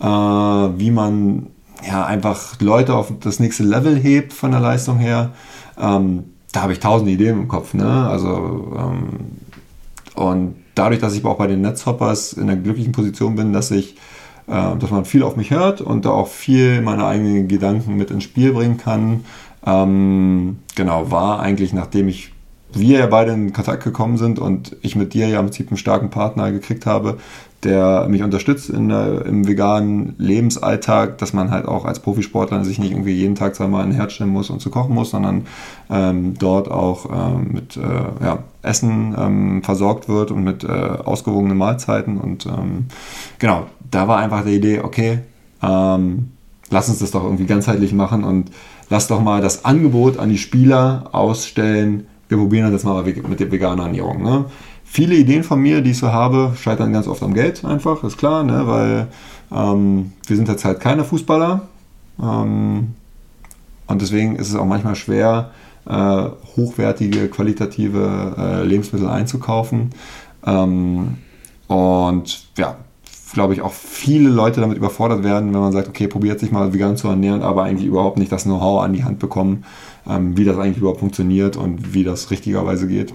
äh, 0.00 0.04
wie 0.04 0.90
man 0.90 1.46
ja 1.86 2.04
einfach 2.04 2.60
Leute 2.60 2.94
auf 2.94 3.12
das 3.20 3.40
nächste 3.40 3.62
Level 3.62 3.96
hebt 3.96 4.32
von 4.32 4.50
der 4.50 4.60
Leistung 4.60 4.98
her. 4.98 5.30
Ähm, 5.78 6.24
da 6.52 6.62
habe 6.62 6.72
ich 6.72 6.80
tausende 6.80 7.12
Ideen 7.12 7.38
im 7.40 7.48
Kopf. 7.48 7.74
Ne? 7.74 8.08
Also, 8.08 8.74
ähm, 8.76 9.08
und 10.14 10.56
dadurch, 10.74 11.00
dass 11.00 11.14
ich 11.14 11.24
auch 11.24 11.38
bei 11.38 11.46
den 11.46 11.60
Netzhoppers 11.60 12.32
in 12.34 12.48
der 12.48 12.56
glücklichen 12.56 12.92
Position 12.92 13.36
bin, 13.36 13.52
dass 13.52 13.70
ich 13.70 13.96
äh, 14.50 14.76
dass 14.76 14.90
man 14.90 15.04
viel 15.04 15.22
auf 15.22 15.36
mich 15.36 15.50
hört 15.50 15.80
und 15.80 16.04
da 16.04 16.10
auch 16.10 16.28
viel 16.28 16.80
meine 16.80 17.06
eigenen 17.06 17.48
Gedanken 17.48 17.96
mit 17.96 18.10
ins 18.10 18.24
Spiel 18.24 18.52
bringen 18.52 18.78
kann. 18.78 19.24
Ähm, 19.64 20.58
genau, 20.74 21.10
war 21.10 21.40
eigentlich, 21.40 21.72
nachdem 21.72 22.08
ich 22.08 22.32
wir 22.72 23.00
ja 23.00 23.06
beide 23.06 23.32
in 23.32 23.52
Kontakt 23.52 23.84
gekommen 23.84 24.16
sind 24.16 24.38
und 24.38 24.76
ich 24.82 24.96
mit 24.96 25.14
dir 25.14 25.28
ja 25.28 25.40
im 25.40 25.46
Prinzip 25.46 25.68
einen 25.68 25.76
starken 25.76 26.10
Partner 26.10 26.52
gekriegt 26.52 26.86
habe, 26.86 27.18
der 27.62 28.06
mich 28.08 28.22
unterstützt 28.22 28.70
in, 28.70 28.90
im 28.90 29.46
veganen 29.46 30.14
Lebensalltag, 30.18 31.18
dass 31.18 31.32
man 31.32 31.50
halt 31.50 31.66
auch 31.66 31.84
als 31.84 32.00
Profisportler 32.00 32.64
sich 32.64 32.78
nicht 32.78 32.92
irgendwie 32.92 33.12
jeden 33.12 33.34
Tag 33.34 33.54
zweimal 33.54 33.84
ein 33.84 33.92
Herz 33.92 34.12
stellen 34.14 34.30
muss 34.30 34.48
und 34.48 34.60
zu 34.60 34.70
kochen 34.70 34.94
muss, 34.94 35.10
sondern 35.10 35.46
ähm, 35.90 36.34
dort 36.38 36.70
auch 36.70 37.10
ähm, 37.12 37.48
mit 37.52 37.76
äh, 37.76 38.24
ja, 38.24 38.44
Essen 38.62 39.14
ähm, 39.18 39.62
versorgt 39.62 40.08
wird 40.08 40.30
und 40.30 40.42
mit 40.42 40.64
äh, 40.64 40.68
ausgewogenen 40.68 41.58
Mahlzeiten. 41.58 42.18
Und 42.18 42.46
ähm, 42.46 42.86
genau, 43.38 43.66
da 43.90 44.08
war 44.08 44.18
einfach 44.18 44.44
die 44.44 44.56
Idee, 44.56 44.80
okay, 44.80 45.18
ähm, 45.62 46.30
lass 46.70 46.88
uns 46.88 47.00
das 47.00 47.10
doch 47.10 47.24
irgendwie 47.24 47.46
ganzheitlich 47.46 47.92
machen 47.92 48.24
und 48.24 48.50
lass 48.88 49.06
doch 49.06 49.20
mal 49.20 49.42
das 49.42 49.66
Angebot 49.66 50.18
an 50.18 50.30
die 50.30 50.38
Spieler 50.38 51.10
ausstellen. 51.12 52.06
Wir 52.30 52.38
probieren 52.38 52.64
das 52.64 52.72
jetzt 52.72 52.84
mal 52.84 53.02
mit 53.02 53.40
der 53.40 53.52
veganen 53.52 53.84
Ernährung. 53.84 54.22
Ne? 54.22 54.46
viele 54.90 55.14
Ideen 55.14 55.44
von 55.44 55.60
mir, 55.60 55.80
die 55.82 55.92
ich 55.92 55.98
so 55.98 56.12
habe, 56.12 56.52
scheitern 56.60 56.92
ganz 56.92 57.06
oft 57.06 57.22
am 57.22 57.32
Geld 57.32 57.64
einfach, 57.64 58.02
ist 58.02 58.18
klar, 58.18 58.42
ne? 58.42 58.66
weil 58.66 59.06
ähm, 59.52 60.12
wir 60.26 60.36
sind 60.36 60.48
halt 60.48 60.80
keine 60.80 61.04
Fußballer. 61.04 61.62
Ähm, 62.20 62.94
und 63.86 64.02
deswegen 64.02 64.36
ist 64.36 64.48
es 64.48 64.56
auch 64.56 64.66
manchmal 64.66 64.96
schwer, 64.96 65.50
äh, 65.86 66.24
hochwertige, 66.56 67.28
qualitative 67.28 68.34
äh, 68.36 68.64
Lebensmittel 68.64 69.08
einzukaufen. 69.08 69.90
Ähm, 70.44 71.18
und 71.68 72.48
ja, 72.58 72.76
glaube 73.32 73.54
ich, 73.54 73.62
auch 73.62 73.72
viele 73.72 74.28
Leute 74.28 74.60
damit 74.60 74.76
überfordert 74.76 75.22
werden, 75.22 75.52
wenn 75.52 75.60
man 75.60 75.72
sagt, 75.72 75.88
okay, 75.88 76.08
probiert 76.08 76.40
sich 76.40 76.50
mal 76.50 76.72
vegan 76.72 76.96
zu 76.96 77.08
ernähren, 77.08 77.42
aber 77.42 77.64
eigentlich 77.64 77.86
überhaupt 77.86 78.18
nicht 78.18 78.32
das 78.32 78.44
Know-how 78.44 78.82
an 78.82 78.92
die 78.92 79.04
Hand 79.04 79.18
bekommen, 79.18 79.64
ähm, 80.08 80.36
wie 80.36 80.44
das 80.44 80.58
eigentlich 80.58 80.78
überhaupt 80.78 81.00
funktioniert 81.00 81.56
und 81.56 81.94
wie 81.94 82.04
das 82.04 82.30
richtigerweise 82.30 82.86
geht. 82.88 83.14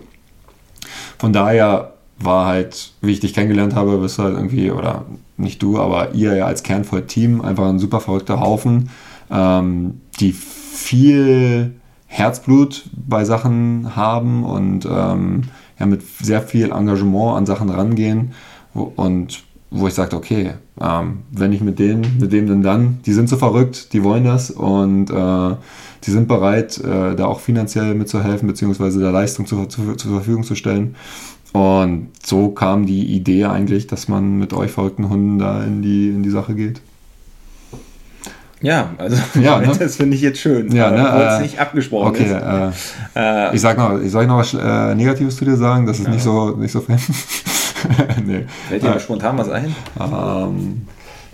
Von 1.18 1.34
daher 1.34 1.94
war 2.20 2.46
halt, 2.46 2.94
wie 3.02 3.12
ich 3.12 3.20
dich 3.20 3.34
kennengelernt 3.34 3.76
habe, 3.76 3.98
bist 3.98 4.18
du 4.18 4.24
halt 4.24 4.36
irgendwie, 4.36 4.72
oder 4.72 5.06
nicht 5.38 5.62
du, 5.62 5.80
aber 5.80 6.14
ihr 6.14 6.36
ja 6.36 6.46
als 6.46 6.64
kernvoll 6.64 7.06
Team 7.08 7.42
einfach 7.42 7.68
ein 7.68 7.80
super 7.80 8.00
verrückter 8.00 8.40
Haufen, 8.40 8.90
ähm, 9.30 10.02
die 10.20 10.32
viel 10.32 11.76
Herzblut 12.08 12.86
bei 12.94 13.26
Sachen 13.26 13.96
haben 13.96 14.44
und 14.46 14.86
ähm, 14.86 15.44
ja, 15.78 15.86
mit 15.86 16.04
sehr 16.04 16.42
viel 16.42 16.72
Engagement 16.72 17.36
an 17.36 17.46
Sachen 17.46 17.70
rangehen 17.70 18.32
und 18.74 19.44
wo 19.80 19.88
ich 19.88 19.94
sagte, 19.94 20.16
okay, 20.16 20.54
ähm, 20.82 21.20
wenn 21.32 21.54
ich 21.54 21.62
mit 21.62 21.80
denen, 21.80 22.18
mit 22.20 22.32
dem 22.32 22.48
denn 22.48 22.62
dann, 22.62 23.00
die 23.06 23.14
sind 23.14 23.30
so 23.30 23.38
verrückt, 23.38 23.94
die 23.94 24.04
wollen 24.04 24.24
das 24.24 24.52
und 24.52 25.10
äh, 25.10 25.56
die 26.04 26.12
sind 26.12 26.28
bereit, 26.28 26.78
äh, 26.80 27.16
da 27.16 27.26
auch 27.26 27.40
finanziell 27.40 27.96
mitzuhelfen, 27.96 28.48
beziehungsweise 28.48 29.00
der 29.00 29.12
Leistung 29.12 29.46
zu, 29.46 29.66
zu, 29.66 29.96
zur 29.96 30.12
Verfügung 30.12 30.44
zu 30.44 30.56
stellen. 30.56 30.96
Und 31.54 32.10
so 32.24 32.50
kam 32.50 32.86
die 32.86 33.06
Idee 33.16 33.46
eigentlich, 33.46 33.88
dass 33.88 34.08
man 34.08 34.38
mit 34.38 34.54
euch 34.54 34.72
verrückten 34.72 35.10
Hunden 35.10 35.40
da 35.40 35.64
in 35.64 35.82
die, 35.82 36.10
in 36.10 36.22
die 36.22 36.30
Sache 36.30 36.54
geht. 36.54 36.82
Ja, 38.62 38.90
also 38.98 39.18
ja, 39.40 39.60
ne? 39.62 39.72
das 39.78 39.96
finde 39.96 40.16
ich 40.16 40.22
jetzt 40.22 40.40
schön. 40.40 40.72
Ja, 40.72 40.92
ne, 40.92 41.38
äh, 41.38 41.42
nicht 41.42 41.60
abgesprochen 41.60 42.10
okay, 42.10 42.26
ist. 42.26 43.16
Äh, 43.16 43.50
äh, 43.50 43.56
ich 43.56 43.62
sag 43.62 43.78
noch, 43.78 44.00
ich 44.02 44.12
soll 44.12 44.24
ich 44.24 44.28
noch 44.28 44.38
was 44.38 44.54
äh, 44.54 44.96
Negatives 44.96 45.38
zu 45.38 45.46
dir 45.46 45.56
sagen? 45.56 45.86
Das 45.86 46.00
ist 46.00 46.06
ja. 46.06 46.12
nicht 46.12 46.24
so 46.24 46.52
nicht 46.58 46.72
so 46.72 46.82
fan. 46.82 47.00
nee. 48.26 48.46
Fällt 48.70 48.84
dir 48.84 48.96
äh, 48.96 49.00
spontan 49.00 49.38
was 49.38 49.50
ein? 49.50 49.76
Ähm, 50.00 50.88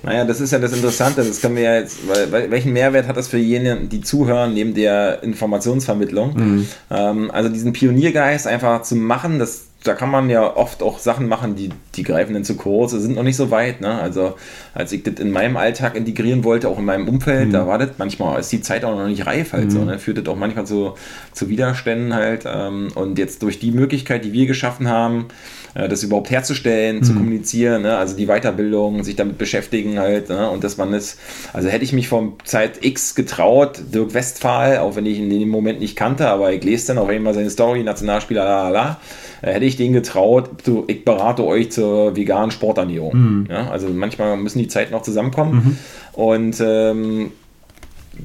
naja, 0.03 0.25
das 0.25 0.41
ist 0.41 0.51
ja 0.51 0.59
das 0.59 0.73
Interessante, 0.73 1.23
das 1.23 1.41
können 1.41 1.55
wir 1.55 1.63
ja 1.63 1.75
jetzt, 1.75 1.99
weil, 2.07 2.49
welchen 2.49 2.73
Mehrwert 2.73 3.07
hat 3.07 3.17
das 3.17 3.27
für 3.27 3.37
jene, 3.37 3.77
die 3.77 4.01
zuhören, 4.01 4.53
neben 4.53 4.73
der 4.73 5.21
Informationsvermittlung? 5.21 6.33
Mhm. 6.33 6.67
Ähm, 6.89 7.31
also 7.31 7.49
diesen 7.49 7.73
Pioniergeist 7.73 8.47
einfach 8.47 8.81
zu 8.81 8.95
machen, 8.95 9.37
das 9.37 9.67
da 9.83 9.95
kann 9.95 10.11
man 10.11 10.29
ja 10.29 10.55
oft 10.55 10.83
auch 10.83 10.99
Sachen 10.99 11.27
machen, 11.27 11.55
die, 11.55 11.69
die 11.95 12.03
greifen 12.03 12.33
dann 12.33 12.43
zu 12.43 12.55
kurz, 12.55 12.91
sind 12.91 13.15
noch 13.15 13.23
nicht 13.23 13.35
so 13.35 13.49
weit. 13.49 13.81
Ne? 13.81 13.99
Also 13.99 14.35
als 14.73 14.91
ich 14.91 15.03
das 15.03 15.15
in 15.15 15.31
meinem 15.31 15.57
Alltag 15.57 15.95
integrieren 15.95 16.43
wollte, 16.43 16.69
auch 16.69 16.77
in 16.77 16.85
meinem 16.85 17.07
Umfeld, 17.07 17.47
mhm. 17.47 17.53
da 17.53 17.65
war 17.65 17.79
das 17.79 17.89
manchmal, 17.97 18.39
ist 18.39 18.51
die 18.51 18.61
Zeit 18.61 18.85
auch 18.85 18.95
noch 18.95 19.07
nicht 19.07 19.25
reif 19.25 19.53
halt 19.53 19.65
mhm. 19.65 19.71
so, 19.71 19.83
ne? 19.83 19.97
führt 19.97 20.19
das 20.19 20.27
auch 20.27 20.35
manchmal 20.35 20.65
zu, 20.65 20.93
zu 21.31 21.49
Widerständen 21.49 22.13
halt. 22.13 22.43
Ähm, 22.45 22.89
und 22.93 23.17
jetzt 23.17 23.41
durch 23.41 23.59
die 23.59 23.71
Möglichkeit, 23.71 24.23
die 24.23 24.33
wir 24.33 24.45
geschaffen 24.45 24.87
haben, 24.87 25.25
das 25.73 26.03
überhaupt 26.03 26.29
herzustellen, 26.29 26.97
mhm. 26.97 27.03
zu 27.03 27.13
kommunizieren, 27.13 27.83
ne? 27.83 27.97
also 27.97 28.15
die 28.15 28.27
Weiterbildung, 28.27 29.03
sich 29.03 29.15
damit 29.15 29.37
beschäftigen 29.37 29.99
halt. 29.99 30.29
Ne? 30.29 30.49
Und 30.49 30.63
dass 30.63 30.77
man 30.77 30.93
es, 30.93 31.17
also 31.53 31.69
hätte 31.69 31.83
ich 31.83 31.93
mich 31.93 32.07
vor 32.07 32.33
Zeit 32.43 32.83
X 32.83 33.15
getraut, 33.15 33.81
Dirk 33.93 34.13
Westphal, 34.13 34.79
auch 34.79 34.95
wenn 34.95 35.05
ich 35.05 35.17
ihn 35.17 35.31
in 35.31 35.39
dem 35.39 35.49
Moment 35.49 35.79
nicht 35.79 35.95
kannte, 35.95 36.27
aber 36.27 36.51
ich 36.53 36.63
lese 36.63 36.87
dann 36.87 36.97
auch 36.97 37.09
immer 37.09 37.33
seine 37.33 37.49
Story, 37.49 37.83
Nationalspieler, 37.83 38.43
la 38.43 38.69
la 38.69 38.69
la 38.69 38.97
äh, 39.41 39.53
hätte 39.53 39.65
ich 39.65 39.75
denen 39.75 39.93
getraut, 39.93 40.49
so, 40.63 40.83
ich 40.87 41.05
berate 41.05 41.45
euch 41.45 41.71
zur 41.71 42.15
veganen 42.15 42.51
Sporternährung. 42.51 43.13
Mhm. 43.13 43.47
Ja, 43.49 43.69
also 43.69 43.87
manchmal 43.89 44.37
müssen 44.37 44.59
die 44.59 44.67
Zeiten 44.67 44.91
noch 44.91 45.01
zusammenkommen. 45.01 45.53
Mhm. 45.53 45.77
Und 46.13 46.61
ähm, 46.61 47.31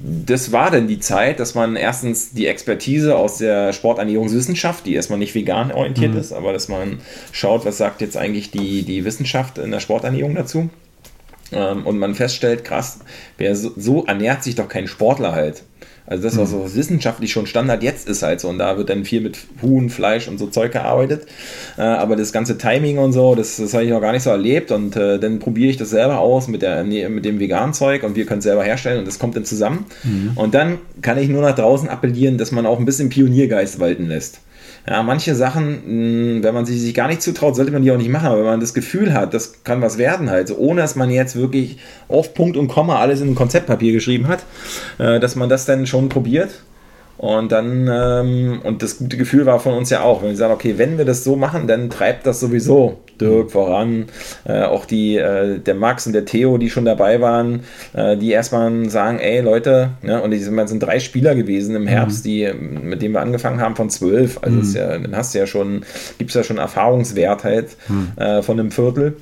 das 0.03 0.53
war 0.53 0.71
dann 0.71 0.89
die 0.89 1.01
Zeit, 1.01 1.41
dass 1.41 1.55
man 1.55 1.77
erstens 1.77 2.33
die 2.33 2.47
Expertise 2.47 3.17
aus 3.17 3.39
der 3.39 3.73
Sporternährungswissenschaft, 3.73 4.87
die 4.87 4.95
erstmal 4.95 5.19
nicht 5.19 5.35
vegan 5.35 5.73
orientiert 5.73 6.13
mhm. 6.13 6.21
ist, 6.21 6.33
aber 6.33 6.53
dass 6.53 6.69
man 6.69 6.99
schaut, 7.33 7.65
was 7.65 7.79
sagt 7.79 8.01
jetzt 8.01 8.17
eigentlich 8.17 8.51
die, 8.51 8.83
die 8.83 9.05
Wissenschaft 9.05 9.59
in 9.59 9.71
der 9.71 9.81
Sporternährung 9.81 10.35
dazu. 10.35 10.71
Ähm, 11.53 11.87
und 11.87 11.99
man 11.99 12.15
feststellt, 12.15 12.65
krass, 12.65 13.01
wer 13.39 13.55
so, 13.55 13.73
so 13.77 14.05
ernährt 14.05 14.43
sich 14.43 14.55
doch 14.55 14.69
kein 14.69 14.89
Sportler 14.89 15.33
halt. 15.33 15.63
Also 16.07 16.23
das, 16.23 16.37
was 16.37 16.51
mhm. 16.51 16.69
so 16.69 16.75
wissenschaftlich 16.77 17.33
schon 17.33 17.47
Standard 17.47 17.83
jetzt 17.83 18.09
ist 18.09 18.23
halt 18.23 18.41
so. 18.41 18.49
Und 18.49 18.59
da 18.59 18.77
wird 18.77 18.91
dann 18.91 19.05
viel 19.05 19.21
mit 19.21 19.39
Huhn, 19.63 19.91
Fleisch 19.91 20.29
und 20.29 20.39
so 20.39 20.47
Zeug 20.47 20.73
gearbeitet. 20.73 21.27
Äh, 21.77 21.83
aber 21.83 22.17
das 22.17 22.33
ganze 22.33 22.59
Timing 22.59 22.99
und 22.99 23.13
so, 23.13 23.35
das, 23.35 23.57
das 23.57 23.75
habe 23.75 23.85
ich 23.85 23.91
noch 23.91 24.01
gar 24.01 24.13
nicht 24.13 24.23
so 24.23 24.31
erlebt. 24.31 24.71
Und 24.71 24.97
äh, 24.97 25.19
dann 25.19 25.39
probiere 25.39 25.71
ich 25.71 25.77
das 25.77 25.91
selber 25.91 26.19
aus 26.19 26.49
mit, 26.49 26.63
der, 26.63 26.85
mit 26.85 27.25
dem 27.25 27.41
veganen 27.41 27.75
Zeug 27.75 28.05
und 28.05 28.17
wir 28.17 28.27
können 28.27 28.39
es 28.39 28.45
selber 28.45 28.65
herstellen 28.65 29.01
und 29.01 29.09
das 29.09 29.19
kommt 29.19 29.37
dann 29.37 29.45
zusammen. 29.45 29.87
Mhm. 30.05 30.33
Und 30.37 30.55
dann 30.55 30.79
kann 31.03 31.19
ich 31.19 31.29
nur 31.29 31.43
nach 31.43 31.55
draußen 31.55 31.89
appellieren, 31.89 32.39
dass 32.39 32.53
man 32.53 32.67
auch 32.67 32.79
ein 32.79 32.85
bisschen 32.85 33.09
Pioniergeist 33.09 33.81
walten 33.81 34.07
lässt. 34.07 34.41
Ja, 34.89 35.03
manche 35.03 35.35
Sachen, 35.35 35.83
hm, 35.85 36.43
wenn 36.43 36.55
man 36.55 36.65
sich 36.65 36.95
gar 36.95 37.09
nicht 37.09 37.21
zutraut, 37.21 37.57
sollte 37.57 37.73
man 37.73 37.83
die 37.83 37.91
auch 37.91 37.97
nicht 37.97 38.11
machen. 38.11 38.27
Aber 38.27 38.39
wenn 38.39 38.45
man 38.45 38.61
das 38.61 38.73
Gefühl 38.73 39.13
hat, 39.15 39.35
das 39.35 39.65
kann 39.65 39.83
was 39.83 39.99
werden 39.99 40.31
halt, 40.31 40.57
ohne 40.57 40.81
dass 40.81 40.95
man 40.95 41.11
jetzt 41.11 41.35
wirklich 41.35 41.79
auf 42.09 42.35
Punkt 42.35 42.57
und 42.57 42.69
Komma 42.69 43.01
alles 43.01 43.21
in 43.21 43.31
ein 43.31 43.35
Konzeptpapier 43.35 43.93
geschrieben 43.93 44.29
hat, 44.29 44.45
äh, 44.99 45.19
dass 45.19 45.35
man 45.35 45.49
das 45.49 45.67
dann 45.67 45.87
schon 45.87 46.09
probiert 46.09 46.63
und 47.19 47.51
dann, 47.53 47.89
ähm, 47.91 48.61
und 48.63 48.83
das 48.83 48.99
gute 48.99 49.17
Gefühl 49.17 49.47
war 49.47 49.59
von 49.61 49.75
uns 49.75 49.91
ja 49.91 50.03
auch, 50.03 50.23
wenn 50.23 50.31
wir 50.31 50.37
sagen, 50.37 50.53
okay, 50.53 50.75
wenn 50.77 50.99
wir 50.99 51.05
das 51.05 51.25
so 51.25 51.37
machen, 51.37 51.67
dann 51.67 51.91
treibt 51.91 52.27
das 52.27 52.41
sowieso 52.41 52.99
Dirk 53.21 53.51
voran, 53.51 54.07
äh, 54.45 54.63
auch 54.63 54.85
die, 54.85 55.17
äh, 55.17 55.59
der 55.59 55.75
Max 55.75 56.07
und 56.07 56.13
der 56.13 56.27
Theo, 56.27 56.59
die 56.59 56.69
schon 56.69 56.85
dabei 56.85 57.21
waren, 57.21 57.61
äh, 57.95 58.17
die 58.17 58.31
erstmal 58.31 58.91
sagen, 58.91 59.19
ey 59.19 59.41
Leute, 59.41 59.91
ne, 60.03 60.21
und 60.21 60.31
die 60.33 60.39
sind, 60.39 60.69
sind 60.69 60.83
drei 60.83 61.01
Spieler 61.01 61.35
gewesen 61.35 61.75
im 61.75 61.87
Herbst, 61.87 62.25
mhm. 62.25 62.29
die, 62.29 62.53
mit 62.53 63.03
denen 63.03 63.15
wir 63.15 63.23
angefangen 63.23 63.61
haben 63.61 63.77
von 63.77 63.91
zwölf, 63.91 64.39
also 64.43 64.59
mhm. 64.59 64.75
ja, 64.75 64.99
dann 64.99 65.17
hast 65.17 65.35
du 65.35 65.39
ja 65.39 65.47
schon, 65.47 65.85
gibt 66.19 66.31
es 66.31 66.35
ja 66.35 66.45
schon 66.45 66.59
Erfahrungswert 66.59 67.45
halt 67.45 67.77
mhm. 67.89 68.13
Äh, 68.17 68.43
von 68.43 68.61
einem 68.61 68.71
Viertel 68.71 69.17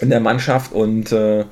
in 0.00 0.10
der 0.10 0.20
Mannschaft 0.20 0.72
und 0.72 1.12
äh, 1.12 1.44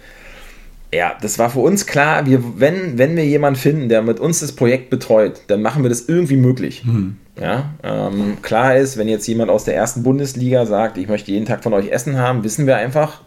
ja, 0.92 1.12
das 1.20 1.38
war 1.38 1.51
für 1.51 1.61
uns 1.61 1.87
klar, 1.87 2.27
wir, 2.27 2.42
wenn, 2.59 2.96
wenn 2.96 3.16
wir 3.16 3.24
jemanden 3.24 3.59
finden, 3.59 3.88
der 3.88 4.03
mit 4.03 4.20
uns 4.20 4.40
das 4.40 4.53
Projekt 4.53 4.90
betreut, 4.90 5.42
dann 5.48 5.61
machen 5.61 5.83
wir 5.83 5.90
das 5.90 6.09
irgendwie 6.09 6.37
möglich. 6.37 6.85
Mhm. 6.85 7.16
Ja, 7.40 7.70
ähm, 7.85 8.38
klar 8.42 8.77
ist, 8.77 8.96
wenn 8.96 9.07
jetzt 9.07 9.27
jemand 9.27 9.51
aus 9.51 9.64
der 9.64 9.77
ersten 9.77 10.03
Bundesliga 10.03 10.66
sagt, 10.66 10.98
ich 10.98 11.07
möchte 11.07 11.31
jeden 11.31 11.46
Tag 11.46 11.62
von 11.62 11.72
euch 11.72 11.90
Essen 11.90 12.16
haben, 12.18 12.42
wissen 12.42 12.66
wir 12.66 12.77
einfach, 12.77 13.20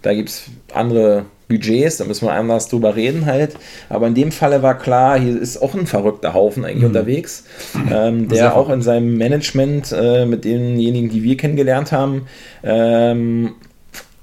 da 0.00 0.12
gibt 0.14 0.30
es 0.30 0.44
andere 0.74 1.26
Budgets, 1.48 1.98
da 1.98 2.04
müssen 2.04 2.26
wir 2.26 2.32
anders 2.32 2.68
drüber 2.68 2.96
reden 2.96 3.26
halt. 3.26 3.56
Aber 3.88 4.06
in 4.06 4.14
dem 4.14 4.32
Falle 4.32 4.62
war 4.62 4.78
klar, 4.78 5.18
hier 5.18 5.40
ist 5.40 5.62
auch 5.62 5.74
ein 5.74 5.86
verrückter 5.86 6.34
Haufen 6.34 6.64
eigentlich 6.64 6.80
mhm. 6.80 6.88
unterwegs, 6.88 7.44
ähm, 7.92 8.28
der 8.28 8.56
auch 8.56 8.68
in 8.70 8.82
seinem 8.82 9.16
Management 9.16 9.92
äh, 9.92 10.24
mit 10.26 10.44
denjenigen, 10.44 11.10
die 11.10 11.22
wir 11.22 11.36
kennengelernt 11.36 11.92
haben, 11.92 12.22
ähm, 12.64 13.52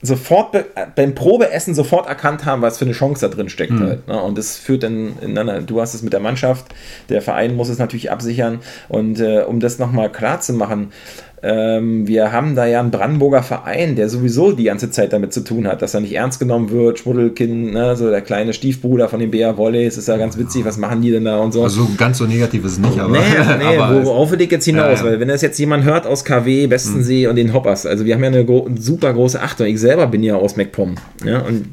sofort 0.02 0.52
be 0.52 0.66
beim 0.96 1.14
Probeessen 1.14 1.76
sofort 1.76 2.08
erkannt 2.08 2.46
haben, 2.46 2.62
was 2.62 2.78
für 2.78 2.86
eine 2.86 2.94
Chance 2.94 3.28
da 3.28 3.36
drin 3.36 3.50
steckt. 3.50 3.74
Mhm. 3.74 3.80
Halt, 3.82 4.08
ne? 4.08 4.22
Und 4.22 4.38
das 4.38 4.58
führt 4.58 4.84
dann 4.84 5.18
in 5.22 5.38
einer, 5.38 5.62
du 5.62 5.82
hast 5.82 5.94
es 5.94 6.02
mit 6.02 6.14
der 6.14 6.20
Mannschaft, 6.20 6.66
der 7.10 7.22
Verein 7.22 7.56
muss 7.56 7.70
es 7.70 7.80
natürlich 7.80 8.12
absichern. 8.12 8.60
Und 8.88 9.20
äh, 9.20 9.42
um 9.42 9.60
das 9.60 9.80
nochmal 9.80 10.12
klar 10.12 10.40
zu 10.40 10.54
machen, 10.54 10.92
ähm, 11.42 12.08
wir 12.08 12.32
haben 12.32 12.56
da 12.56 12.66
ja 12.66 12.80
einen 12.80 12.92
Brandenburger 12.92 13.44
Verein, 13.44 13.96
der 13.96 14.10
sowieso 14.10 14.52
die 14.52 14.66
ganze 14.66 14.92
Zeit 14.92 15.14
damit 15.14 15.34
zu 15.34 15.42
tun 15.42 15.68
hat, 15.68 15.82
dass 15.82 15.94
er 15.94 16.02
nicht 16.02 16.14
ernst 16.14 16.40
genommen 16.40 16.70
wird. 16.70 17.00
Schmuddelkind, 17.00 17.74
ne, 17.74 17.96
so 17.96 18.10
der 18.10 18.22
kleine 18.22 18.54
Stiefbruder 18.54 19.08
von 19.08 19.20
den 19.20 19.32
BR 19.32 19.58
Volleys, 19.58 19.98
ist 19.98 20.08
ja 20.08 20.18
ganz 20.18 20.38
witzig, 20.38 20.66
was 20.66 20.78
machen 20.78 21.02
die 21.02 21.12
denn 21.12 21.26
da 21.26 21.38
und 21.38 21.54
so. 21.54 21.64
Also 21.64 21.88
ganz 21.98 22.18
so 22.18 22.26
negativ 22.26 22.66
ist 22.66 22.74
es 22.74 22.80
nicht, 22.80 23.00
aber. 23.00 23.14
Nee, 23.14 23.20
nee 23.60 23.78
aber 23.78 24.04
worauf 24.04 24.32
will 24.32 24.42
ich 24.42 24.52
jetzt 24.52 24.66
hinaus? 24.66 25.00
Ja, 25.00 25.06
ja. 25.06 25.12
Weil 25.12 25.20
wenn 25.20 25.30
das 25.30 25.42
jetzt 25.42 25.58
jemand 25.60 25.86
hört 25.86 26.06
aus 26.06 26.26
KW, 26.26 26.70
Westensee 26.70 27.24
mhm. 27.24 27.30
und 27.30 27.36
den 27.38 27.54
Hoppers, 27.54 27.86
also 27.86 28.06
wir 28.06 28.16
haben 28.16 28.24
ja 28.24 28.30
eine 28.30 28.46
super 28.78 29.14
große 29.14 29.42
Achtung. 29.42 29.68
Ich 29.68 29.80
selber 29.80 30.08
bin 30.08 30.24
ja 30.24 30.36
aus 30.36 30.58
MacPom. 30.58 30.96
Ja, 31.24 31.40
und 31.40 31.66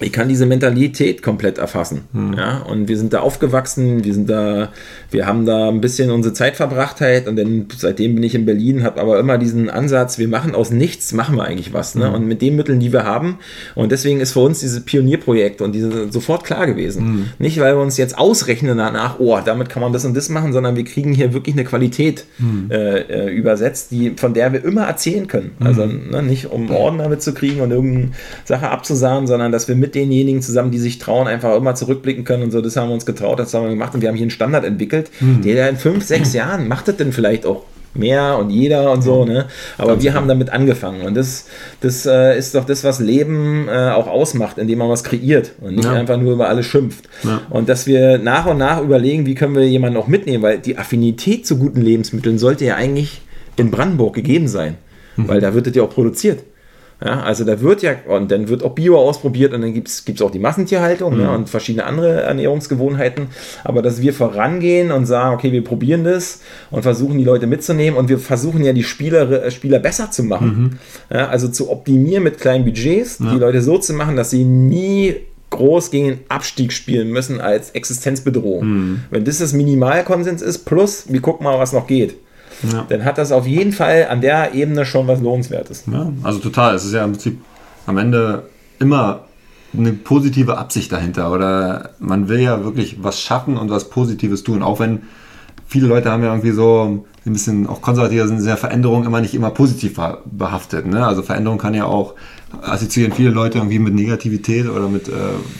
ich 0.00 0.12
kann 0.12 0.28
diese 0.28 0.46
Mentalität 0.46 1.22
komplett 1.22 1.58
erfassen. 1.58 2.02
Hm. 2.12 2.34
Ja, 2.34 2.58
und 2.58 2.88
wir 2.88 2.96
sind 2.96 3.12
da 3.12 3.20
aufgewachsen, 3.20 4.04
wir 4.04 4.14
sind 4.14 4.30
da, 4.30 4.70
wir 5.10 5.26
haben 5.26 5.46
da 5.46 5.68
ein 5.68 5.80
bisschen 5.80 6.10
unsere 6.10 6.34
Zeit 6.34 6.56
verbracht 6.56 7.00
halt 7.00 7.28
und 7.28 7.36
dann 7.36 7.66
seitdem 7.76 8.14
bin 8.14 8.24
ich 8.24 8.34
in 8.34 8.46
Berlin, 8.46 8.82
habe 8.82 9.00
aber 9.00 9.18
immer 9.18 9.38
diesen 9.38 9.68
Ansatz, 9.68 10.18
wir 10.18 10.28
machen 10.28 10.54
aus 10.54 10.70
nichts, 10.70 11.12
machen 11.12 11.36
wir 11.36 11.44
eigentlich 11.44 11.72
was. 11.72 11.94
Ne? 11.94 12.06
Hm. 12.06 12.14
Und 12.14 12.26
mit 12.26 12.42
den 12.42 12.56
Mitteln, 12.56 12.80
die 12.80 12.92
wir 12.92 13.04
haben. 13.04 13.38
Und 13.74 13.92
deswegen 13.92 14.20
ist 14.20 14.32
für 14.32 14.40
uns 14.40 14.60
dieses 14.60 14.84
Pionierprojekt 14.84 15.60
und 15.60 15.72
diese 15.72 16.10
sofort 16.10 16.44
klar 16.44 16.66
gewesen. 16.66 17.02
Hm. 17.02 17.26
Nicht, 17.38 17.60
weil 17.60 17.76
wir 17.76 17.82
uns 17.82 17.96
jetzt 17.96 18.18
ausrechnen 18.18 18.78
danach, 18.78 19.18
oh, 19.18 19.38
damit 19.44 19.68
kann 19.68 19.82
man 19.82 19.92
das 19.92 20.04
und 20.04 20.16
das 20.16 20.28
machen, 20.28 20.52
sondern 20.52 20.76
wir 20.76 20.84
kriegen 20.84 21.12
hier 21.12 21.32
wirklich 21.32 21.54
eine 21.54 21.64
Qualität 21.64 22.24
hm. 22.38 22.70
äh, 22.70 23.00
äh, 23.00 23.30
übersetzt, 23.30 23.90
die, 23.90 24.14
von 24.16 24.34
der 24.34 24.52
wir 24.52 24.64
immer 24.64 24.84
erzählen 24.84 25.26
können. 25.26 25.52
Hm. 25.58 25.66
Also 25.66 25.86
ne, 25.86 26.22
nicht 26.22 26.46
um 26.46 26.70
Orden 26.70 26.98
damit 26.98 27.22
zu 27.22 27.34
kriegen 27.34 27.60
und 27.60 27.70
irgendeine 27.70 28.10
Sache 28.44 28.70
abzusahen, 28.70 29.26
sondern 29.26 29.52
dass 29.52 29.68
wir 29.68 29.76
mit 29.76 29.89
mit 29.90 29.94
denjenigen 29.94 30.42
zusammen, 30.42 30.70
die 30.70 30.78
sich 30.78 30.98
trauen, 30.98 31.26
einfach 31.26 31.56
immer 31.56 31.74
zurückblicken 31.74 32.24
können 32.24 32.44
und 32.44 32.50
so. 32.50 32.60
Das 32.60 32.76
haben 32.76 32.88
wir 32.88 32.94
uns 32.94 33.06
getraut, 33.06 33.38
das 33.38 33.52
haben 33.54 33.64
wir 33.64 33.70
gemacht 33.70 33.94
und 33.94 34.02
wir 34.02 34.08
haben 34.08 34.16
hier 34.16 34.24
einen 34.24 34.30
Standard 34.30 34.64
entwickelt, 34.64 35.10
mhm. 35.20 35.42
der 35.42 35.68
in 35.68 35.76
fünf, 35.76 36.04
sechs 36.04 36.32
Jahren 36.40 36.68
macht 36.68 36.88
das 36.88 36.96
denn 36.96 37.12
vielleicht 37.12 37.46
auch 37.46 37.64
mehr 37.92 38.38
und 38.38 38.50
jeder 38.50 38.92
und 38.92 39.02
so, 39.02 39.24
ne? 39.24 39.46
Aber 39.76 39.92
Ganz 39.92 40.04
wir 40.04 40.14
haben 40.14 40.28
damit 40.28 40.50
angefangen 40.50 41.00
und 41.00 41.16
das, 41.16 41.46
das 41.80 42.06
äh, 42.06 42.38
ist 42.38 42.54
doch 42.54 42.64
das, 42.64 42.84
was 42.84 43.00
Leben 43.00 43.66
äh, 43.68 43.90
auch 43.90 44.06
ausmacht, 44.06 44.58
indem 44.58 44.78
man 44.78 44.88
was 44.88 45.02
kreiert 45.02 45.52
und 45.60 45.74
nicht 45.74 45.86
ja. 45.86 45.94
einfach 45.94 46.16
nur 46.16 46.34
über 46.34 46.48
alles 46.48 46.66
schimpft. 46.66 47.08
Ja. 47.24 47.42
Und 47.50 47.68
dass 47.68 47.88
wir 47.88 48.18
nach 48.18 48.46
und 48.46 48.58
nach 48.58 48.80
überlegen, 48.80 49.26
wie 49.26 49.34
können 49.34 49.56
wir 49.56 49.68
jemanden 49.68 49.96
auch 49.96 50.06
mitnehmen, 50.06 50.44
weil 50.44 50.58
die 50.58 50.78
Affinität 50.78 51.46
zu 51.46 51.58
guten 51.58 51.80
Lebensmitteln 51.80 52.38
sollte 52.38 52.64
ja 52.64 52.76
eigentlich 52.76 53.22
in 53.56 53.72
Brandenburg 53.72 54.14
gegeben 54.14 54.46
sein, 54.46 54.76
mhm. 55.16 55.26
weil 55.26 55.40
da 55.40 55.52
wird 55.52 55.66
es 55.66 55.74
ja 55.74 55.82
auch 55.82 55.90
produziert. 55.90 56.44
Ja, 57.04 57.22
also 57.22 57.44
da 57.44 57.60
wird 57.60 57.82
ja, 57.82 57.94
und 58.06 58.30
dann 58.30 58.48
wird 58.48 58.62
auch 58.62 58.74
Bio 58.74 58.98
ausprobiert 58.98 59.54
und 59.54 59.62
dann 59.62 59.72
gibt 59.72 59.88
es 59.88 60.22
auch 60.22 60.30
die 60.30 60.38
Massentierhaltung 60.38 61.16
ne, 61.16 61.22
mhm. 61.22 61.24
ne, 61.24 61.34
und 61.34 61.48
verschiedene 61.48 61.84
andere 61.84 62.20
Ernährungsgewohnheiten. 62.22 63.28
Aber 63.64 63.80
dass 63.80 64.02
wir 64.02 64.12
vorangehen 64.12 64.92
und 64.92 65.06
sagen, 65.06 65.34
okay, 65.34 65.50
wir 65.50 65.64
probieren 65.64 66.04
das 66.04 66.40
und 66.70 66.82
versuchen 66.82 67.16
die 67.16 67.24
Leute 67.24 67.46
mitzunehmen 67.46 67.98
und 67.98 68.08
wir 68.08 68.18
versuchen 68.18 68.62
ja 68.64 68.72
die 68.72 68.84
Spieler, 68.84 69.30
äh, 69.44 69.50
Spieler 69.50 69.78
besser 69.78 70.10
zu 70.10 70.24
machen. 70.24 70.78
Mhm. 71.10 71.16
Ja, 71.16 71.28
also 71.28 71.48
zu 71.48 71.70
optimieren 71.70 72.22
mit 72.22 72.38
kleinen 72.38 72.64
Budgets, 72.64 73.18
ja. 73.18 73.32
die 73.32 73.38
Leute 73.38 73.62
so 73.62 73.78
zu 73.78 73.94
machen, 73.94 74.16
dass 74.16 74.30
sie 74.30 74.44
nie 74.44 75.16
groß 75.48 75.90
gegen 75.90 76.08
den 76.08 76.18
Abstieg 76.28 76.72
spielen 76.72 77.10
müssen 77.10 77.40
als 77.40 77.70
Existenzbedrohung. 77.70 78.66
Mhm. 78.66 79.00
Wenn 79.10 79.24
das 79.24 79.38
das 79.38 79.52
Minimalkonsens 79.52 80.42
ist, 80.42 80.60
plus 80.60 81.04
wir 81.08 81.20
gucken 81.20 81.44
mal, 81.44 81.58
was 81.58 81.72
noch 81.72 81.86
geht 81.86 82.14
ja. 82.62 82.86
dann 82.88 83.04
hat 83.04 83.18
das 83.18 83.32
auf 83.32 83.46
jeden 83.46 83.72
Fall 83.72 84.06
an 84.08 84.20
der 84.20 84.54
Ebene 84.54 84.84
schon 84.84 85.06
was 85.06 85.20
Lohnenswertes. 85.20 85.84
Ja, 85.90 86.12
also 86.22 86.38
total. 86.38 86.74
Es 86.74 86.84
ist 86.84 86.92
ja 86.92 87.04
im 87.04 87.12
Prinzip 87.12 87.40
am 87.86 87.98
Ende 87.98 88.44
immer 88.78 89.24
eine 89.76 89.92
positive 89.92 90.58
Absicht 90.58 90.90
dahinter 90.90 91.32
oder 91.32 91.90
man 92.00 92.28
will 92.28 92.40
ja 92.40 92.64
wirklich 92.64 93.02
was 93.02 93.20
schaffen 93.20 93.56
und 93.56 93.70
was 93.70 93.88
Positives 93.88 94.42
tun, 94.42 94.62
auch 94.62 94.80
wenn 94.80 95.02
viele 95.66 95.86
Leute 95.86 96.10
haben 96.10 96.22
ja 96.22 96.30
irgendwie 96.30 96.50
so 96.50 97.04
ein 97.24 97.32
bisschen 97.32 97.66
auch 97.68 97.80
konservativer 97.80 98.26
sind, 98.26 98.40
sehr 98.40 98.56
Veränderungen 98.56 99.06
immer 99.06 99.20
nicht 99.20 99.34
immer 99.34 99.50
positiv 99.50 100.00
behaftet. 100.24 100.86
Ne? 100.86 101.06
Also 101.06 101.22
Veränderung 101.22 101.58
kann 101.58 101.74
ja 101.74 101.84
auch 101.84 102.14
assoziieren 102.62 103.12
viele 103.12 103.30
Leute 103.30 103.58
irgendwie 103.58 103.78
mit 103.78 103.94
Negativität 103.94 104.68
oder 104.68 104.88
mit 104.88 105.08
äh, 105.08 105.12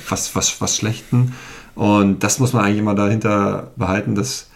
was, 0.09 0.35
was, 0.35 0.61
was 0.61 0.77
Schlechten. 0.77 1.33
Und 1.77 2.25
das 2.25 2.41
muss 2.41 2.53
man 2.53 2.65
eigentlich 2.65 2.79
immer 2.79 2.97
dahinter 2.97 3.71
behalten, 3.77 4.17
dass 4.17 4.49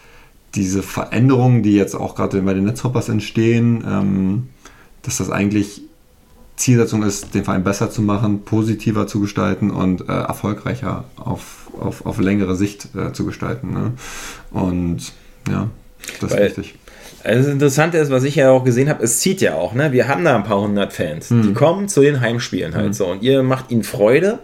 diese 0.55 0.83
Veränderungen, 0.83 1.63
die 1.63 1.75
jetzt 1.75 1.95
auch 1.95 2.15
gerade 2.15 2.41
bei 2.41 2.53
den 2.53 2.63
Netzhoppers 2.63 3.09
entstehen, 3.09 3.83
ähm, 3.87 4.47
dass 5.01 5.17
das 5.17 5.29
eigentlich 5.29 5.81
Zielsetzung 6.55 7.03
ist, 7.03 7.33
den 7.33 7.43
Verein 7.43 7.63
besser 7.63 7.91
zu 7.91 8.01
machen, 8.01 8.43
positiver 8.43 9.07
zu 9.07 9.19
gestalten 9.19 9.71
und 9.71 10.01
äh, 10.01 10.13
erfolgreicher 10.13 11.03
auf, 11.17 11.69
auf, 11.79 12.05
auf 12.05 12.19
längere 12.19 12.55
Sicht 12.55 12.87
äh, 12.95 13.11
zu 13.11 13.25
gestalten. 13.25 13.73
Ne? 13.73 13.91
Und 14.51 15.13
ja, 15.49 15.69
das 16.21 16.31
Weil, 16.31 16.47
ist 16.47 16.57
wichtig. 16.57 16.75
Also 17.23 17.43
das 17.43 17.53
Interessante 17.53 17.97
ist, 17.97 18.11
was 18.11 18.23
ich 18.23 18.35
ja 18.35 18.51
auch 18.51 18.63
gesehen 18.63 18.87
habe, 18.87 19.03
es 19.03 19.19
zieht 19.19 19.41
ja 19.41 19.55
auch, 19.55 19.73
ne? 19.73 19.91
Wir 19.91 20.07
haben 20.07 20.23
da 20.23 20.35
ein 20.35 20.43
paar 20.43 20.61
hundert 20.61 20.93
Fans, 20.93 21.29
die 21.29 21.53
kommen 21.53 21.87
zu 21.87 22.01
den 22.01 22.21
Heimspielen 22.21 22.75
halt 22.75 22.93
so 22.93 23.07
und 23.07 23.23
ihr 23.23 23.41
macht 23.41 23.71
ihnen 23.71 23.83
Freude. 23.83 24.39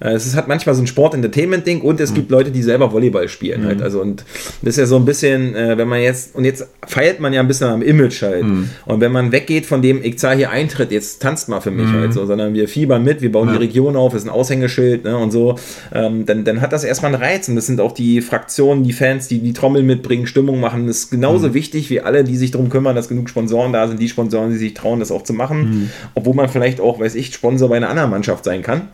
Äh, 0.00 0.12
Es 0.12 0.26
ist 0.26 0.36
halt 0.36 0.48
manchmal 0.48 0.74
so 0.74 0.82
ein 0.82 0.86
Sport-Entertainment-Ding 0.86 1.80
und 1.80 2.00
es 2.00 2.14
gibt 2.14 2.30
Leute, 2.30 2.50
die 2.50 2.62
selber 2.62 2.92
Volleyball 2.92 3.28
spielen 3.28 3.64
halt. 3.64 3.82
Also 3.82 4.00
und 4.00 4.24
das 4.62 4.74
ist 4.74 4.78
ja 4.78 4.86
so 4.86 4.96
ein 4.96 5.04
bisschen, 5.04 5.54
äh, 5.54 5.76
wenn 5.78 5.88
man 5.88 6.00
jetzt, 6.00 6.34
und 6.34 6.44
jetzt 6.44 6.66
feilt 6.86 7.20
man 7.20 7.32
ja 7.32 7.40
ein 7.40 7.48
bisschen 7.48 7.68
am 7.68 7.82
Image 7.82 8.22
halt. 8.22 8.44
Und 8.86 9.00
wenn 9.00 9.12
man 9.12 9.32
weggeht 9.32 9.66
von 9.66 9.82
dem, 9.82 10.02
ich 10.02 10.18
zahle 10.18 10.36
hier 10.36 10.50
Eintritt, 10.50 10.90
jetzt 10.92 11.22
tanzt 11.22 11.48
mal 11.48 11.60
für 11.60 11.70
mich 11.70 11.86
halt 11.88 12.12
so, 12.12 12.26
sondern 12.26 12.54
wir 12.54 12.68
fiebern 12.68 13.02
mit, 13.04 13.20
wir 13.22 13.32
bauen 13.32 13.48
die 13.52 13.58
Region 13.58 13.96
auf, 13.96 14.14
ist 14.14 14.24
ein 14.24 14.30
Aushängeschild 14.30 15.04
ne, 15.04 15.16
und 15.16 15.30
so, 15.30 15.56
ähm, 15.92 16.26
dann, 16.26 16.44
dann 16.44 16.60
hat 16.60 16.72
das 16.72 16.84
erstmal 16.84 17.14
einen 17.14 17.22
Reiz. 17.22 17.48
Und 17.48 17.56
das 17.56 17.66
sind 17.66 17.80
auch 17.80 17.92
die 17.92 18.20
Fraktionen, 18.20 18.84
die 18.84 18.92
Fans, 18.92 19.28
die 19.28 19.38
die 19.38 19.52
Trommel 19.52 19.82
mitbringen, 19.82 20.26
Stimmung 20.26 20.60
machen. 20.60 20.86
Das 20.86 20.98
ist 20.98 21.10
genauso 21.10 21.54
wichtig 21.54 21.90
wie 21.90 22.00
alle, 22.00 22.24
die 22.24 22.36
sich 22.36 22.50
darum 22.50 22.68
kümmern, 22.68 22.94
dass 22.96 23.08
genug 23.08 23.28
Sponsoren 23.28 23.72
da 23.72 23.88
sind, 23.88 24.00
die 24.00 24.08
Sponsoren, 24.08 24.50
die 24.50 24.56
sich 24.56 24.74
trauen, 24.74 25.00
das 25.00 25.10
auch 25.10 25.22
zu 25.22 25.32
machen. 25.32 25.90
Obwohl 26.14 26.34
man 26.34 26.48
vielleicht 26.48 26.80
auch, 26.80 27.00
weiß 27.00 27.14
ich, 27.14 27.34
Sponsor 27.34 27.68
bei 27.68 27.76
einer 27.76 27.88
anderen 27.90 28.10
Mannschaft 28.10 28.44
sein 28.44 28.62
kann. 28.62 28.88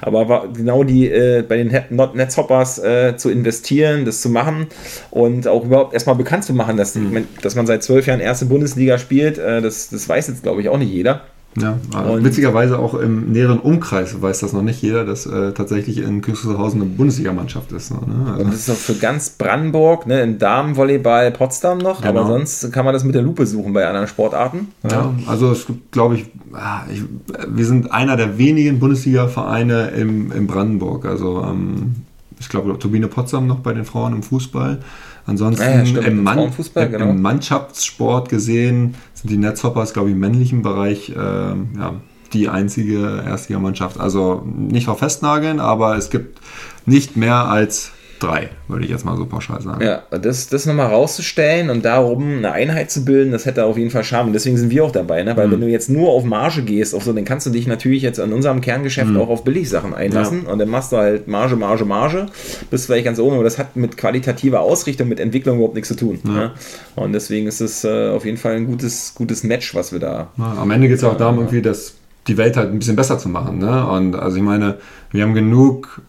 Aber 0.00 0.41
genau 0.46 0.84
die 0.84 1.08
äh, 1.08 1.42
bei 1.42 1.56
den 1.56 1.68
Netzhoppers 2.14 2.78
äh, 2.78 3.16
zu 3.16 3.30
investieren, 3.30 4.04
das 4.04 4.20
zu 4.20 4.28
machen 4.28 4.66
und 5.10 5.48
auch 5.48 5.64
überhaupt 5.64 5.94
erstmal 5.94 6.16
bekannt 6.16 6.44
zu 6.44 6.52
machen, 6.52 6.76
dass, 6.76 6.94
mein, 6.94 7.26
dass 7.42 7.54
man 7.54 7.66
seit 7.66 7.82
zwölf 7.82 8.06
Jahren 8.06 8.20
erste 8.20 8.46
Bundesliga 8.46 8.98
spielt, 8.98 9.38
äh, 9.38 9.60
das, 9.60 9.90
das 9.90 10.08
weiß 10.08 10.28
jetzt, 10.28 10.42
glaube 10.42 10.60
ich, 10.60 10.68
auch 10.68 10.78
nicht 10.78 10.92
jeder. 10.92 11.22
Ja, 11.60 11.76
Und- 12.08 12.24
witzigerweise 12.24 12.78
auch 12.78 12.94
im 12.94 13.30
näheren 13.32 13.58
Umkreis 13.58 14.20
weiß 14.22 14.40
das 14.40 14.54
noch 14.54 14.62
nicht 14.62 14.80
jeder, 14.80 15.04
dass 15.04 15.26
äh, 15.26 15.52
tatsächlich 15.52 15.98
in 15.98 16.22
Künstlerhausen 16.22 16.80
eine 16.80 16.88
Bundesligamannschaft 16.90 17.72
ist. 17.72 17.90
Ne? 17.90 17.98
Also, 18.32 18.44
das 18.44 18.54
ist 18.54 18.70
auch 18.70 18.74
für 18.74 18.94
ganz 18.94 19.28
Brandenburg, 19.30 20.06
ne, 20.06 20.22
im 20.22 20.38
Damenvolleyball 20.38 21.30
Potsdam 21.32 21.76
noch, 21.78 22.00
Genau. 22.00 22.20
aber 22.20 22.26
sonst 22.26 22.72
kann 22.72 22.86
man 22.86 22.94
das 22.94 23.04
mit 23.04 23.14
der 23.14 23.20
Lupe 23.22 23.44
suchen 23.44 23.74
bei 23.74 23.86
anderen 23.86 24.06
Sportarten. 24.06 24.68
ja, 24.90 25.12
also 25.26 25.50
es 25.52 25.66
gibt, 25.66 25.92
glaube 25.92 26.14
ich, 26.14 26.24
ah, 26.54 26.84
ich, 26.90 27.02
wir 27.48 27.66
sind 27.66 27.92
einer 27.92 28.16
der 28.16 28.38
wenigen 28.38 28.78
Bundesliga-Vereine 28.78 29.88
im, 29.90 30.32
in 30.32 30.46
Brandenburg. 30.46 31.04
Also 31.04 31.42
ähm, 31.42 31.96
ich 32.40 32.48
glaube, 32.48 32.78
Turbine 32.78 33.08
Potsdam 33.08 33.46
noch 33.46 33.58
bei 33.58 33.74
den 33.74 33.84
Frauen 33.84 34.14
im 34.14 34.22
Fußball. 34.22 34.78
Ansonsten 35.26 35.62
Ja, 35.62 35.86
stimmt, 35.86 36.06
im, 36.06 36.22
Mann, 36.22 36.38
im, 36.38 36.90
genau. 36.90 37.12
Mannschaftssport 37.12 38.28
gesehen 38.28 38.94
sind 39.14 39.30
die 39.30 39.36
Netzhoppers, 39.36 39.92
glaube 39.92 40.08
ich, 40.08 40.14
im 40.14 40.20
männlichen 40.20 40.62
Bereich 40.62 41.12
ähm, 41.16 41.68
ja, 41.78 41.94
die 42.32 42.48
einzige 42.48 43.22
Erstligamannschaft. 43.24 44.00
Also 44.00 44.42
nicht 44.46 44.88
auf 44.88 44.98
Festnageln, 44.98 45.60
aber 45.60 45.96
es 45.96 46.10
gibt 46.10 46.40
nicht 46.86 47.16
mehr 47.16 47.46
als 47.46 47.92
drei, 48.22 48.50
würde 48.68 48.84
ich 48.84 48.90
jetzt 48.90 49.04
mal 49.04 49.16
so 49.16 49.26
pauschal 49.26 49.60
sagen. 49.60 49.84
Ja, 49.84 50.02
das, 50.18 50.48
das 50.48 50.66
nochmal 50.66 50.86
rauszustellen 50.86 51.70
und 51.70 51.84
darum 51.84 52.38
eine 52.38 52.52
Einheit 52.52 52.90
zu 52.90 53.04
bilden, 53.04 53.32
das 53.32 53.46
hätte 53.46 53.64
auf 53.64 53.76
jeden 53.76 53.90
Fall 53.90 54.04
Charme. 54.04 54.28
Und 54.28 54.32
deswegen 54.34 54.56
sind 54.56 54.70
wir 54.70 54.84
auch 54.84 54.90
dabei, 54.92 55.22
ne? 55.22 55.36
weil 55.36 55.48
Mhm. 55.48 55.52
wenn 55.52 55.60
du 55.62 55.66
jetzt 55.68 55.90
nur 55.90 56.10
auf 56.10 56.24
Marge 56.24 56.62
gehst, 56.62 56.94
auf 56.94 57.02
so, 57.04 57.12
dann 57.12 57.24
kannst 57.24 57.46
du 57.46 57.50
dich 57.50 57.66
natürlich 57.66 58.02
jetzt 58.02 58.20
an 58.20 58.32
unserem 58.32 58.60
Kerngeschäft 58.60 59.10
Mhm. 59.10 59.20
auch 59.20 59.28
auf 59.28 59.44
Billigsachen 59.44 59.94
einlassen 59.94 60.42
und 60.46 60.58
dann 60.58 60.68
machst 60.68 60.92
du 60.92 60.96
halt 60.96 61.28
Marge, 61.28 61.56
Marge, 61.56 61.84
Marge, 61.84 62.26
bist 62.70 62.86
vielleicht 62.86 63.04
ganz 63.04 63.18
oben, 63.18 63.34
aber 63.34 63.44
das 63.44 63.58
hat 63.58 63.76
mit 63.76 63.96
qualitativer 63.96 64.60
Ausrichtung, 64.60 65.08
mit 65.08 65.20
Entwicklung 65.20 65.56
überhaupt 65.56 65.74
nichts 65.74 65.88
zu 65.88 65.96
tun. 65.96 66.18
Ne? 66.24 66.52
Und 66.94 67.12
deswegen 67.12 67.46
ist 67.46 67.60
es 67.60 67.84
äh, 67.84 68.10
auf 68.10 68.24
jeden 68.24 68.36
Fall 68.38 68.54
ein 68.56 68.66
gutes, 68.66 69.14
gutes 69.14 69.42
Match, 69.44 69.74
was 69.74 69.92
wir 69.92 69.98
da. 69.98 70.28
Ja, 70.38 70.54
am 70.60 70.70
Ende 70.70 70.88
geht 70.88 70.98
es 70.98 71.04
auch 71.04 71.16
darum, 71.16 71.38
irgendwie 71.38 71.62
das, 71.62 71.94
die 72.28 72.36
Welt 72.36 72.56
halt 72.56 72.70
ein 72.70 72.78
bisschen 72.78 72.96
besser 72.96 73.18
zu 73.18 73.28
machen. 73.28 73.58
Ne? 73.58 73.86
Und 73.86 74.14
also 74.14 74.36
ich 74.36 74.42
meine, 74.42 74.76
wir 75.10 75.22
haben 75.24 75.34
genug 75.34 76.00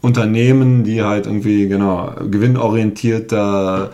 Unternehmen, 0.00 0.84
die 0.84 1.02
halt 1.02 1.26
irgendwie, 1.26 1.68
genau, 1.68 2.12
gewinnorientiert 2.30 3.32
da 3.32 3.90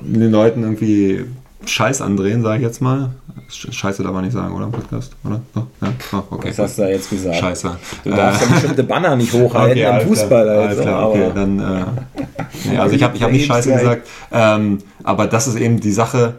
den 0.00 0.30
Leuten 0.30 0.62
irgendwie 0.62 1.24
Scheiß 1.66 2.00
andrehen, 2.00 2.42
sage 2.42 2.58
ich 2.58 2.62
jetzt 2.62 2.80
mal. 2.80 3.10
Sch- 3.50 3.72
Scheiße 3.72 4.02
darf 4.02 4.12
man 4.12 4.24
nicht 4.24 4.32
sagen, 4.32 4.54
oder? 4.54 4.66
Im 4.66 4.72
Podcast, 4.72 5.12
oder? 5.24 5.40
Doch? 5.54 5.66
Ja, 5.82 5.92
oh, 6.12 6.22
okay. 6.34 6.48
Was 6.50 6.58
hast 6.58 6.78
du 6.78 6.82
da 6.82 6.88
jetzt 6.88 7.10
gesagt? 7.10 7.36
Scheiße. 7.36 7.76
Du 8.04 8.10
darfst 8.10 8.42
ja 8.42 8.48
bestimmte 8.54 8.84
Banner 8.84 9.16
nicht 9.16 9.32
hochhalten 9.32 9.72
Okay, 9.72 9.86
am 9.86 10.00
Fußball. 10.00 10.44
klar, 10.44 10.56
halt 10.56 10.66
alles 10.66 10.76
so, 10.78 10.82
klar, 10.82 10.98
aber- 11.00 11.10
okay, 11.12 11.30
dann, 11.34 11.58
äh, 11.60 11.84
nee, 12.70 12.78
also 12.78 12.94
ich 12.96 13.02
habe 13.02 13.16
ich 13.16 13.22
hab 13.22 13.32
nicht 13.32 13.46
Scheiße 13.46 13.72
gesagt, 13.72 14.08
ähm, 14.32 14.78
aber 15.02 15.26
das 15.26 15.46
ist 15.48 15.56
eben 15.56 15.80
die 15.80 15.92
Sache, 15.92 16.34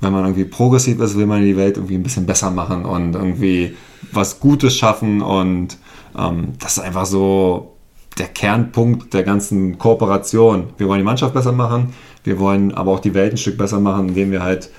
wenn 0.00 0.12
man 0.12 0.24
irgendwie 0.24 0.44
progressiv 0.44 1.00
ist, 1.00 1.16
will 1.16 1.26
man 1.26 1.42
die 1.42 1.56
Welt 1.56 1.76
irgendwie 1.76 1.94
ein 1.94 2.02
bisschen 2.02 2.26
besser 2.26 2.50
machen 2.50 2.84
und 2.84 3.14
irgendwie 3.14 3.74
was 4.12 4.38
Gutes 4.40 4.76
schaffen 4.76 5.22
und 5.22 5.78
ähm, 6.18 6.48
das 6.58 6.76
ist 6.76 6.82
einfach 6.82 7.06
so 7.06 7.75
der 8.18 8.28
Kernpunkt 8.28 9.12
der 9.14 9.22
ganzen 9.22 9.78
Kooperation. 9.78 10.68
Wir 10.78 10.88
wollen 10.88 11.00
die 11.00 11.04
Mannschaft 11.04 11.34
besser 11.34 11.52
machen, 11.52 11.94
wir 12.24 12.38
wollen 12.38 12.74
aber 12.74 12.92
auch 12.92 13.00
die 13.00 13.14
Welt 13.14 13.34
ein 13.34 13.38
Stück 13.38 13.58
besser 13.58 13.80
machen, 13.80 14.08
indem 14.08 14.30
wir 14.32 14.42
halt 14.42 14.70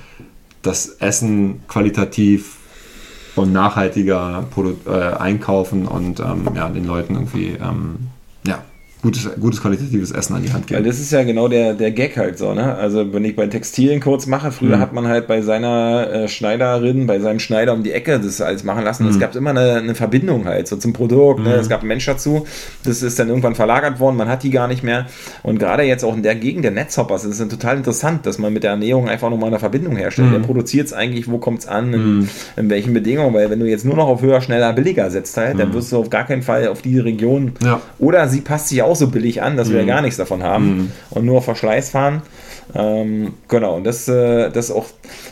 das 0.61 0.87
Essen 0.87 1.61
qualitativ 1.67 2.57
und 3.35 3.53
nachhaltiger 3.53 4.43
produ- 4.53 4.87
äh, 4.87 5.15
einkaufen 5.15 5.85
und 5.85 6.19
ähm, 6.19 6.49
ja, 6.55 6.67
den 6.69 6.85
Leuten 6.85 7.13
irgendwie 7.13 7.57
ähm, 7.61 8.07
gutes, 9.03 9.29
gutes 9.39 9.61
qualitatives 9.61 10.11
Essen 10.11 10.35
an 10.35 10.41
die 10.43 10.51
Hand 10.51 10.69
Weil 10.71 10.77
geben. 10.77 10.89
das 10.89 10.99
ist 10.99 11.11
ja 11.11 11.23
genau 11.23 11.47
der, 11.47 11.73
der 11.75 11.91
Gag 11.91 12.17
halt 12.17 12.37
so, 12.37 12.53
ne? 12.53 12.75
Also 12.75 13.13
wenn 13.13 13.23
ich 13.25 13.35
bei 13.35 13.47
Textilien 13.47 13.99
kurz 13.99 14.25
mache, 14.25 14.51
früher 14.51 14.77
Mhm. 14.77 14.81
hat 14.81 14.93
man 14.93 15.07
halt 15.07 15.27
bei 15.27 15.41
seiner 15.41 16.09
äh, 16.11 16.27
Schneiderin, 16.27 17.05
bei 17.07 17.19
seinem 17.19 17.39
Schneider 17.39 17.73
um 17.73 17.83
die 17.83 17.91
Ecke 17.91 18.19
das 18.19 18.41
alles 18.41 18.63
machen 18.63 18.83
lassen. 18.83 19.03
Mhm. 19.03 19.09
Es 19.09 19.19
gab 19.19 19.35
immer 19.35 19.51
eine, 19.51 19.75
eine 19.75 19.95
Verbindung 19.95 20.45
halt 20.45 20.67
so 20.67 20.75
zum 20.77 20.93
Produkt, 20.93 21.41
ne? 21.43 21.53
Es 21.53 21.69
gab 21.69 21.81
einen 21.81 21.89
Mensch 21.89 22.05
dazu. 22.05 22.45
Das 22.83 23.01
ist 23.03 23.19
dann 23.19 23.29
irgendwann 23.29 23.55
verlagert 23.55 23.99
worden, 23.99 24.17
man 24.17 24.27
hat 24.29 24.43
die 24.43 24.49
gar 24.49 24.67
nicht 24.67 24.83
mehr. 24.83 25.05
Und 25.43 25.59
gerade 25.59 25.83
jetzt 25.83 26.03
auch 26.03 26.15
in 26.15 26.23
der 26.23 26.35
Gegend 26.35 26.63
der 26.63 26.71
Netzhoppers 26.71 27.23
ist 27.25 27.39
es 27.39 27.47
total 27.49 27.77
interessant, 27.77 28.25
dass 28.25 28.37
man 28.39 28.51
mit 28.51 28.63
der 28.63 28.71
Ernährung 28.71 29.07
einfach 29.09 29.29
nochmal 29.29 29.49
eine 29.49 29.59
Verbindung 29.59 29.95
herstellt. 29.95 30.29
Mhm. 30.29 30.33
Wer 30.33 30.39
produziert 30.39 30.87
es 30.87 30.93
eigentlich, 30.93 31.29
wo 31.29 31.37
kommt 31.37 31.59
es 31.59 31.67
an, 31.67 31.93
in, 31.93 32.29
in 32.55 32.69
welchen 32.69 32.93
Bedingungen? 32.93 33.33
Weil 33.33 33.49
wenn 33.49 33.59
du 33.59 33.65
jetzt 33.67 33.85
nur 33.85 33.95
noch 33.95 34.07
auf 34.07 34.21
höher, 34.21 34.41
schneller, 34.41 34.73
billiger 34.73 35.09
setzt 35.11 35.37
halt, 35.37 35.59
dann 35.59 35.73
wirst 35.73 35.91
du 35.91 35.97
auf 35.97 36.09
gar 36.09 36.25
keinen 36.25 36.41
Fall 36.41 36.67
auf 36.67 36.81
die 36.81 36.97
Region 36.99 37.27
Mhm. 37.27 37.53
Ja. 37.63 37.81
oder 37.99 38.27
sie 38.27 38.41
passt 38.41 38.69
sich 38.69 38.81
auch 38.81 38.86
so 38.95 39.07
billig 39.07 39.41
an, 39.41 39.57
dass 39.57 39.69
wir 39.71 39.79
ja 39.79 39.85
gar 39.85 40.01
nichts 40.01 40.17
davon 40.17 40.43
haben 40.43 40.91
und 41.09 41.25
nur 41.25 41.39
auf 41.39 41.45
Verschleiß 41.45 41.89
fahren. 41.89 42.21
Ähm, 42.75 43.35
genau, 43.47 43.77
und 43.77 43.85
das, 43.85 44.09
äh, 44.09 44.49
das 44.49 44.71
auch 44.71 44.85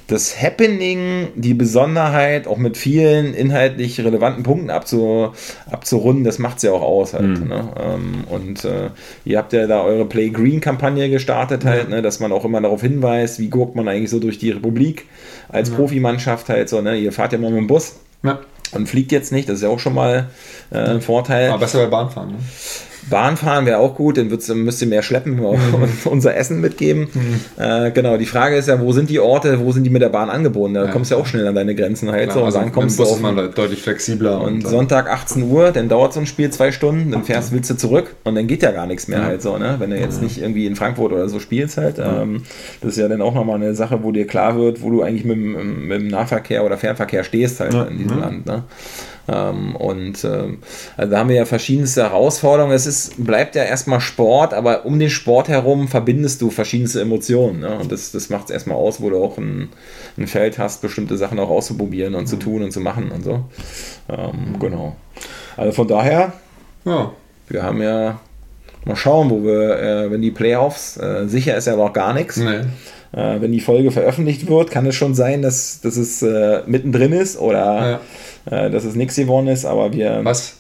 das 0.08 0.42
Happening, 0.42 1.28
die 1.36 1.54
Besonderheit, 1.54 2.48
auch 2.48 2.56
mit 2.58 2.78
vielen 2.78 3.34
inhaltlich 3.34 4.00
relevanten 4.00 4.44
Punkten 4.44 4.70
abzu, 4.70 5.34
abzurunden, 5.70 6.24
das 6.24 6.40
macht 6.40 6.58
es 6.58 6.64
ja 6.64 6.72
auch 6.72 6.82
aus 6.82 7.14
halt. 7.14 7.46
Ne? 7.46 7.68
Ähm, 7.78 8.24
und 8.30 8.64
äh, 8.64 8.90
ihr 9.26 9.38
habt 9.38 9.52
ja 9.52 9.68
da 9.68 9.82
eure 9.84 10.06
Play 10.06 10.30
Green-Kampagne 10.30 11.10
gestartet 11.10 11.66
halt, 11.66 11.90
ne? 11.90 12.02
dass 12.02 12.22
man 12.22 12.32
auch 12.32 12.46
immer 12.46 12.62
darauf 12.62 12.82
hinweist, 12.82 13.40
wie 13.40 13.50
guckt 13.50 13.76
man 13.76 13.90
eigentlich 13.90 14.12
so 14.12 14.20
durch 14.20 14.38
die 14.38 14.52
Republik 14.52 15.06
als 15.50 15.72
Profimannschaft 15.72 16.48
halt 16.48 16.70
so, 16.70 16.80
ne? 16.82 16.96
Ihr 16.96 17.12
fahrt 17.12 17.34
ja 17.34 17.38
mal 17.38 17.52
mit 17.52 17.60
dem 17.60 17.68
Bus 17.68 17.98
Ja. 18.24 18.40
und 18.72 18.88
fliegt 18.88 19.12
jetzt 19.12 19.32
nicht, 19.34 19.50
das 19.50 19.58
ist 19.58 19.64
ja 19.64 19.70
auch 19.70 19.80
schon 19.80 19.94
mal 19.94 20.30
äh, 20.72 20.78
ein 20.78 21.02
Vorteil. 21.02 21.50
Aber 21.50 21.60
besser 21.60 21.80
bei 21.84 21.88
Bahnfahren. 21.88 22.30
Ne? 22.32 22.38
Bahn 23.10 23.38
fahren 23.38 23.66
wäre 23.66 23.78
auch 23.80 23.96
gut, 23.96 24.18
dann 24.18 24.28
müsst 24.28 24.82
ihr 24.82 24.88
mehr 24.88 25.02
schleppen, 25.04 25.38
wir 25.42 25.48
auch 25.50 25.60
unser 26.06 26.36
Essen 26.36 26.62
mitgeben. 26.62 27.08
Äh, 27.58 27.92
genau, 27.92 28.18
die 28.18 28.26
Frage 28.26 28.56
ist 28.56 28.68
ja, 28.68 28.80
wo 28.82 28.92
sind 28.94 29.10
die 29.10 29.20
Orte, 29.20 29.60
wo 29.60 29.72
sind 29.72 29.84
die 29.84 29.90
mit 29.90 30.02
der 30.02 30.10
Bahn 30.10 30.30
angebunden? 30.30 30.76
Da 30.76 30.86
Ja. 30.86 30.92
kommst 30.92 31.12
du 31.12 31.16
ja 31.16 31.22
auch 31.22 31.26
schnell 31.26 31.48
an 31.48 31.56
deine 31.56 31.76
Grenzen 31.76 32.12
halt 32.12 32.32
so. 32.32 32.40
Und 32.40 32.46
also 32.46 32.60
dann 32.60 32.72
kommst 32.72 32.98
du 33.00 33.04
auf 33.04 33.12
ist 33.18 33.22
man 33.22 33.36
deutlich 33.36 33.82
flexibler. 33.82 34.42
und 34.42 34.66
äh, 34.66 34.68
Sonntag 34.68 35.10
18 35.10 35.44
Uhr, 35.44 35.72
dann 35.72 35.90
dauert 35.90 36.14
so 36.14 36.20
ein 36.20 36.26
Spiel 36.26 36.50
zwei 36.50 36.72
Stunden, 36.72 37.12
dann 37.12 37.24
fährst, 37.24 37.52
willst 37.52 37.70
du 37.70 37.76
zurück 37.78 38.16
und 38.24 38.36
dann 38.36 38.48
geht 38.48 38.64
ja 38.64 38.72
gar 38.72 38.88
nichts 38.88 39.08
mehr 39.08 39.20
Ja. 39.20 39.26
halt 39.26 39.42
so, 39.42 39.58
ne? 39.58 39.76
Wenn 39.80 39.92
du 39.92 40.00
jetzt 40.00 40.22
nicht 40.22 40.42
irgendwie 40.42 40.66
in 40.66 40.76
Frankfurt 40.76 41.12
oder 41.14 41.30
so 41.30 41.40
spielst 41.40 41.78
halt. 41.78 42.00
Ähm, 42.00 42.42
das 42.82 42.92
ist 42.92 42.98
ja 42.98 43.08
dann 43.08 43.22
auch 43.22 43.34
nochmal 43.36 43.56
eine 43.58 43.76
Sache, 43.76 44.04
wo 44.04 44.12
dir 44.12 44.26
klar 44.28 44.58
wird, 44.58 44.82
wo 44.82 44.90
du 44.90 45.02
eigentlich 45.04 45.26
mit, 45.26 45.38
dem- 45.38 45.88
mit 45.88 46.00
dem 46.02 46.08
Nahverkehr 46.08 46.66
oder 46.66 46.78
Fernverkehr 46.78 47.24
stehst 47.24 47.60
halt 47.60 47.74
in 47.92 47.98
diesem 48.00 48.18
Ja. 48.18 48.26
Land, 48.26 48.46
ne? 48.46 48.64
Ähm, 49.28 49.76
und 49.76 50.24
ähm, 50.24 50.60
also 50.98 51.12
da 51.12 51.20
haben 51.20 51.30
wir 51.30 51.36
ja 51.36 51.46
verschiedenste 51.46 52.04
Herausforderungen. 52.04 52.74
Es 52.74 52.86
ist, 52.86 53.24
bleibt 53.24 53.56
ja 53.56 53.64
erstmal 53.64 54.00
Sport, 54.00 54.54
aber 54.54 54.86
um 54.86 55.00
den 55.00 55.10
Sport 55.10 55.48
herum 55.48 55.88
verbindest 55.88 56.42
du 56.42 56.52
verschiedenste 56.52 57.02
Emotionen. 57.02 57.62
Ne? 57.62 57.78
Und 57.80 57.92
das, 57.92 58.12
das 58.12 58.30
macht 58.30 58.46
es 58.46 58.52
erstmal 58.52 58.78
aus, 58.78 59.02
wo 59.02 59.10
du 59.10 59.24
auch 59.24 59.38
ein, 59.38 59.70
ein 60.18 60.28
Feld 60.28 60.60
hast, 60.60 60.82
bestimmte 60.82 61.18
Sachen 61.18 61.40
auch 61.40 61.50
auszuprobieren 61.50 62.16
und 62.16 62.28
zu 62.28 62.38
tun 62.38 62.64
und 62.64 62.72
zu 62.72 62.80
machen 62.80 63.12
und 63.12 63.24
so. 63.24 63.46
Ähm, 64.10 64.60
genau. 64.60 64.96
Also 65.58 65.72
von 65.72 65.88
daher, 65.88 66.34
ja. 66.86 67.12
wir 67.50 67.64
haben 67.64 67.82
ja 67.82 68.20
mal 68.86 68.96
schauen, 68.96 69.30
wo 69.30 69.44
wir, 69.44 69.80
äh, 69.80 70.12
wenn 70.12 70.22
die 70.22 70.32
Playoffs, 70.32 70.98
äh, 70.98 71.28
sicher 71.28 71.58
ist 71.58 71.66
ja 71.66 71.76
noch 71.76 71.94
gar 71.94 72.14
nichts. 72.14 72.38
Nee. 72.38 72.62
Äh, 73.12 73.42
wenn 73.42 73.52
die 73.52 73.62
Folge 73.62 73.92
veröffentlicht 73.92 74.48
wird, 74.48 74.72
kann 74.72 74.86
es 74.86 74.96
schon 74.96 75.16
sein, 75.16 75.42
dass, 75.42 75.82
dass 75.82 75.96
es 75.96 76.22
äh, 76.22 76.62
mittendrin 76.68 77.14
ist 77.14 77.40
oder 77.40 78.02
äh, 78.46 78.70
dass 78.70 78.86
es 78.86 78.96
nichts 78.96 79.16
geworden 79.16 79.48
ist, 79.48 79.66
aber 79.66 79.94
wir. 79.94 80.22
Was? 80.24 80.58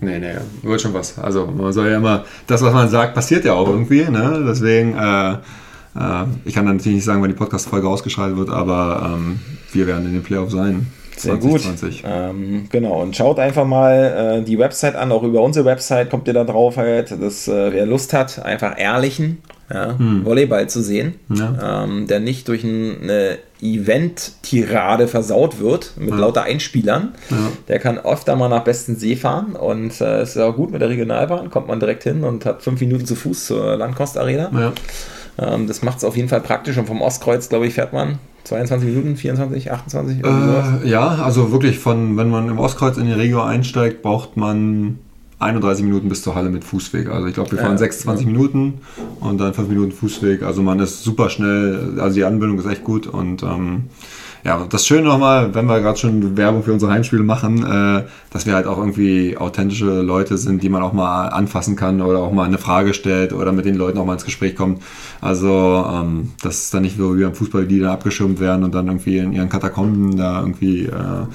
Nee, 0.00 0.18
nee, 0.18 0.34
wird 0.62 0.80
schon 0.80 0.94
was. 0.94 1.18
Also 1.18 1.46
man 1.46 1.72
soll 1.72 1.88
ja 1.88 1.96
immer, 1.96 2.24
das, 2.46 2.62
was 2.62 2.72
man 2.72 2.88
sagt, 2.88 3.14
passiert 3.14 3.44
ja 3.44 3.54
auch 3.54 3.68
irgendwie. 3.68 4.04
Ne? 4.04 4.44
Deswegen, 4.48 4.96
äh, 4.96 5.32
äh, 5.32 6.24
ich 6.44 6.54
kann 6.54 6.66
dann 6.66 6.76
natürlich 6.76 6.96
nicht 6.96 7.04
sagen, 7.04 7.20
wann 7.20 7.30
die 7.30 7.36
Podcast-Folge 7.36 7.88
ausgeschaltet 7.88 8.38
wird, 8.38 8.50
aber 8.50 9.14
ähm, 9.14 9.40
wir 9.72 9.86
werden 9.86 10.06
in 10.06 10.12
den 10.12 10.22
Playoff 10.22 10.50
sein. 10.50 10.86
Sehr 11.16 11.34
gut. 11.34 11.60
2020. 11.60 12.04
Ähm, 12.06 12.68
genau, 12.70 13.02
und 13.02 13.16
schaut 13.16 13.40
einfach 13.40 13.66
mal 13.66 14.38
äh, 14.40 14.44
die 14.44 14.56
Website 14.56 14.94
an, 14.94 15.10
auch 15.10 15.24
über 15.24 15.42
unsere 15.42 15.64
Website 15.64 16.10
kommt 16.10 16.28
ihr 16.28 16.34
da 16.34 16.44
drauf 16.44 16.76
halt. 16.76 17.16
Das, 17.20 17.48
äh, 17.48 17.72
wer 17.72 17.86
Lust 17.86 18.12
hat, 18.12 18.44
einfach 18.44 18.78
ehrlichen 18.78 19.42
ja, 19.72 19.98
hm. 19.98 20.24
Volleyball 20.24 20.68
zu 20.68 20.82
sehen, 20.82 21.14
ja. 21.28 21.84
ähm, 21.84 22.06
der 22.06 22.20
nicht 22.20 22.48
durch 22.48 22.64
eine 22.64 23.38
Event-Tirade 23.60 25.08
versaut 25.08 25.60
wird 25.60 25.92
mit 25.96 26.10
ja. 26.10 26.16
lauter 26.16 26.42
Einspielern. 26.42 27.14
Der 27.66 27.78
kann 27.78 27.98
öfter 27.98 28.36
mal 28.36 28.48
nach 28.48 28.64
besten 28.64 28.96
See 28.96 29.16
fahren 29.16 29.56
und 29.56 30.00
äh, 30.00 30.22
ist 30.22 30.36
ja 30.36 30.48
gut 30.50 30.70
mit 30.70 30.80
der 30.80 30.88
Regionalbahn, 30.88 31.50
kommt 31.50 31.68
man 31.68 31.80
direkt 31.80 32.04
hin 32.04 32.24
und 32.24 32.46
hat 32.46 32.62
fünf 32.62 32.80
Minuten 32.80 33.04
zu 33.04 33.14
Fuß 33.14 33.46
zur 33.46 33.76
Landkost-Arena. 33.76 34.72
Ähm, 35.38 35.66
das 35.66 35.82
macht 35.82 35.98
es 35.98 36.04
auf 36.04 36.16
jeden 36.16 36.28
Fall 36.28 36.40
praktisch 36.40 36.76
und 36.78 36.86
vom 36.86 37.00
Ostkreuz, 37.00 37.48
glaube 37.48 37.66
ich, 37.66 37.74
fährt 37.74 37.92
man 37.92 38.18
22 38.44 38.88
Minuten, 38.88 39.16
24, 39.16 39.70
28? 39.70 40.24
Äh, 40.24 40.88
ja, 40.88 41.08
also 41.22 41.52
wirklich 41.52 41.78
von, 41.78 42.16
wenn 42.16 42.30
man 42.30 42.48
im 42.48 42.58
Ostkreuz 42.58 42.96
in 42.96 43.06
die 43.06 43.12
Regio 43.12 43.42
einsteigt, 43.42 44.02
braucht 44.02 44.36
man 44.36 44.98
31 45.38 45.84
Minuten 45.84 46.08
bis 46.08 46.22
zur 46.22 46.34
Halle 46.34 46.50
mit 46.50 46.64
Fußweg. 46.64 47.08
Also 47.10 47.26
ich 47.26 47.34
glaube, 47.34 47.52
wir 47.52 47.58
fahren 47.58 47.72
ja, 47.72 47.78
26 47.78 48.26
ja. 48.26 48.32
Minuten 48.32 48.80
und 49.20 49.38
dann 49.38 49.54
5 49.54 49.68
Minuten 49.68 49.92
Fußweg. 49.92 50.42
Also 50.42 50.62
man 50.62 50.80
ist 50.80 51.04
super 51.04 51.30
schnell, 51.30 51.98
also 52.00 52.14
die 52.14 52.24
Anbindung 52.24 52.58
ist 52.58 52.66
echt 52.66 52.84
gut 52.84 53.06
und 53.06 53.42
ähm, 53.42 53.84
ja, 54.44 54.66
das 54.68 54.86
Schöne 54.86 55.02
nochmal, 55.02 55.54
wenn 55.54 55.66
wir 55.66 55.80
gerade 55.80 55.98
schon 55.98 56.36
Werbung 56.36 56.62
für 56.62 56.72
unsere 56.72 56.92
Heimspiele 56.92 57.22
machen, 57.22 57.64
äh, 57.64 58.04
dass 58.30 58.46
wir 58.46 58.54
halt 58.54 58.66
auch 58.66 58.78
irgendwie 58.78 59.36
authentische 59.36 60.00
Leute 60.00 60.38
sind, 60.38 60.62
die 60.62 60.68
man 60.68 60.82
auch 60.82 60.92
mal 60.92 61.28
anfassen 61.28 61.76
kann 61.76 62.00
oder 62.00 62.20
auch 62.20 62.32
mal 62.32 62.44
eine 62.44 62.58
Frage 62.58 62.94
stellt 62.94 63.32
oder 63.32 63.52
mit 63.52 63.64
den 63.64 63.74
Leuten 63.74 63.98
auch 63.98 64.06
mal 64.06 64.14
ins 64.14 64.24
Gespräch 64.24 64.54
kommt. 64.54 64.82
Also 65.20 65.84
ähm, 65.92 66.32
das 66.42 66.60
ist 66.60 66.74
dann 66.74 66.82
nicht 66.82 66.96
so 66.96 67.18
wie 67.18 67.24
am 67.24 67.34
Fußball, 67.34 67.66
die 67.66 67.80
da 67.80 67.92
abgeschirmt 67.92 68.38
werden 68.38 68.64
und 68.64 68.74
dann 68.74 68.86
irgendwie 68.86 69.18
in 69.18 69.32
ihren 69.32 69.48
Katakomben 69.48 70.16
da 70.16 70.40
irgendwie 70.40 70.86
äh, 70.86 71.26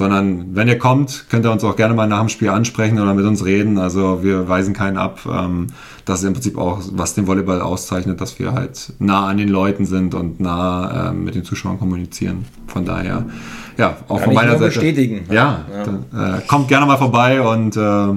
sondern 0.00 0.56
wenn 0.56 0.66
ihr 0.66 0.78
kommt, 0.78 1.26
könnt 1.28 1.44
ihr 1.44 1.52
uns 1.52 1.62
auch 1.62 1.76
gerne 1.76 1.92
mal 1.92 2.06
nach 2.06 2.20
dem 2.20 2.30
Spiel 2.30 2.48
ansprechen 2.48 2.98
oder 2.98 3.12
mit 3.12 3.26
uns 3.26 3.44
reden. 3.44 3.76
Also 3.76 4.22
wir 4.22 4.48
weisen 4.48 4.72
keinen 4.72 4.96
ab. 4.96 5.20
Ähm, 5.30 5.66
das 6.06 6.20
ist 6.20 6.24
im 6.24 6.32
Prinzip 6.32 6.56
auch, 6.56 6.80
was 6.92 7.12
den 7.12 7.26
Volleyball 7.26 7.60
auszeichnet, 7.60 8.18
dass 8.18 8.38
wir 8.38 8.54
halt 8.54 8.94
nah 8.98 9.26
an 9.26 9.36
den 9.36 9.50
Leuten 9.50 9.84
sind 9.84 10.14
und 10.14 10.40
nah 10.40 11.10
ähm, 11.10 11.24
mit 11.24 11.34
den 11.34 11.44
Zuschauern 11.44 11.78
kommunizieren. 11.78 12.46
Von 12.66 12.86
daher, 12.86 13.26
ja, 13.76 13.98
auch 14.08 14.16
Kann 14.16 14.24
von 14.24 14.34
meiner 14.34 14.52
Seite. 14.52 14.64
bestätigen. 14.64 15.26
Ja, 15.28 15.66
ja. 15.70 15.84
Dann, 15.84 16.38
äh, 16.38 16.40
kommt 16.46 16.68
gerne 16.68 16.86
mal 16.86 16.96
vorbei 16.96 17.42
und 17.42 17.76
äh, 17.76 18.14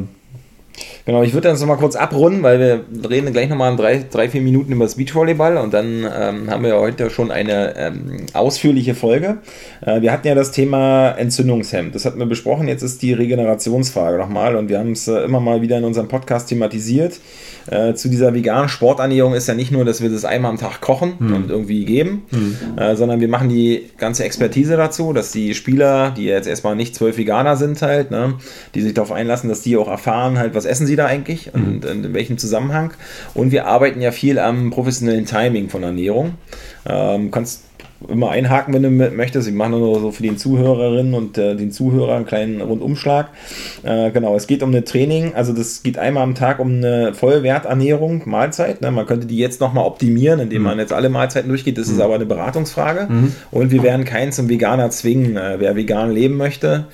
Genau, 1.05 1.21
ich 1.21 1.33
würde 1.33 1.49
das 1.49 1.59
nochmal 1.59 1.77
kurz 1.77 1.97
abrunden, 1.97 2.43
weil 2.43 2.59
wir 2.59 3.09
reden 3.09 3.33
gleich 3.33 3.49
nochmal 3.49 3.71
in 3.71 3.77
drei, 3.77 4.05
drei, 4.09 4.29
vier 4.29 4.41
Minuten 4.41 4.71
über 4.71 4.85
das 4.85 4.95
Beachvolleyball 4.95 5.57
und 5.57 5.73
dann 5.73 6.05
ähm, 6.05 6.49
haben 6.49 6.63
wir 6.63 6.79
heute 6.79 7.09
schon 7.09 7.29
eine 7.29 7.75
ähm, 7.75 8.25
ausführliche 8.31 8.95
Folge. 8.95 9.39
Äh, 9.81 10.01
wir 10.01 10.13
hatten 10.13 10.25
ja 10.25 10.33
das 10.33 10.53
Thema 10.53 11.11
Entzündungshemd, 11.11 11.93
das 11.93 12.05
hatten 12.05 12.19
wir 12.19 12.25
besprochen, 12.25 12.69
jetzt 12.69 12.83
ist 12.83 13.01
die 13.01 13.11
Regenerationsfrage 13.11 14.17
nochmal 14.17 14.55
und 14.55 14.69
wir 14.69 14.79
haben 14.79 14.93
es 14.93 15.09
äh, 15.09 15.23
immer 15.23 15.41
mal 15.41 15.61
wieder 15.61 15.77
in 15.77 15.83
unserem 15.83 16.07
Podcast 16.07 16.47
thematisiert. 16.47 17.19
Äh, 17.67 17.93
zu 17.93 18.09
dieser 18.09 18.33
veganen 18.33 18.69
Sporternährung 18.69 19.33
ist 19.33 19.47
ja 19.47 19.53
nicht 19.53 19.71
nur, 19.71 19.85
dass 19.85 20.01
wir 20.01 20.09
das 20.09 20.25
einmal 20.25 20.51
am 20.51 20.57
Tag 20.57 20.81
kochen 20.81 21.19
hm. 21.19 21.35
und 21.35 21.49
irgendwie 21.49 21.85
geben, 21.85 22.23
hm. 22.29 22.57
äh, 22.77 22.95
sondern 22.95 23.21
wir 23.21 23.27
machen 23.27 23.49
die 23.49 23.89
ganze 23.97 24.23
Expertise 24.23 24.77
dazu, 24.77 25.13
dass 25.13 25.31
die 25.31 25.53
Spieler, 25.53 26.11
die 26.11 26.25
jetzt 26.25 26.47
erstmal 26.47 26.75
nicht 26.75 26.95
zwölf 26.95 27.17
Veganer 27.17 27.55
sind 27.55 27.81
halt, 27.81 28.11
ne, 28.11 28.35
die 28.75 28.81
sich 28.81 28.93
darauf 28.93 29.11
einlassen, 29.11 29.49
dass 29.49 29.61
die 29.61 29.77
auch 29.77 29.87
erfahren 29.87 30.37
halt, 30.37 30.55
was 30.55 30.65
essen 30.65 30.87
sie 30.87 30.95
da 30.95 31.05
eigentlich 31.05 31.51
hm. 31.53 31.65
und 31.65 31.85
in 31.85 32.13
welchem 32.13 32.37
Zusammenhang. 32.37 32.93
Und 33.33 33.51
wir 33.51 33.67
arbeiten 33.67 34.01
ja 34.01 34.11
viel 34.11 34.39
am 34.39 34.71
professionellen 34.71 35.25
Timing 35.25 35.69
von 35.69 35.83
Ernährung. 35.83 36.35
Ähm, 36.85 37.31
kannst 37.31 37.61
immer 38.07 38.29
einhaken, 38.29 38.73
wenn 38.73 38.83
du 38.83 38.89
möchtest. 38.89 39.47
Ich 39.47 39.53
mache 39.53 39.71
nur 39.71 39.99
so 39.99 40.11
für 40.11 40.23
den 40.23 40.37
Zuhörerinnen 40.37 41.13
und 41.13 41.37
äh, 41.37 41.55
den 41.55 41.71
Zuhörern 41.71 42.17
einen 42.17 42.25
kleinen 42.25 42.61
Rundumschlag. 42.61 43.29
Äh, 43.83 44.11
genau, 44.11 44.35
es 44.35 44.47
geht 44.47 44.63
um 44.63 44.69
eine 44.69 44.83
Training, 44.83 45.33
also 45.35 45.53
das 45.53 45.83
geht 45.83 45.97
einmal 45.97 46.23
am 46.23 46.35
Tag 46.35 46.59
um 46.59 46.69
eine 46.69 47.13
Vollwerternährung, 47.13 48.23
Mahlzeit. 48.25 48.81
Ne? 48.81 48.91
Man 48.91 49.05
könnte 49.05 49.27
die 49.27 49.37
jetzt 49.37 49.61
nochmal 49.61 49.85
optimieren, 49.85 50.39
indem 50.39 50.61
mhm. 50.61 50.67
man 50.67 50.79
jetzt 50.79 50.93
alle 50.93 51.09
Mahlzeiten 51.09 51.49
durchgeht. 51.49 51.77
Das 51.77 51.87
mhm. 51.87 51.95
ist 51.95 52.01
aber 52.01 52.15
eine 52.15 52.25
Beratungsfrage. 52.25 53.07
Mhm. 53.09 53.35
Und 53.51 53.71
wir 53.71 53.83
werden 53.83 54.05
keinen 54.05 54.31
zum 54.31 54.49
Veganer 54.49 54.89
zwingen. 54.89 55.37
Äh, 55.37 55.59
wer 55.59 55.75
vegan 55.75 56.11
leben 56.11 56.37
möchte, 56.37 56.85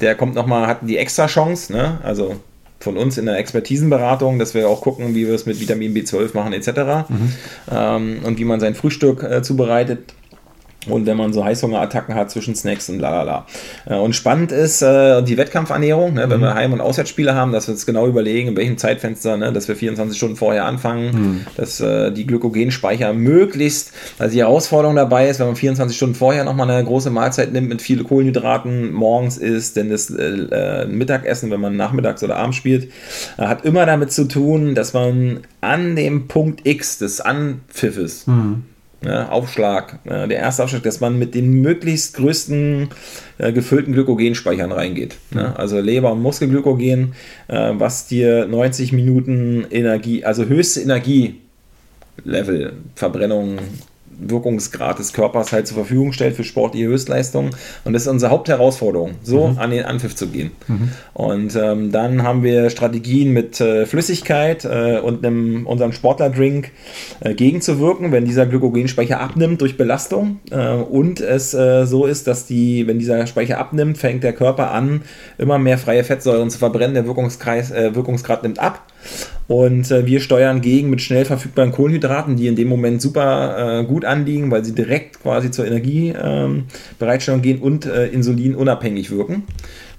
der 0.00 0.14
kommt 0.14 0.34
nochmal, 0.34 0.66
hat 0.66 0.78
die 0.82 0.98
extra 0.98 1.26
Chance. 1.26 1.72
Ne? 1.72 1.98
Also 2.02 2.36
von 2.80 2.96
uns 2.96 3.18
in 3.18 3.26
der 3.26 3.38
Expertisenberatung, 3.38 4.38
dass 4.38 4.54
wir 4.54 4.68
auch 4.68 4.80
gucken, 4.80 5.14
wie 5.14 5.26
wir 5.26 5.34
es 5.34 5.46
mit 5.46 5.60
Vitamin 5.60 5.94
B12 5.94 6.34
machen 6.34 6.52
etc. 6.52 7.08
Mhm. 7.08 7.32
Ähm, 7.70 8.18
und 8.24 8.38
wie 8.38 8.44
man 8.44 8.60
sein 8.60 8.74
Frühstück 8.74 9.22
äh, 9.22 9.42
zubereitet. 9.42 10.14
Und 10.88 11.06
wenn 11.06 11.16
man 11.16 11.32
so 11.32 11.44
Heißhungerattacken 11.44 12.14
hat 12.14 12.30
zwischen 12.30 12.54
Snacks 12.54 12.88
und 12.88 12.98
lalala. 12.98 13.46
Äh, 13.86 13.96
und 13.96 14.14
spannend 14.14 14.52
ist 14.52 14.82
äh, 14.82 15.22
die 15.22 15.36
Wettkampfernährung, 15.36 16.14
ne, 16.14 16.28
wenn 16.28 16.38
mhm. 16.38 16.44
wir 16.44 16.54
Heim- 16.54 16.72
und 16.72 16.80
Auswärtsspiele 16.80 17.34
haben, 17.34 17.52
dass 17.52 17.68
wir 17.68 17.72
uns 17.72 17.86
genau 17.86 18.06
überlegen, 18.06 18.48
in 18.48 18.56
welchem 18.56 18.78
Zeitfenster, 18.78 19.36
ne, 19.36 19.52
dass 19.52 19.68
wir 19.68 19.76
24 19.76 20.16
Stunden 20.16 20.36
vorher 20.36 20.64
anfangen, 20.64 21.06
mhm. 21.06 21.46
dass 21.56 21.80
äh, 21.80 22.12
die 22.12 22.26
Glykogenspeicher 22.26 23.12
möglichst, 23.12 23.92
also 24.18 24.32
die 24.32 24.40
Herausforderung 24.40 24.96
dabei 24.96 25.28
ist, 25.28 25.40
wenn 25.40 25.46
man 25.46 25.56
24 25.56 25.96
Stunden 25.96 26.14
vorher 26.14 26.44
nochmal 26.44 26.70
eine 26.70 26.84
große 26.84 27.10
Mahlzeit 27.10 27.52
nimmt 27.52 27.68
mit 27.68 27.82
vielen 27.82 28.04
Kohlenhydraten, 28.04 28.92
morgens 28.92 29.38
isst, 29.38 29.76
denn 29.76 29.90
das 29.90 30.10
äh, 30.10 30.86
Mittagessen, 30.86 31.50
wenn 31.50 31.60
man 31.60 31.76
nachmittags 31.76 32.22
oder 32.22 32.36
abends 32.36 32.56
spielt, 32.56 32.90
hat 33.36 33.64
immer 33.64 33.86
damit 33.86 34.12
zu 34.12 34.24
tun, 34.26 34.74
dass 34.74 34.92
man 34.92 35.40
an 35.60 35.96
dem 35.96 36.28
Punkt 36.28 36.66
X 36.66 36.98
des 36.98 37.20
Anpfiffes 37.20 38.26
mhm 38.26 38.64
ja, 39.02 39.28
Aufschlag, 39.28 40.00
ja, 40.04 40.26
der 40.26 40.38
erste 40.38 40.64
Aufschlag, 40.64 40.82
dass 40.82 41.00
man 41.00 41.18
mit 41.18 41.34
den 41.34 41.60
möglichst 41.62 42.14
größten 42.16 42.88
äh, 43.38 43.52
gefüllten 43.52 43.92
Glykogenspeichern 43.92 44.72
reingeht. 44.72 45.16
Mhm. 45.30 45.38
Ja, 45.38 45.52
also 45.54 45.78
Leber- 45.80 46.12
und 46.12 46.22
Muskelglykogen, 46.22 47.14
äh, 47.48 47.72
was 47.74 48.06
dir 48.06 48.46
90 48.46 48.92
Minuten 48.92 49.66
Energie, 49.70 50.24
also 50.24 50.44
höchste 50.46 50.80
Energielevel, 50.80 52.72
Verbrennung 52.94 53.58
Wirkungsgrad 54.18 54.98
des 54.98 55.12
Körpers 55.12 55.52
halt 55.52 55.66
zur 55.66 55.76
Verfügung 55.76 56.12
stellt 56.12 56.36
für 56.36 56.44
sportliche 56.44 56.86
Höchstleistungen. 56.86 57.50
Und 57.84 57.92
das 57.92 58.02
ist 58.02 58.08
unsere 58.08 58.30
Hauptherausforderung, 58.30 59.12
so 59.22 59.48
mhm. 59.48 59.58
an 59.58 59.70
den 59.70 59.84
Anpfiff 59.84 60.16
zu 60.16 60.28
gehen. 60.28 60.50
Mhm. 60.66 60.90
Und 61.14 61.56
ähm, 61.56 61.92
dann 61.92 62.22
haben 62.22 62.42
wir 62.42 62.70
Strategien 62.70 63.32
mit 63.32 63.60
äh, 63.60 63.86
Flüssigkeit 63.86 64.64
äh, 64.64 64.98
und 64.98 65.24
einem, 65.24 65.66
unserem 65.66 65.92
Sportlerdrink 65.92 66.70
äh, 67.20 67.34
gegenzuwirken, 67.34 68.12
wenn 68.12 68.24
dieser 68.24 68.46
Glykogenspeicher 68.46 69.20
abnimmt 69.20 69.60
durch 69.60 69.76
Belastung. 69.76 70.40
Äh, 70.50 70.68
und 70.74 71.20
es 71.20 71.54
äh, 71.54 71.86
so 71.86 72.06
ist, 72.06 72.26
dass 72.26 72.46
die, 72.46 72.86
wenn 72.86 72.98
dieser 72.98 73.26
Speicher 73.26 73.58
abnimmt, 73.58 73.98
fängt 73.98 74.24
der 74.24 74.32
Körper 74.32 74.70
an, 74.70 75.02
immer 75.38 75.58
mehr 75.58 75.78
freie 75.78 76.04
Fettsäuren 76.04 76.50
zu 76.50 76.58
verbrennen. 76.58 76.94
Der 76.94 77.06
Wirkungskreis, 77.06 77.70
äh, 77.70 77.94
Wirkungsgrad 77.94 78.42
nimmt 78.42 78.58
ab. 78.58 78.82
Und 79.48 79.90
äh, 79.90 80.04
wir 80.04 80.20
steuern 80.20 80.60
gegen 80.60 80.90
mit 80.90 81.00
schnell 81.00 81.24
verfügbaren 81.24 81.72
Kohlenhydraten, 81.72 82.36
die 82.36 82.46
in 82.48 82.56
dem 82.56 82.68
Moment 82.68 83.00
super 83.00 83.80
äh, 83.80 83.84
gut 83.84 84.04
anliegen, 84.04 84.50
weil 84.50 84.62
sie 84.62 84.74
direkt 84.74 85.22
quasi 85.22 85.50
zur 85.50 85.66
Energiebereitstellung 85.66 87.38
ähm, 87.38 87.42
gehen 87.42 87.58
und 87.58 87.86
äh, 87.86 88.08
insulinunabhängig 88.08 89.10
wirken. 89.10 89.44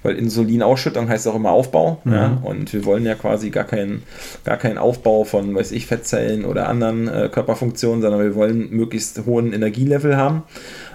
Weil 0.02 0.16
Insulinausschüttung 0.16 1.08
heißt 1.08 1.26
auch 1.28 1.34
immer 1.34 1.50
Aufbau. 1.50 2.00
Mhm. 2.04 2.12
Ja? 2.12 2.38
Und 2.42 2.72
wir 2.72 2.84
wollen 2.84 3.04
ja 3.04 3.16
quasi 3.16 3.50
gar 3.50 3.64
keinen 3.64 4.04
gar 4.44 4.56
keinen 4.56 4.78
Aufbau 4.78 5.24
von, 5.24 5.54
weiß 5.54 5.72
ich, 5.72 5.86
Fettzellen 5.86 6.44
oder 6.44 6.68
anderen 6.68 7.08
äh, 7.08 7.28
Körperfunktionen, 7.30 8.02
sondern 8.02 8.20
wir 8.20 8.36
wollen 8.36 8.70
möglichst 8.70 9.26
hohen 9.26 9.52
Energielevel 9.52 10.16
haben. 10.16 10.44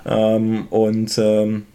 Ähm, 0.06 0.68
und 0.70 1.18
ähm, 1.18 1.56
äh, 1.58 1.75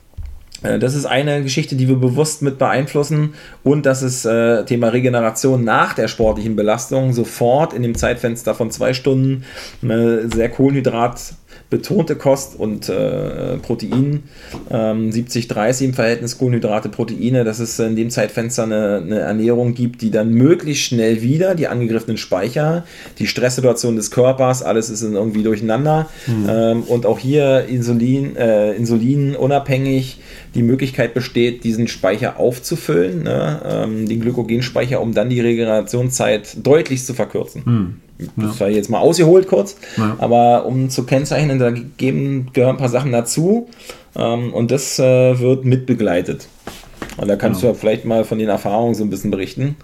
das 0.62 0.94
ist 0.94 1.06
eine 1.06 1.42
Geschichte, 1.42 1.76
die 1.76 1.88
wir 1.88 1.96
bewusst 1.96 2.42
mit 2.42 2.58
beeinflussen 2.58 3.34
und 3.62 3.86
das 3.86 4.02
ist 4.02 4.24
äh, 4.24 4.64
Thema 4.64 4.88
Regeneration 4.88 5.64
nach 5.64 5.94
der 5.94 6.08
sportlichen 6.08 6.56
Belastung 6.56 7.12
sofort 7.12 7.72
in 7.72 7.82
dem 7.82 7.94
Zeitfenster 7.94 8.54
von 8.54 8.70
zwei 8.70 8.92
Stunden 8.92 9.44
eine 9.82 10.28
sehr 10.30 10.48
Kohlenhydrat 10.48 11.34
betonte 11.70 12.16
Kost 12.16 12.58
und 12.58 12.88
äh, 12.88 13.56
Protein, 13.58 14.24
ähm, 14.70 15.10
70-30 15.10 15.84
im 15.84 15.94
Verhältnis 15.94 16.36
Kohlenhydrate, 16.36 16.88
Proteine, 16.88 17.44
dass 17.44 17.60
es 17.60 17.78
in 17.78 17.94
dem 17.94 18.10
Zeitfenster 18.10 18.64
eine, 18.64 18.96
eine, 18.96 19.20
Ernährung 19.20 19.74
gibt, 19.74 20.02
die 20.02 20.10
dann 20.10 20.30
möglichst 20.30 20.82
schnell 20.82 21.22
wieder 21.22 21.54
die 21.54 21.68
angegriffenen 21.68 22.16
Speicher, 22.16 22.84
die 23.18 23.28
Stresssituation 23.28 23.94
des 23.94 24.10
Körpers, 24.10 24.64
alles 24.64 24.90
ist 24.90 25.02
irgendwie 25.02 25.44
durcheinander 25.44 26.08
mhm. 26.26 26.46
ähm, 26.48 26.82
und 26.82 27.06
auch 27.06 27.20
hier 27.20 27.66
Insulin, 27.66 28.34
äh, 28.36 28.72
Insulin 28.72 29.36
unabhängig 29.36 30.18
die 30.54 30.62
Möglichkeit 30.62 31.14
besteht, 31.14 31.64
diesen 31.64 31.88
Speicher 31.88 32.38
aufzufüllen, 32.38 33.22
ne, 33.22 33.62
ähm, 33.64 34.08
den 34.08 34.20
Glykogenspeicher, 34.20 35.00
um 35.00 35.14
dann 35.14 35.30
die 35.30 35.40
Regenerationszeit 35.40 36.66
deutlich 36.66 37.04
zu 37.04 37.14
verkürzen. 37.14 37.62
Mhm. 37.64 37.94
Das 38.36 38.60
war 38.60 38.68
jetzt 38.68 38.90
mal 38.90 38.98
ausgeholt 38.98 39.46
kurz, 39.46 39.76
ja. 39.96 40.16
aber 40.18 40.66
um 40.66 40.90
zu 40.90 41.04
kennzeichnen, 41.04 41.58
da 41.58 41.70
geben, 41.70 42.48
gehören 42.52 42.76
ein 42.76 42.78
paar 42.78 42.90
Sachen 42.90 43.12
dazu 43.12 43.68
ähm, 44.14 44.52
und 44.52 44.70
das 44.70 44.98
äh, 44.98 45.38
wird 45.38 45.64
mitbegleitet. 45.64 46.48
Und 47.16 47.28
da 47.28 47.36
kannst 47.36 47.62
ja. 47.62 47.68
du 47.68 47.74
ja 47.74 47.78
vielleicht 47.78 48.04
mal 48.04 48.24
von 48.24 48.38
den 48.38 48.48
Erfahrungen 48.48 48.94
so 48.94 49.04
ein 49.04 49.10
bisschen 49.10 49.30
berichten, 49.30 49.76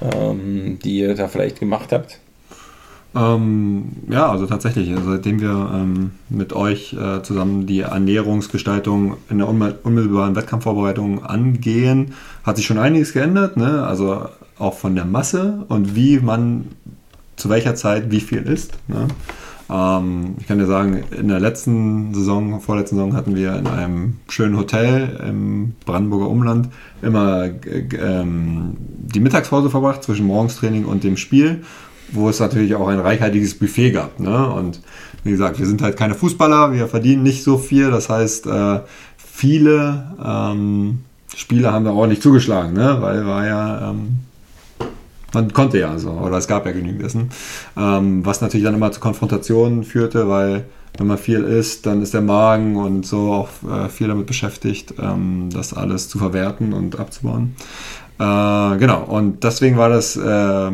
ähm, 0.00 0.78
die 0.82 1.00
ihr 1.00 1.14
da 1.14 1.28
vielleicht 1.28 1.60
gemacht 1.60 1.92
habt. 1.92 2.18
Ähm, 3.14 3.92
ja, 4.08 4.30
also 4.30 4.46
tatsächlich, 4.46 4.90
seitdem 5.04 5.40
wir 5.40 5.70
ähm, 5.74 6.12
mit 6.30 6.52
euch 6.52 6.94
äh, 6.94 7.22
zusammen 7.22 7.66
die 7.66 7.80
Ernährungsgestaltung 7.80 9.16
in 9.28 9.38
der 9.38 9.48
unmittelbaren 9.48 10.34
Wettkampfvorbereitung 10.34 11.24
angehen, 11.24 12.14
hat 12.44 12.56
sich 12.56 12.66
schon 12.66 12.78
einiges 12.78 13.12
geändert. 13.12 13.56
Ne? 13.56 13.84
Also 13.84 14.26
auch 14.58 14.74
von 14.74 14.94
der 14.94 15.04
Masse 15.04 15.64
und 15.68 15.94
wie 15.94 16.20
man 16.20 16.68
zu 17.36 17.48
welcher 17.50 17.74
Zeit 17.74 18.10
wie 18.10 18.20
viel 18.20 18.42
isst. 18.42 18.78
Ne? 18.88 19.08
Ähm, 19.68 20.36
ich 20.40 20.46
kann 20.46 20.58
dir 20.58 20.66
sagen, 20.66 21.02
in 21.18 21.28
der 21.28 21.40
letzten 21.40 22.14
Saison, 22.14 22.60
vorletzten 22.60 22.96
Saison 22.96 23.14
hatten 23.14 23.34
wir 23.34 23.56
in 23.56 23.66
einem 23.66 24.16
schönen 24.28 24.56
Hotel 24.56 25.20
im 25.26 25.74
Brandenburger 25.84 26.28
Umland 26.28 26.68
immer 27.02 27.44
ähm, 27.44 28.76
die 28.78 29.20
Mittagspause 29.20 29.68
verbracht 29.68 30.02
zwischen 30.02 30.26
Morgenstraining 30.26 30.84
und 30.86 31.04
dem 31.04 31.16
Spiel, 31.16 31.62
wo 32.12 32.28
es 32.28 32.40
natürlich 32.40 32.74
auch 32.74 32.88
ein 32.88 33.00
reichhaltiges 33.00 33.58
Buffet 33.58 33.92
gab. 33.92 34.20
Ne? 34.20 34.48
Und 34.48 34.80
wie 35.24 35.30
gesagt, 35.30 35.58
wir 35.58 35.66
sind 35.66 35.82
halt 35.82 35.96
keine 35.96 36.14
Fußballer, 36.14 36.72
wir 36.72 36.88
verdienen 36.88 37.22
nicht 37.22 37.42
so 37.42 37.58
viel. 37.58 37.90
Das 37.90 38.08
heißt, 38.08 38.46
äh, 38.46 38.80
viele 39.16 40.14
ähm, 40.24 41.00
Spiele 41.34 41.72
haben 41.72 41.84
wir 41.84 41.94
ordentlich 41.94 42.22
zugeschlagen, 42.22 42.74
ne? 42.74 42.98
weil 43.00 43.26
war 43.26 43.46
ja 43.46 43.90
ähm, 43.90 44.18
man 45.34 45.52
konnte 45.52 45.78
ja 45.78 45.98
so, 45.98 46.10
oder 46.10 46.36
es 46.36 46.46
gab 46.46 46.66
ja 46.66 46.72
genügend 46.72 47.02
Essen. 47.02 47.30
Ähm, 47.76 48.24
was 48.24 48.40
natürlich 48.40 48.64
dann 48.64 48.74
immer 48.74 48.92
zu 48.92 49.00
Konfrontationen 49.00 49.84
führte, 49.84 50.28
weil 50.28 50.64
wenn 50.98 51.06
man 51.06 51.16
viel 51.16 51.42
isst, 51.42 51.86
dann 51.86 52.02
ist 52.02 52.12
der 52.12 52.20
Magen 52.20 52.76
und 52.76 53.06
so 53.06 53.32
auch 53.32 53.48
äh, 53.68 53.88
viel 53.88 54.08
damit 54.08 54.26
beschäftigt, 54.26 54.94
ähm, 55.00 55.48
das 55.50 55.72
alles 55.72 56.08
zu 56.08 56.18
verwerten 56.18 56.74
und 56.74 56.98
abzubauen. 56.98 57.56
Äh, 58.18 58.78
genau, 58.78 59.04
und 59.04 59.42
deswegen 59.42 59.76
war 59.76 59.88
das 59.88 60.16
äh, 60.16 60.20
der, 60.20 60.70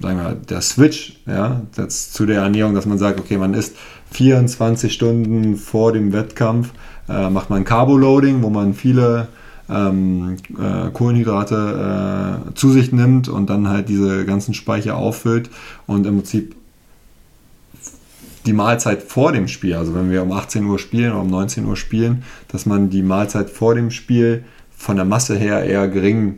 sagen 0.00 0.18
wir, 0.18 0.36
der 0.48 0.60
Switch 0.60 1.20
ja, 1.26 1.62
das, 1.76 2.12
zu 2.12 2.26
der 2.26 2.42
Ernährung, 2.42 2.74
dass 2.74 2.86
man 2.86 2.98
sagt, 2.98 3.20
okay, 3.20 3.36
man 3.36 3.54
isst 3.54 3.76
24 4.12 4.92
Stunden 4.92 5.56
vor 5.56 5.92
dem 5.92 6.12
Wettkampf, 6.12 6.70
äh, 7.08 7.30
macht 7.30 7.50
man 7.50 7.64
Carbo-Loading, 7.64 8.42
wo 8.42 8.50
man 8.50 8.74
viele 8.74 9.28
ähm, 9.68 10.36
äh, 10.58 10.90
Kohlenhydrate 10.90 12.48
äh, 12.50 12.54
zu 12.54 12.70
sich 12.70 12.92
nimmt 12.92 13.28
und 13.28 13.50
dann 13.50 13.68
halt 13.68 13.88
diese 13.88 14.24
ganzen 14.24 14.54
Speicher 14.54 14.96
auffüllt 14.96 15.50
und 15.86 16.06
im 16.06 16.16
Prinzip 16.16 16.56
die 18.46 18.52
Mahlzeit 18.52 19.02
vor 19.02 19.32
dem 19.32 19.48
Spiel, 19.48 19.74
also 19.74 19.94
wenn 19.94 20.10
wir 20.10 20.22
um 20.22 20.30
18 20.32 20.64
Uhr 20.64 20.78
spielen 20.78 21.12
oder 21.12 21.22
um 21.22 21.30
19 21.30 21.66
Uhr 21.66 21.76
spielen, 21.76 22.22
dass 22.48 22.64
man 22.64 22.90
die 22.90 23.02
Mahlzeit 23.02 23.50
vor 23.50 23.74
dem 23.74 23.90
Spiel 23.90 24.44
von 24.76 24.96
der 24.96 25.04
Masse 25.04 25.36
her 25.36 25.64
eher 25.64 25.88
gering 25.88 26.36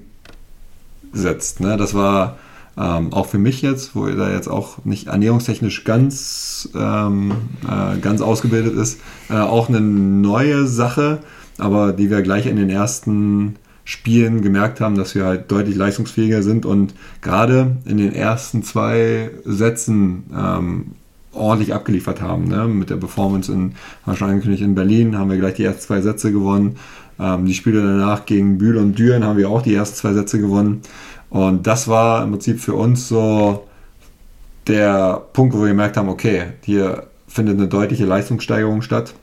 setzt. 1.12 1.60
Ne? 1.60 1.76
Das 1.76 1.94
war 1.94 2.38
ähm, 2.76 3.12
auch 3.12 3.26
für 3.26 3.38
mich 3.38 3.62
jetzt, 3.62 3.96
wo 3.96 4.06
er 4.06 4.14
da 4.14 4.30
jetzt 4.30 4.48
auch 4.48 4.84
nicht 4.84 5.08
ernährungstechnisch 5.08 5.84
ganz, 5.84 6.68
ähm, 6.74 7.32
äh, 7.64 7.98
ganz 7.98 8.20
ausgebildet 8.20 8.74
ist, 8.74 9.00
äh, 9.30 9.34
auch 9.34 9.68
eine 9.68 9.80
neue 9.80 10.66
Sache, 10.66 11.18
aber 11.58 11.92
die 11.92 12.10
wir 12.10 12.22
gleich 12.22 12.46
in 12.46 12.56
den 12.56 12.70
ersten 12.70 13.56
Spielen 13.84 14.42
gemerkt 14.42 14.80
haben, 14.80 14.96
dass 14.96 15.14
wir 15.14 15.24
halt 15.24 15.50
deutlich 15.50 15.74
leistungsfähiger 15.74 16.42
sind 16.42 16.66
und 16.66 16.94
gerade 17.22 17.78
in 17.84 17.96
den 17.96 18.12
ersten 18.12 18.62
zwei 18.62 19.30
Sätzen 19.44 20.24
ähm, 20.36 20.86
ordentlich 21.32 21.74
abgeliefert 21.74 22.20
haben. 22.20 22.48
Ne? 22.48 22.68
Mit 22.68 22.90
der 22.90 22.96
Performance 22.96 23.50
in, 23.50 23.72
haben 24.02 24.12
wir 24.12 24.16
schon 24.16 24.30
angekündigt, 24.30 24.62
in 24.62 24.74
Berlin 24.74 25.18
haben 25.18 25.30
wir 25.30 25.38
gleich 25.38 25.54
die 25.54 25.64
ersten 25.64 25.82
zwei 25.82 26.00
Sätze 26.00 26.32
gewonnen. 26.32 26.76
Ähm, 27.18 27.46
die 27.46 27.54
Spiele 27.54 27.82
danach 27.82 28.26
gegen 28.26 28.58
Bühl 28.58 28.76
und 28.76 28.98
Düren 28.98 29.24
haben 29.24 29.38
wir 29.38 29.50
auch 29.50 29.62
die 29.62 29.74
ersten 29.74 29.96
zwei 29.96 30.12
Sätze 30.12 30.40
gewonnen. 30.40 30.82
Und 31.30 31.66
das 31.66 31.88
war 31.88 32.22
im 32.24 32.30
Prinzip 32.32 32.60
für 32.60 32.74
uns 32.74 33.08
so 33.08 33.66
der 34.66 35.22
Punkt, 35.32 35.54
wo 35.54 35.60
wir 35.60 35.68
gemerkt 35.68 35.96
haben, 35.96 36.08
okay, 36.08 36.52
hier 36.62 37.04
findet 37.26 37.58
eine 37.58 37.68
deutliche 37.68 38.04
Leistungssteigerung 38.04 38.82
statt 38.82 39.14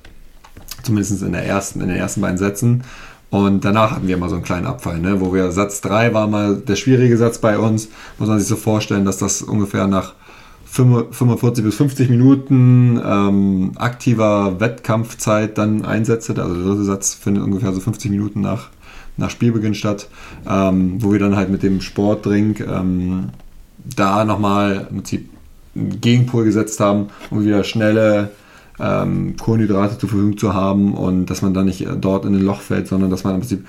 zumindest 0.86 1.22
in, 1.22 1.34
der 1.34 1.46
ersten, 1.46 1.82
in 1.82 1.88
den 1.88 1.98
ersten 1.98 2.22
beiden 2.22 2.38
Sätzen. 2.38 2.84
Und 3.30 3.66
danach 3.66 3.92
hatten 3.92 4.08
wir 4.08 4.18
mal 4.18 4.30
so 4.30 4.36
einen 4.36 4.44
kleinen 4.44 4.68
Abfall, 4.68 5.00
ne? 5.00 5.20
wo 5.20 5.34
wir 5.34 5.52
Satz 5.52 5.82
3 5.82 6.14
war 6.14 6.28
mal 6.28 6.58
der 6.58 6.76
schwierige 6.76 7.18
Satz 7.18 7.40
bei 7.40 7.58
uns. 7.58 7.90
Muss 8.18 8.30
man 8.30 8.40
sich 8.40 8.48
so 8.48 8.56
vorstellen, 8.56 9.04
dass 9.04 9.18
das 9.18 9.42
ungefähr 9.42 9.88
nach 9.88 10.14
45 10.76 11.64
bis 11.64 11.76
50 11.76 12.10
Minuten 12.10 13.00
ähm, 13.04 13.72
aktiver 13.76 14.60
Wettkampfzeit 14.60 15.58
dann 15.58 15.86
einsetzt. 15.86 16.30
Also 16.30 16.54
der 16.54 16.64
dritte 16.64 16.84
Satz 16.84 17.14
findet 17.14 17.44
ungefähr 17.44 17.72
so 17.72 17.80
50 17.80 18.12
Minuten 18.12 18.42
nach, 18.42 18.70
nach 19.16 19.30
Spielbeginn 19.30 19.74
statt, 19.74 20.10
ähm, 20.48 21.02
wo 21.02 21.14
wir 21.14 21.20
dann 21.20 21.38
halt 21.38 21.50
mit 21.50 21.64
dem 21.64 21.80
Sportdrink 21.80 22.60
ähm, 22.60 23.30
da 23.96 24.26
nochmal 24.26 24.88
im 24.90 24.98
Prinzip 24.98 25.30
einen 25.76 26.02
Gegenpol 26.02 26.44
gesetzt 26.44 26.80
haben, 26.82 27.08
um 27.30 27.46
wieder 27.46 27.64
schnelle 27.64 28.32
ähm, 28.78 29.38
Kohlenhydrate 29.38 29.98
zur 29.98 30.10
Verfügung 30.10 30.38
zu 30.38 30.54
haben 30.54 30.94
und 30.94 31.28
dass 31.28 31.42
man 31.42 31.54
da 31.54 31.64
nicht 31.64 31.86
äh, 31.86 31.96
dort 31.96 32.26
in 32.26 32.36
ein 32.36 32.42
Loch 32.42 32.60
fällt, 32.60 32.88
sondern 32.88 33.10
dass 33.10 33.24
man 33.24 33.36
im 33.36 33.42
Prinzip 33.42 33.66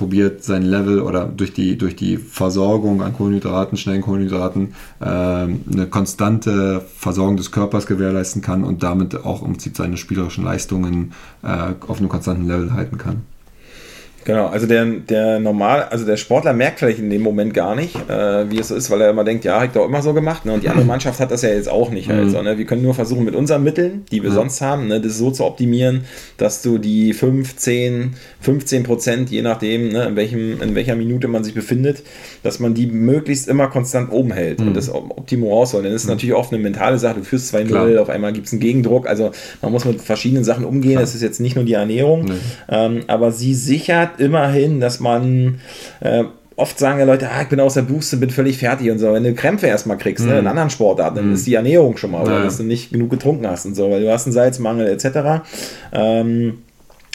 probiert, 0.00 0.42
sein 0.42 0.62
Level 0.62 1.02
oder 1.02 1.26
durch 1.26 1.52
die, 1.52 1.76
durch 1.76 1.94
die 1.94 2.16
Versorgung 2.16 3.02
an 3.02 3.12
Kohlenhydraten, 3.12 3.76
schnellen 3.76 4.00
Kohlenhydraten, 4.00 4.72
äh, 4.98 5.04
eine 5.04 5.86
konstante 5.90 6.80
Versorgung 6.96 7.36
des 7.36 7.52
Körpers 7.52 7.84
gewährleisten 7.84 8.40
kann 8.40 8.64
und 8.64 8.82
damit 8.82 9.26
auch 9.26 9.42
im 9.42 9.52
Prinzip 9.52 9.76
seine 9.76 9.98
spielerischen 9.98 10.42
Leistungen 10.42 11.12
äh, 11.42 11.74
auf 11.86 11.98
einem 11.98 12.08
konstanten 12.08 12.46
Level 12.46 12.72
halten 12.72 12.96
kann. 12.96 13.24
Genau, 14.24 14.46
also 14.46 14.66
der, 14.66 14.84
der 14.84 15.40
normal, 15.40 15.84
also 15.84 16.04
der 16.04 16.16
Sportler 16.16 16.52
merkt 16.52 16.78
vielleicht 16.78 16.98
in 16.98 17.08
dem 17.08 17.22
Moment 17.22 17.54
gar 17.54 17.74
nicht, 17.74 17.96
äh, 18.08 18.50
wie 18.50 18.58
es 18.58 18.68
so 18.68 18.74
ist, 18.74 18.90
weil 18.90 19.00
er 19.00 19.10
immer 19.10 19.24
denkt, 19.24 19.44
ja, 19.44 19.56
hab 19.56 19.64
ich 19.64 19.70
doch 19.70 19.86
immer 19.86 20.02
so 20.02 20.12
gemacht. 20.12 20.44
Ne? 20.44 20.52
Und 20.52 20.62
die 20.62 20.68
andere 20.68 20.84
Mannschaft 20.86 21.20
hat 21.20 21.30
das 21.30 21.42
ja 21.42 21.48
jetzt 21.48 21.70
auch 21.70 21.90
nicht. 21.90 22.08
Mhm. 22.08 22.30
ne? 22.30 22.58
Wir 22.58 22.66
können 22.66 22.82
nur 22.82 22.94
versuchen, 22.94 23.24
mit 23.24 23.34
unseren 23.34 23.64
Mitteln, 23.64 24.04
die 24.12 24.22
wir 24.22 24.28
ja. 24.28 24.34
sonst 24.34 24.60
haben, 24.60 24.88
ne, 24.88 25.00
das 25.00 25.16
so 25.16 25.30
zu 25.30 25.44
optimieren, 25.44 26.04
dass 26.36 26.60
du 26.60 26.78
die 26.78 27.14
5, 27.14 27.56
10, 27.56 28.14
15 28.40 28.82
Prozent, 28.82 29.30
je 29.30 29.42
nachdem, 29.42 29.88
ne, 29.88 30.04
in, 30.04 30.16
welchem, 30.16 30.60
in 30.60 30.74
welcher 30.74 30.96
Minute 30.96 31.26
man 31.26 31.42
sich 31.42 31.54
befindet, 31.54 32.02
dass 32.42 32.60
man 32.60 32.74
die 32.74 32.86
möglichst 32.86 33.48
immer 33.48 33.68
konstant 33.68 34.12
oben 34.12 34.32
hält 34.32 34.60
mhm. 34.60 34.68
und 34.68 34.76
das 34.76 34.92
Optimum 34.92 35.50
rausholt. 35.50 35.84
Denn 35.84 35.92
das 35.92 36.02
ist 36.02 36.08
mhm. 36.08 36.14
natürlich 36.14 36.34
oft 36.34 36.52
eine 36.52 36.62
mentale 36.62 36.98
Sache. 36.98 37.20
Du 37.20 37.24
führst 37.24 37.54
2-0, 37.54 37.96
auf 37.96 38.10
einmal 38.10 38.34
gibt 38.34 38.48
es 38.48 38.52
einen 38.52 38.60
Gegendruck. 38.60 39.08
Also 39.08 39.30
man 39.62 39.72
muss 39.72 39.86
mit 39.86 40.02
verschiedenen 40.02 40.44
Sachen 40.44 40.66
umgehen. 40.66 40.92
Klar. 40.92 41.02
Das 41.02 41.14
ist 41.14 41.22
jetzt 41.22 41.40
nicht 41.40 41.56
nur 41.56 41.64
die 41.64 41.72
Ernährung, 41.72 42.26
nee. 42.26 42.34
ähm, 42.68 43.00
aber 43.06 43.32
sie 43.32 43.54
sichert 43.54 44.09
immerhin, 44.18 44.80
dass 44.80 45.00
man 45.00 45.60
äh, 46.00 46.24
oft 46.56 46.78
sagen 46.78 46.98
ja 46.98 47.04
Leute, 47.04 47.28
ah, 47.30 47.42
ich 47.42 47.48
bin 47.48 47.60
aus 47.60 47.74
der 47.74 47.82
Buße, 47.82 48.18
bin 48.18 48.30
völlig 48.30 48.58
fertig 48.58 48.90
und 48.90 48.98
so. 48.98 49.12
Wenn 49.12 49.24
du 49.24 49.34
Krämpfe 49.34 49.66
erstmal 49.66 49.98
kriegst, 49.98 50.24
mhm. 50.24 50.32
ne, 50.32 50.38
in 50.40 50.46
anderen 50.46 50.70
Sportarten, 50.70 51.16
dann 51.16 51.28
mhm. 51.28 51.34
ist 51.34 51.46
die 51.46 51.54
Ernährung 51.54 51.96
schon 51.96 52.10
mal, 52.10 52.22
oder 52.22 52.38
ja. 52.38 52.44
dass 52.44 52.58
du 52.58 52.64
nicht 52.64 52.92
genug 52.92 53.10
getrunken 53.10 53.46
hast 53.46 53.66
und 53.66 53.74
so, 53.74 53.90
weil 53.90 54.02
du 54.02 54.12
hast 54.12 54.26
einen 54.26 54.34
Salzmangel 54.34 54.86
etc. 54.88 55.42
Ähm, 55.92 56.58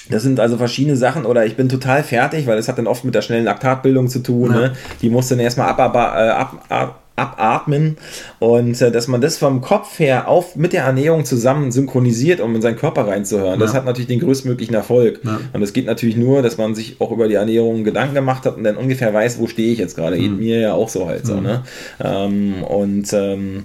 das 0.10 0.24
sind 0.24 0.40
also 0.40 0.58
verschiedene 0.58 0.98
Sachen 0.98 1.26
oder 1.26 1.46
ich 1.46 1.56
bin 1.56 1.70
total 1.70 2.04
fertig, 2.04 2.46
weil 2.46 2.58
es 2.58 2.68
hat 2.68 2.78
dann 2.78 2.88
oft 2.88 3.04
mit 3.06 3.16
der 3.16 3.22
schnellen 3.22 3.46
Laktatbildung 3.46 4.08
zu 4.08 4.20
tun. 4.20 4.52
Ja. 4.52 4.60
Ne? 4.60 4.74
Die 5.02 5.10
muss 5.10 5.30
dann 5.30 5.40
erstmal 5.40 5.70
ab, 5.70 5.80
ab, 5.80 5.96
ab, 5.96 6.66
ab 6.70 7.02
abatmen 7.16 7.98
und 8.40 8.82
äh, 8.82 8.92
dass 8.92 9.08
man 9.08 9.22
das 9.22 9.38
vom 9.38 9.62
Kopf 9.62 10.00
her 10.00 10.28
auf 10.28 10.56
mit 10.56 10.74
der 10.74 10.84
Ernährung 10.84 11.24
zusammen 11.24 11.72
synchronisiert, 11.72 12.42
um 12.42 12.56
in 12.56 12.62
seinen 12.62 12.76
Körper 12.76 13.08
reinzuhören. 13.08 13.60
Ja. 13.60 13.66
Das 13.66 13.74
hat 13.74 13.86
natürlich 13.86 14.08
den 14.08 14.20
größtmöglichen 14.20 14.76
Erfolg. 14.76 15.22
Ja. 15.24 15.40
Und 15.54 15.62
es 15.62 15.72
geht 15.72 15.86
natürlich 15.86 16.18
nur, 16.18 16.42
dass 16.42 16.58
man 16.58 16.76
sich 16.76 17.00
auch 17.00 17.12
über 17.12 17.28
die 17.28 17.36
Ernährung 17.36 17.84
Gedanken 17.84 18.16
gemacht 18.16 18.46
hat 18.46 18.58
und 18.58 18.64
dann 18.64 18.76
ungefähr 18.76 19.14
weiß, 19.14 19.40
wo 19.40 19.48
stehe 19.48 19.72
ich 19.72 19.80
jetzt 19.80 19.96
gerade. 19.96 20.18
Mhm. 20.18 20.22
Geht 20.22 20.38
mir 20.38 20.60
ja 20.60 20.74
auch 20.74 20.90
so 20.90 21.08
halt 21.08 21.24
mhm. 21.24 21.28
so. 21.28 21.42
Ne? 21.42 21.64
Ähm, 22.04 22.64
und 22.64 23.14
ähm, 23.14 23.64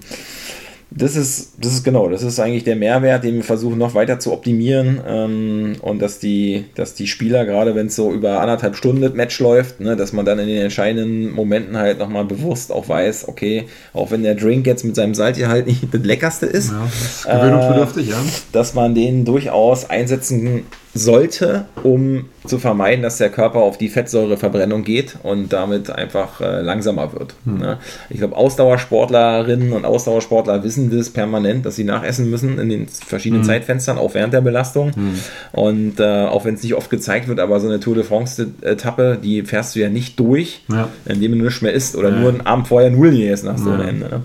das 0.93 1.15
ist, 1.15 1.53
das 1.59 1.73
ist 1.73 1.85
genau, 1.85 2.09
das 2.09 2.23
ist 2.23 2.41
eigentlich 2.41 2.65
der 2.65 2.75
Mehrwert, 2.75 3.23
den 3.23 3.37
wir 3.37 3.45
versuchen 3.45 3.79
noch 3.79 3.95
weiter 3.95 4.19
zu 4.19 4.33
optimieren 4.33 5.01
ähm, 5.07 5.77
und 5.83 6.03
dass 6.03 6.19
die, 6.19 6.65
dass 6.75 6.95
die 6.95 7.07
Spieler, 7.07 7.45
gerade 7.45 7.77
wenn 7.77 7.87
es 7.87 7.97
so 7.97 8.13
über 8.13 8.41
anderthalb 8.41 8.75
Stunden 8.75 9.01
das 9.01 9.15
Match 9.15 9.39
läuft, 9.39 9.79
ne, 9.81 9.97
dass 9.97 10.13
man 10.13 10.25
dann 10.25 10.41
in 10.41 10.49
den 10.49 10.63
entscheidenden 10.63 11.31
Momenten 11.31 11.77
halt 11.77 12.01
nochmal 12.01 12.25
bewusst 12.25 12.73
auch 12.73 12.89
weiß, 12.89 13.29
okay, 13.29 13.67
auch 13.93 14.11
wenn 14.11 14.25
der 14.25 14.35
Drink 14.35 14.67
jetzt 14.67 14.85
mit 14.85 14.97
seinem 14.97 15.15
Salzgehalt 15.15 15.69
nicht 15.69 15.83
das 15.93 16.03
leckerste 16.03 16.47
ist, 16.47 16.73
ja, 16.73 16.83
das 16.83 17.03
ist 17.03 17.29
gewöhnungsbedürftig, 17.29 18.09
äh, 18.09 18.11
ja. 18.11 18.19
dass 18.53 18.75
man 18.75 18.95
den 18.95 19.25
durchaus 19.25 19.89
einsetzen 19.89 20.65
sollte, 20.93 21.67
um 21.85 22.27
zu 22.47 22.59
vermeiden, 22.59 23.03
dass 23.03 23.19
der 23.19 23.31
Körper 23.31 23.61
auf 23.61 23.79
die 23.79 23.89
Fettsäureverbrennung 23.89 24.83
geht 24.83 25.17
und 25.23 25.53
damit 25.53 25.89
einfach 25.89 26.41
äh, 26.41 26.63
langsamer 26.63 27.13
wird. 27.13 27.35
Hm. 27.45 27.59
Ne? 27.59 27.79
Ich 28.09 28.19
glaube, 28.19 28.37
Ausdauersportlerinnen 28.37 29.73
und 29.73 29.85
Ausdauersportler 29.85 30.65
wissen 30.65 30.97
das 30.97 31.11
permanent, 31.11 31.65
dass 31.65 31.77
sie 31.77 31.85
nachessen 31.85 32.29
müssen 32.29 32.59
in 32.59 32.69
den 32.69 32.89
verschiedenen 32.89 33.43
hm. 33.43 33.49
Zeitfenstern, 33.49 33.99
auch 33.99 34.15
während 34.15 34.33
der 34.33 34.41
Belastung. 34.41 34.93
Hm. 34.95 35.15
Und 35.53 36.01
äh, 36.01 36.27
auch 36.27 36.45
wenn 36.45 36.55
es 36.55 36.63
nicht 36.63 36.75
oft 36.75 36.91
gezeigt 36.91 37.29
wird, 37.29 37.39
aber 37.39 37.61
so 37.61 37.69
eine 37.69 37.79
Tour 37.79 37.95
de 37.95 38.03
France-Etappe, 38.03 39.19
die 39.23 39.43
fährst 39.43 39.77
du 39.77 39.81
ja 39.81 39.91
nicht 39.91 40.19
durch, 40.19 40.63
ja. 40.69 40.89
indem 41.05 41.39
du 41.39 41.45
nichts 41.45 41.63
mehr 41.63 41.73
isst 41.73 41.95
oder 41.95 42.09
ja. 42.09 42.17
nur 42.17 42.31
einen 42.31 42.41
Abend 42.41 42.67
vorher 42.67 42.91
Null 42.91 43.13
gegessen 43.13 43.49
hast 43.49 43.65
ja. 43.65 43.75
ohne 43.75 43.85
Ende. 43.85 44.09
Ne? 44.09 44.23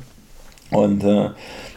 Und 0.72 1.04
äh, 1.04 1.30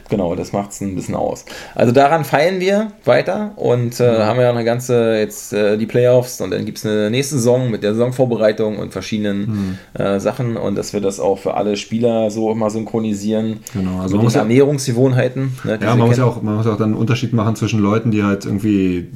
Genau, 0.09 0.35
das 0.35 0.53
macht 0.53 0.71
es 0.71 0.81
ein 0.81 0.95
bisschen 0.95 1.15
aus. 1.15 1.45
Also 1.75 1.93
daran 1.93 2.25
feilen 2.25 2.61
wir 2.61 2.93
weiter 3.05 3.53
und 3.57 4.01
äh, 4.01 4.11
mhm. 4.11 4.23
haben 4.23 4.41
ja 4.41 4.51
eine 4.51 4.65
ganze, 4.65 5.19
jetzt 5.19 5.53
äh, 5.53 5.77
die 5.77 5.87
Playoffs 5.87 6.41
und 6.41 6.51
dann 6.51 6.65
gibt 6.65 6.79
es 6.79 6.87
eine 6.87 7.11
nächste 7.11 7.37
Saison 7.37 7.71
mit 7.71 7.83
der 7.83 7.93
Saisonvorbereitung 7.93 8.79
und 8.79 8.93
verschiedenen 8.93 9.79
mhm. 9.95 10.03
äh, 10.03 10.19
Sachen 10.19 10.57
und 10.57 10.77
dass 10.77 10.93
wir 10.93 11.01
das 11.01 11.21
auch 11.21 11.39
für 11.39 11.55
alle 11.55 11.77
Spieler 11.77 12.31
so 12.31 12.51
immer 12.51 12.71
synchronisieren. 12.71 13.61
Genau, 13.73 14.01
also 14.01 14.17
mit 14.17 14.33
den 14.33 14.39
Ernährungsgewohnheiten. 14.39 15.59
Ne, 15.65 15.79
ja, 15.81 15.95
man 15.95 16.09
muss 16.09 16.17
ja, 16.17 16.25
auch, 16.25 16.43
man 16.43 16.57
muss 16.57 16.67
auch 16.67 16.77
dann 16.77 16.91
einen 16.91 17.01
Unterschied 17.01 17.33
machen 17.33 17.57
zwischen 17.57 17.81
Leuten, 17.81 18.11
die 18.11 18.25
halt 18.25 18.47
irgendwie 18.47 19.09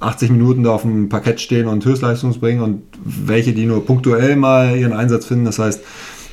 80 0.00 0.30
Minuten 0.30 0.62
da 0.62 0.70
auf 0.74 0.82
dem 0.82 1.08
Parkett 1.08 1.40
stehen 1.40 1.66
und 1.66 1.84
Höchstleistung 1.84 2.38
bringen 2.38 2.62
und 2.62 2.82
welche, 3.04 3.52
die 3.52 3.66
nur 3.66 3.84
punktuell 3.84 4.36
mal 4.36 4.76
ihren 4.76 4.92
Einsatz 4.92 5.26
finden. 5.26 5.44
Das 5.44 5.58
heißt, 5.58 5.80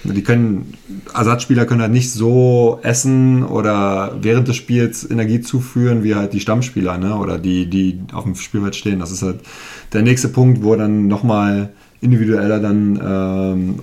die 0.04 0.24
können, 0.24 0.74
Ersatzspieler 1.14 1.66
können 1.66 1.82
halt 1.82 1.92
nicht 1.92 2.12
so 2.12 2.80
essen 2.84 3.44
oder 3.44 4.18
während 4.22 4.48
des 4.48 4.56
Spiels 4.56 5.10
Energie 5.10 5.42
zuführen, 5.42 6.04
wie 6.04 6.16
halt 6.16 6.34
die 6.34 6.40
Stammspieler, 6.40 6.98
ne? 6.98 7.16
Oder 7.16 7.38
die, 7.38 7.70
die 7.70 8.00
auf 8.14 8.24
dem 8.24 8.36
Spielfeld 8.36 8.76
stehen. 8.76 9.00
Das 9.00 9.12
ist 9.12 9.22
halt 9.22 9.42
der 9.94 10.02
nächste 10.02 10.30
Punkt, 10.30 10.64
wo 10.64 10.76
dann 10.76 11.08
nochmal 11.08 11.70
individueller 12.02 12.60
dann 12.60 13.00
ähm, 13.04 13.80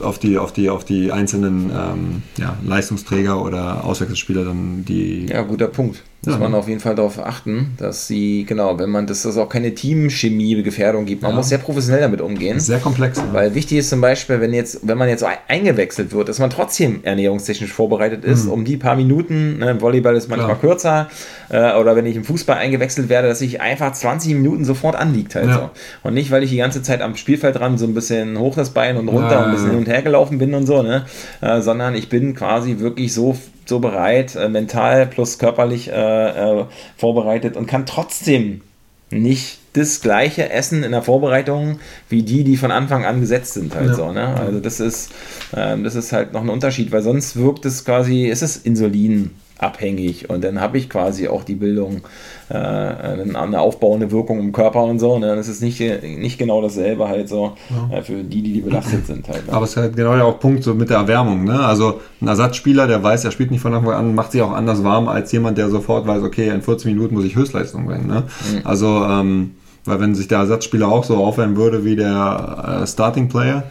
auf, 0.00 0.18
die, 0.18 0.38
auf, 0.38 0.52
die, 0.52 0.70
auf 0.70 0.84
die 0.84 1.12
einzelnen 1.12 1.70
ähm, 1.70 2.22
ja, 2.38 2.56
Leistungsträger 2.64 3.42
oder 3.42 3.84
Auswechselspieler 3.84 4.44
dann 4.44 4.84
die. 4.86 5.26
Ja, 5.26 5.42
guter 5.42 5.68
Punkt. 5.68 6.02
Muss 6.24 6.34
ja. 6.34 6.40
man 6.40 6.52
auf 6.56 6.66
jeden 6.66 6.80
Fall 6.80 6.96
darauf 6.96 7.20
achten, 7.20 7.74
dass 7.76 8.08
sie, 8.08 8.44
genau, 8.44 8.76
wenn 8.76 8.90
man, 8.90 9.06
dass 9.06 9.24
es 9.24 9.36
auch 9.36 9.48
keine 9.48 9.72
Teamchemie-Gefährdung 9.72 11.06
gibt. 11.06 11.22
Man 11.22 11.30
ja. 11.30 11.36
muss 11.36 11.48
sehr 11.48 11.58
professionell 11.58 12.00
damit 12.00 12.20
umgehen. 12.20 12.58
Sehr 12.58 12.80
komplex. 12.80 13.22
Weil 13.30 13.54
wichtig 13.54 13.78
ist 13.78 13.90
zum 13.90 14.00
Beispiel, 14.00 14.40
wenn 14.40 14.52
jetzt, 14.52 14.80
wenn 14.82 14.98
man 14.98 15.08
jetzt 15.08 15.24
eingewechselt 15.46 16.12
wird, 16.12 16.28
dass 16.28 16.40
man 16.40 16.50
trotzdem 16.50 17.04
ernährungstechnisch 17.04 17.72
vorbereitet 17.72 18.24
ist, 18.24 18.46
mhm. 18.46 18.50
um 18.50 18.64
die 18.64 18.76
paar 18.76 18.96
Minuten, 18.96 19.58
ne, 19.58 19.80
Volleyball 19.80 20.16
ist 20.16 20.28
manchmal 20.28 20.56
Klar. 20.56 20.60
kürzer, 20.60 21.08
äh, 21.50 21.74
oder 21.74 21.94
wenn 21.94 22.04
ich 22.04 22.16
im 22.16 22.24
Fußball 22.24 22.56
eingewechselt 22.56 23.08
werde, 23.08 23.28
dass 23.28 23.40
ich 23.40 23.60
einfach 23.60 23.92
20 23.92 24.34
Minuten 24.34 24.64
sofort 24.64 24.96
anliegt 24.96 25.36
halt 25.36 25.46
ja. 25.46 25.54
so. 25.54 25.70
Und 26.02 26.14
nicht, 26.14 26.32
weil 26.32 26.42
ich 26.42 26.50
die 26.50 26.56
ganze 26.56 26.82
Zeit 26.82 27.00
am 27.00 27.14
Spielfeld 27.14 27.54
dran 27.54 27.78
so 27.78 27.86
ein 27.86 27.94
bisschen 27.94 28.36
hoch 28.40 28.56
das 28.56 28.70
Bein 28.70 28.96
und 28.96 29.06
runter 29.06 29.30
ja, 29.30 29.38
und 29.38 29.44
ein 29.44 29.50
bisschen 29.52 29.70
hin 29.70 29.78
und 29.78 29.88
her 29.88 30.02
gelaufen 30.02 30.38
bin 30.38 30.52
und 30.54 30.66
so, 30.66 30.82
ne? 30.82 31.04
Äh, 31.40 31.60
sondern 31.60 31.94
ich 31.94 32.08
bin 32.08 32.34
quasi 32.34 32.80
wirklich 32.80 33.14
so 33.14 33.36
so 33.68 33.80
bereit, 33.80 34.34
äh, 34.34 34.48
mental 34.48 35.06
plus 35.06 35.38
körperlich 35.38 35.88
äh, 35.88 35.92
äh, 35.92 36.64
vorbereitet 36.96 37.56
und 37.56 37.66
kann 37.66 37.84
trotzdem 37.84 38.62
nicht 39.10 39.58
das 39.74 40.00
gleiche 40.00 40.50
essen 40.50 40.82
in 40.82 40.92
der 40.92 41.02
Vorbereitung 41.02 41.78
wie 42.08 42.22
die, 42.22 42.44
die 42.44 42.56
von 42.56 42.70
Anfang 42.70 43.04
an 43.04 43.20
gesetzt 43.20 43.54
sind 43.54 43.74
halt 43.74 43.88
ja. 43.88 43.94
so. 43.94 44.12
Ne? 44.12 44.26
Also 44.26 44.60
das 44.60 44.80
ist, 44.80 45.10
ähm, 45.54 45.84
das 45.84 45.94
ist 45.94 46.12
halt 46.12 46.32
noch 46.32 46.42
ein 46.42 46.48
Unterschied, 46.48 46.92
weil 46.92 47.02
sonst 47.02 47.36
wirkt 47.36 47.64
es 47.64 47.84
quasi, 47.84 48.28
es 48.28 48.42
ist 48.42 48.66
Insulin 48.66 49.30
abhängig 49.58 50.30
und 50.30 50.44
dann 50.44 50.60
habe 50.60 50.78
ich 50.78 50.88
quasi 50.88 51.28
auch 51.28 51.44
die 51.44 51.56
Bildung, 51.56 52.02
äh, 52.48 52.54
eine, 52.54 53.60
aufbauende 53.60 54.10
Wirkung 54.10 54.38
im 54.38 54.52
Körper 54.52 54.84
und 54.84 54.98
so. 54.98 55.18
Ne? 55.18 55.34
Das 55.36 55.48
ist 55.48 55.62
nicht, 55.62 55.80
nicht 56.02 56.38
genau 56.38 56.62
dasselbe 56.62 57.08
halt 57.08 57.28
so 57.28 57.56
ja. 57.90 57.98
äh, 57.98 58.02
für 58.02 58.22
die, 58.22 58.42
die, 58.42 58.52
die 58.52 58.60
belastet 58.60 59.06
sind 59.06 59.28
halt. 59.28 59.46
Ne? 59.46 59.52
Aber 59.52 59.64
es 59.64 59.70
ist 59.70 59.76
halt 59.76 59.96
genau 59.96 60.14
der 60.14 60.24
auch 60.24 60.38
Punkt 60.38 60.62
so 60.62 60.74
mit 60.74 60.90
der 60.90 60.98
Erwärmung. 60.98 61.44
Ne? 61.44 61.58
Also 61.58 62.00
ein 62.20 62.28
Ersatzspieler, 62.28 62.86
der 62.86 63.02
weiß, 63.02 63.24
er 63.24 63.32
spielt 63.32 63.50
nicht 63.50 63.60
von 63.60 63.74
Anfang 63.74 63.92
an, 63.92 64.14
macht 64.14 64.32
sich 64.32 64.42
auch 64.42 64.52
anders 64.52 64.84
warm 64.84 65.08
als 65.08 65.32
jemand, 65.32 65.58
der 65.58 65.68
sofort 65.68 66.06
weiß, 66.06 66.22
okay, 66.22 66.48
in 66.48 66.62
14 66.62 66.92
Minuten 66.92 67.14
muss 67.14 67.24
ich 67.24 67.36
Höchstleistung 67.36 67.86
bringen. 67.86 68.06
Ne? 68.06 68.22
Mhm. 68.52 68.60
Also 68.64 69.04
ähm, 69.04 69.50
weil 69.84 70.00
wenn 70.00 70.14
sich 70.14 70.28
der 70.28 70.38
Ersatzspieler 70.38 70.88
auch 70.88 71.04
so 71.04 71.16
aufwärmen 71.16 71.56
würde 71.56 71.84
wie 71.84 71.96
der 71.96 72.82
äh, 72.82 72.86
Starting 72.86 73.28
Player, 73.28 73.64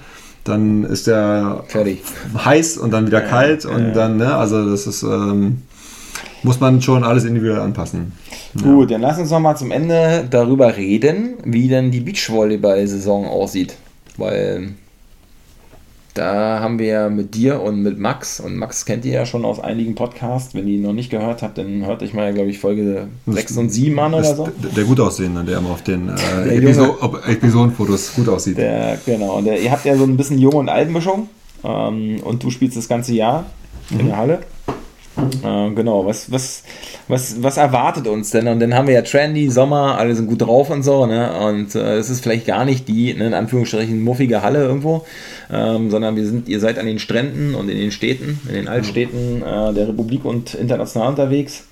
dann 0.44 0.84
ist 0.84 1.08
der 1.08 1.64
Fertig. 1.68 2.02
heiß 2.44 2.78
und 2.78 2.92
dann 2.92 3.06
wieder 3.06 3.22
ja, 3.22 3.28
kalt 3.28 3.66
und 3.66 3.88
ja. 3.88 3.92
dann, 3.92 4.18
ne, 4.18 4.36
also 4.36 4.70
das 4.70 4.88
ist 4.88 5.04
ähm, 5.04 5.64
muss 6.44 6.60
man 6.60 6.82
schon 6.82 7.04
alles 7.04 7.26
individuell 7.26 7.60
anpassen. 7.60 8.14
Ja. 8.56 8.72
Gut, 8.72 8.92
dann 8.92 9.02
lass 9.02 9.18
uns 9.18 9.32
noch 9.32 9.40
mal 9.40 9.56
zum 9.56 9.72
Ende 9.72 10.28
darüber 10.30 10.76
reden, 10.78 11.36
wie 11.44 11.68
denn 11.68 11.92
die 11.92 12.00
Beachvolleyball-Saison 12.02 13.28
aussieht. 13.28 13.76
Weil 14.18 14.70
da 16.18 16.60
haben 16.60 16.80
wir 16.80 16.88
ja 16.88 17.10
mit 17.10 17.36
dir 17.36 17.62
und 17.62 17.84
mit 17.84 18.00
Max, 18.00 18.40
und 18.40 18.56
Max 18.56 18.86
kennt 18.86 19.06
ihr 19.06 19.14
ja 19.14 19.26
schon 19.26 19.46
aus 19.46 19.60
einigen 19.60 19.94
Podcasts, 19.94 20.56
wenn 20.56 20.68
ihr 20.68 20.76
ihn 20.76 20.82
noch 20.82 20.94
nicht 20.94 21.12
gehört 21.12 21.44
habt, 21.44 21.60
dann 21.60 21.86
hört 21.86 22.02
euch 22.02 22.14
mal, 22.14 22.34
glaube 22.34 22.50
ich, 22.50 22.58
Folge 22.58 23.08
6 23.28 23.58
und 23.58 23.70
7 23.70 24.00
an 24.00 24.16
oder 24.16 24.36
so. 24.36 24.50
Der, 24.76 24.84
gut 24.84 25.00
aussehende, 25.00 25.44
der 25.44 25.60
immer 25.60 25.70
auf 25.70 25.84
den 25.84 26.10
äh, 26.10 26.56
Episo 26.56 26.98
Episodenfotos 27.28 28.16
gut 28.16 28.30
aussieht. 28.30 28.58
Der, 28.58 28.98
genau, 29.06 29.38
und 29.38 29.46
der, 29.46 29.62
ihr 29.62 29.72
habt 29.72 29.86
ja 29.86 29.96
so 29.96 30.06
ein 30.06 30.18
bisschen 30.18 30.40
Jung- 30.40 30.56
und 30.56 30.70
Altmischung 30.70 31.30
ähm, 31.64 32.20
und 32.24 32.44
du 32.44 32.50
spielst 32.50 32.78
das 32.78 32.88
ganze 32.88 33.14
Jahr 33.14 33.46
mhm. 33.92 34.00
in 34.00 34.06
der 34.08 34.18
Halle. 34.18 34.40
Äh, 35.44 35.72
genau, 35.72 36.06
was, 36.06 36.32
was, 36.32 36.64
was, 37.08 37.42
was 37.42 37.58
erwartet 37.58 38.08
uns 38.08 38.30
denn? 38.32 38.48
Und 38.48 38.60
dann 38.60 38.74
haben 38.74 38.88
wir 38.88 38.94
ja 38.94 39.02
Trendy, 39.02 39.50
Sommer, 39.50 39.98
alle 39.98 40.16
sind 40.16 40.28
gut 40.28 40.42
drauf 40.42 40.70
und 40.70 40.84
so, 40.84 41.06
ne? 41.06 41.32
Und 41.40 41.76
äh, 41.76 41.98
es 41.98 42.10
ist 42.10 42.22
vielleicht 42.22 42.46
gar 42.46 42.66
nicht 42.66 42.88
die, 42.88 43.14
ne, 43.14 43.28
in 43.28 43.34
Anführungsstrichen, 43.34 44.04
muffige 44.04 44.42
Halle 44.42 44.64
irgendwo, 44.64 45.06
ähm, 45.52 45.90
sondern 45.90 46.16
wir 46.16 46.26
sind, 46.26 46.48
ihr 46.48 46.60
seid 46.60 46.78
an 46.78 46.86
den 46.86 47.00
Stränden 47.00 47.56
und 47.56 47.70
in 47.70 47.78
den 47.78 47.92
Städten, 47.92 48.40
in 48.48 48.54
den 48.54 48.68
Altstädten 48.68 49.42
äh, 49.42 49.74
der 49.74 49.88
Republik 49.88 50.24
und 50.26 50.54
international 50.54 51.10
unterwegs. 51.10 51.64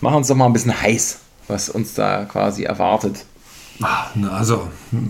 Machen 0.00 0.16
uns 0.16 0.28
doch 0.28 0.34
mal 0.34 0.46
ein 0.46 0.52
bisschen 0.52 0.80
heiß, 0.80 1.20
was 1.48 1.68
uns 1.68 1.94
da 1.94 2.24
quasi 2.24 2.64
erwartet. 2.64 3.24
Also, 4.30 4.68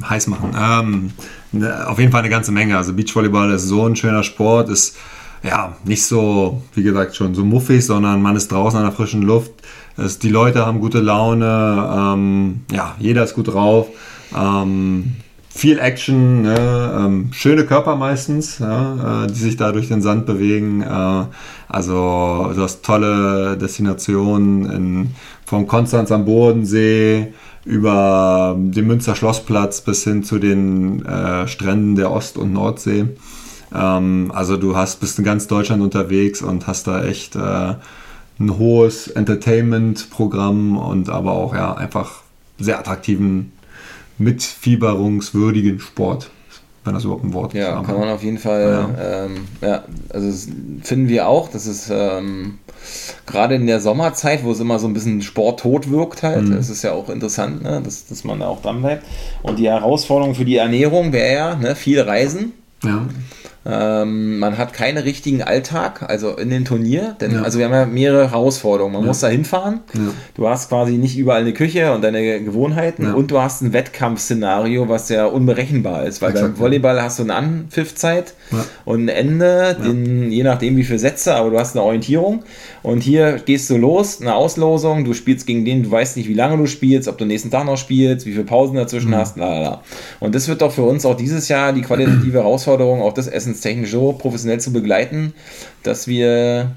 heiß 0.08 0.28
machen. 0.28 0.54
Ähm, 0.58 1.10
ne, 1.52 1.88
auf 1.88 1.98
jeden 1.98 2.12
Fall 2.12 2.20
eine 2.20 2.30
ganze 2.30 2.52
Menge. 2.52 2.76
Also 2.76 2.92
Beachvolleyball 2.92 3.50
ist 3.52 3.64
so 3.64 3.86
ein 3.86 3.96
schöner 3.96 4.22
Sport, 4.22 4.68
ist 4.68 4.96
ja, 5.42 5.76
nicht 5.84 6.04
so, 6.04 6.62
wie 6.74 6.82
gesagt, 6.82 7.16
schon 7.16 7.34
so 7.34 7.44
muffig, 7.44 7.84
sondern 7.84 8.22
man 8.22 8.36
ist 8.36 8.52
draußen 8.52 8.78
an 8.78 8.84
der 8.84 8.92
frischen 8.92 9.22
Luft. 9.22 9.52
Es, 9.96 10.18
die 10.18 10.28
Leute 10.28 10.64
haben 10.64 10.80
gute 10.80 11.00
Laune, 11.00 11.90
ähm, 11.96 12.60
ja, 12.70 12.94
jeder 12.98 13.24
ist 13.24 13.34
gut 13.34 13.48
drauf. 13.48 13.88
Ähm, 14.36 15.16
viel 15.54 15.78
Action, 15.78 16.42
ne? 16.42 16.94
ähm, 16.96 17.28
schöne 17.32 17.66
Körper 17.66 17.96
meistens, 17.96 18.58
ja, 18.58 19.24
äh, 19.24 19.26
die 19.26 19.38
sich 19.38 19.56
da 19.56 19.72
durch 19.72 19.88
den 19.88 20.00
Sand 20.00 20.26
bewegen. 20.26 20.82
Äh, 20.82 21.24
also 21.68 22.52
du 22.54 22.62
hast 22.62 22.82
tolle 22.84 23.58
Destinationen 23.58 24.70
in, 24.70 25.10
vom 25.44 25.66
Konstanz 25.66 26.10
am 26.10 26.24
Bodensee 26.24 27.34
über 27.64 28.56
den 28.58 28.86
Münster 28.86 29.14
Schlossplatz 29.14 29.82
bis 29.82 30.04
hin 30.04 30.24
zu 30.24 30.38
den 30.38 31.04
äh, 31.04 31.46
Stränden 31.46 31.96
der 31.96 32.10
Ost- 32.10 32.38
und 32.38 32.52
Nordsee. 32.52 33.08
Ähm, 33.74 34.32
also 34.34 34.56
du 34.56 34.76
hast, 34.76 35.00
bist 35.00 35.18
in 35.18 35.24
ganz 35.24 35.46
Deutschland 35.46 35.82
unterwegs 35.82 36.42
und 36.42 36.66
hast 36.66 36.86
da 36.86 37.04
echt 37.04 37.36
äh, 37.36 37.74
ein 38.38 38.58
hohes 38.58 39.08
Entertainment-Programm 39.08 40.76
und 40.76 41.08
aber 41.08 41.32
auch 41.32 41.54
ja 41.54 41.74
einfach 41.74 42.22
sehr 42.58 42.78
attraktiven, 42.78 43.52
mitfieberungswürdigen 44.18 45.80
Sport 45.80 46.30
wenn 46.84 46.94
das 46.94 47.04
überhaupt 47.04 47.24
ein 47.24 47.32
Wort 47.32 47.54
ist. 47.54 47.60
Ja, 47.60 47.80
kann 47.82 47.98
man 47.98 48.08
auf 48.08 48.22
jeden 48.22 48.38
Fall, 48.38 48.90
ja, 48.98 49.24
ähm, 49.24 49.46
ja 49.60 49.84
also 50.08 50.50
finden 50.82 51.08
wir 51.08 51.28
auch, 51.28 51.48
dass 51.48 51.66
es 51.66 51.88
ähm, 51.90 52.58
gerade 53.26 53.54
in 53.54 53.66
der 53.66 53.80
Sommerzeit, 53.80 54.42
wo 54.42 54.50
es 54.50 54.60
immer 54.60 54.78
so 54.78 54.88
ein 54.88 54.94
bisschen 54.94 55.22
sporttot 55.22 55.90
wirkt 55.90 56.22
halt, 56.22 56.48
mhm. 56.48 56.58
ist 56.58 56.70
es 56.70 56.82
ja 56.82 56.92
auch 56.92 57.08
interessant, 57.08 57.62
ne, 57.62 57.80
dass, 57.84 58.06
dass 58.06 58.24
man 58.24 58.40
da 58.40 58.48
auch 58.48 58.62
dran 58.62 58.80
bleibt. 58.80 59.06
Und 59.42 59.58
die 59.58 59.68
Herausforderung 59.68 60.34
für 60.34 60.44
die 60.44 60.56
Ernährung 60.56 61.12
wäre 61.12 61.34
ja, 61.34 61.54
ne, 61.54 61.76
viel 61.76 62.00
Reisen. 62.00 62.52
Ja. 62.82 63.06
Ähm, 63.64 64.40
man 64.40 64.58
hat 64.58 64.72
keinen 64.72 64.98
richtigen 64.98 65.42
Alltag, 65.42 66.02
also 66.08 66.36
in 66.36 66.50
den 66.50 66.64
Turnier, 66.64 67.16
denn 67.20 67.32
ja. 67.32 67.42
also 67.42 67.58
wir 67.58 67.66
haben 67.66 67.72
ja 67.72 67.86
mehrere 67.86 68.30
Herausforderungen. 68.32 68.94
Man 68.94 69.02
ja. 69.02 69.08
muss 69.08 69.20
da 69.20 69.28
hinfahren. 69.28 69.80
Ja. 69.94 70.00
Du 70.34 70.48
hast 70.48 70.68
quasi 70.68 70.94
nicht 70.94 71.16
überall 71.16 71.42
eine 71.42 71.52
Küche 71.52 71.92
und 71.92 72.02
deine 72.02 72.42
Gewohnheiten 72.42 73.14
und 73.14 73.30
du 73.30 73.40
hast 73.40 73.62
ein 73.62 73.72
Wettkampfszenario, 73.72 74.88
was 74.88 75.08
ja 75.10 75.26
unberechenbar 75.26 76.06
ist, 76.06 76.22
weil 76.22 76.30
Exakt, 76.30 76.54
beim 76.54 76.58
Volleyball 76.58 77.00
hast 77.00 77.20
du 77.20 77.22
eine 77.22 77.34
Anpfiffzeit 77.34 78.34
und 78.84 79.04
ein 79.04 79.08
Ende, 79.08 79.76
den, 79.82 80.30
je 80.32 80.42
nachdem 80.42 80.76
wie 80.76 80.84
viele 80.84 80.98
Sätze, 80.98 81.34
aber 81.34 81.50
du 81.50 81.58
hast 81.58 81.76
eine 81.76 81.84
Orientierung 81.84 82.42
und 82.82 83.02
hier 83.02 83.40
gehst 83.44 83.70
du 83.70 83.76
los, 83.76 84.20
eine 84.20 84.34
Auslosung, 84.34 85.04
du 85.04 85.14
spielst 85.14 85.46
gegen 85.46 85.64
den, 85.64 85.84
du 85.84 85.90
weißt 85.90 86.16
nicht, 86.16 86.28
wie 86.28 86.34
lange 86.34 86.56
du 86.56 86.66
spielst, 86.66 87.08
ob 87.08 87.16
du 87.18 87.24
nächsten 87.24 87.50
Tag 87.50 87.64
noch 87.64 87.76
spielst, 87.76 88.26
wie 88.26 88.32
viele 88.32 88.44
Pausen 88.44 88.76
dazwischen 88.76 89.10
mhm. 89.10 89.16
hast, 89.16 89.36
lalala. 89.36 89.82
Und 90.20 90.34
das 90.34 90.48
wird 90.48 90.62
doch 90.62 90.72
für 90.72 90.82
uns 90.82 91.06
auch 91.06 91.16
dieses 91.16 91.48
Jahr 91.48 91.72
die 91.72 91.82
qualitative 91.82 92.38
Herausforderung, 92.42 93.02
auch 93.02 93.12
das 93.12 93.28
Essen 93.28 93.52
wissenstechnisch 93.52 93.90
so 93.90 94.12
professionell 94.12 94.60
zu 94.60 94.72
begleiten, 94.72 95.34
dass 95.82 96.06
wir 96.06 96.72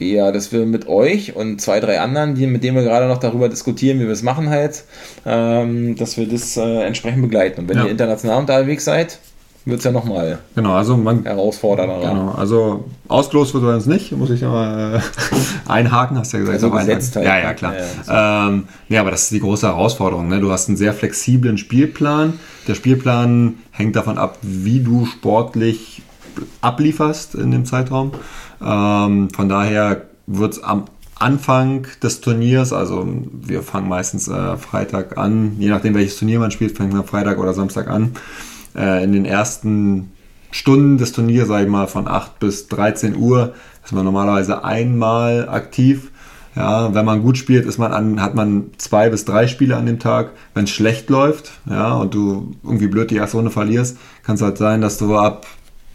ja, 0.00 0.30
dass 0.30 0.52
wir 0.52 0.64
mit 0.64 0.86
euch 0.86 1.34
und 1.34 1.60
zwei, 1.60 1.80
drei 1.80 2.00
anderen, 2.00 2.36
die, 2.36 2.46
mit 2.46 2.62
denen 2.62 2.76
wir 2.76 2.84
gerade 2.84 3.08
noch 3.08 3.18
darüber 3.18 3.48
diskutieren, 3.48 3.98
wie 3.98 4.04
wir 4.04 4.12
es 4.12 4.22
machen 4.22 4.48
halt, 4.48 4.84
ähm, 5.26 5.96
dass 5.96 6.16
wir 6.16 6.28
das 6.28 6.56
äh, 6.56 6.82
entsprechend 6.82 7.22
begleiten. 7.22 7.62
Und 7.62 7.68
wenn 7.68 7.78
ja. 7.78 7.84
ihr 7.84 7.90
international 7.90 8.38
unterwegs 8.38 8.84
seid, 8.84 9.18
wird 9.68 9.78
es 9.80 9.84
ja 9.84 9.92
nochmal 9.92 10.38
genau, 10.54 10.72
also 10.72 10.96
man, 10.96 11.24
herausfordernder. 11.24 12.00
Genau, 12.00 12.30
also 12.32 12.84
ausgelost 13.06 13.54
wird 13.54 13.64
uns 13.64 13.86
nicht, 13.86 14.12
muss 14.12 14.30
ich 14.30 14.40
nochmal 14.40 14.96
äh, 14.96 15.00
einhaken, 15.70 16.18
hast 16.18 16.32
du 16.32 16.38
ja 16.38 16.44
gesagt. 16.44 16.62
Also 16.62 16.70
gesetzt 16.70 17.16
halt. 17.16 17.26
Ja, 17.26 17.38
ja, 17.38 17.54
klar. 17.54 17.74
Ja, 18.06 18.48
ähm, 18.48 18.64
ja, 18.88 19.00
aber 19.02 19.10
das 19.10 19.24
ist 19.24 19.32
die 19.32 19.40
große 19.40 19.66
Herausforderung. 19.66 20.28
Ne? 20.28 20.40
Du 20.40 20.50
hast 20.50 20.68
einen 20.68 20.76
sehr 20.76 20.94
flexiblen 20.94 21.58
Spielplan. 21.58 22.34
Der 22.66 22.74
Spielplan 22.74 23.58
hängt 23.70 23.94
davon 23.94 24.18
ab, 24.18 24.38
wie 24.42 24.80
du 24.80 25.06
sportlich 25.06 26.02
ablieferst 26.60 27.34
in 27.34 27.50
dem 27.50 27.64
Zeitraum. 27.64 28.12
Ähm, 28.64 29.28
von 29.30 29.48
daher 29.48 30.02
wird 30.26 30.54
es 30.54 30.62
am 30.62 30.84
Anfang 31.18 31.86
des 32.02 32.20
Turniers, 32.20 32.72
also 32.72 33.06
wir 33.32 33.62
fangen 33.62 33.88
meistens 33.88 34.28
äh, 34.28 34.56
Freitag 34.56 35.18
an, 35.18 35.56
je 35.58 35.68
nachdem 35.68 35.94
welches 35.94 36.16
Turnier 36.16 36.38
man 36.38 36.52
spielt, 36.52 36.76
fängt 36.76 36.92
man 36.92 37.04
Freitag 37.04 37.38
oder 37.38 37.54
Samstag 37.54 37.88
an 37.88 38.12
äh, 38.78 39.02
in 39.02 39.12
den 39.12 39.24
ersten 39.24 40.12
Stunden 40.50 40.98
des 40.98 41.12
Turniers, 41.12 41.48
sage 41.48 41.64
ich 41.64 41.70
mal, 41.70 41.86
von 41.86 42.08
8 42.08 42.38
bis 42.38 42.68
13 42.68 43.16
Uhr, 43.16 43.52
ist 43.84 43.92
man 43.92 44.04
normalerweise 44.04 44.64
einmal 44.64 45.48
aktiv. 45.48 46.10
Ja, 46.56 46.92
wenn 46.92 47.04
man 47.04 47.22
gut 47.22 47.38
spielt, 47.38 47.66
ist 47.66 47.78
man 47.78 47.92
an, 47.92 48.20
hat 48.20 48.34
man 48.34 48.70
zwei 48.78 49.10
bis 49.10 49.24
drei 49.24 49.46
Spiele 49.46 49.76
an 49.76 49.86
dem 49.86 50.00
Tag. 50.00 50.32
Wenn 50.54 50.64
es 50.64 50.70
schlecht 50.70 51.08
läuft, 51.08 51.52
ja, 51.68 51.94
und 51.94 52.14
du 52.14 52.52
irgendwie 52.64 52.88
blöd 52.88 53.10
die 53.10 53.16
erste 53.16 53.36
Runde 53.36 53.52
verlierst, 53.52 53.98
kann 54.24 54.34
es 54.34 54.42
halt 54.42 54.58
sein, 54.58 54.80
dass 54.80 54.98
du 54.98 55.16
ab 55.16 55.46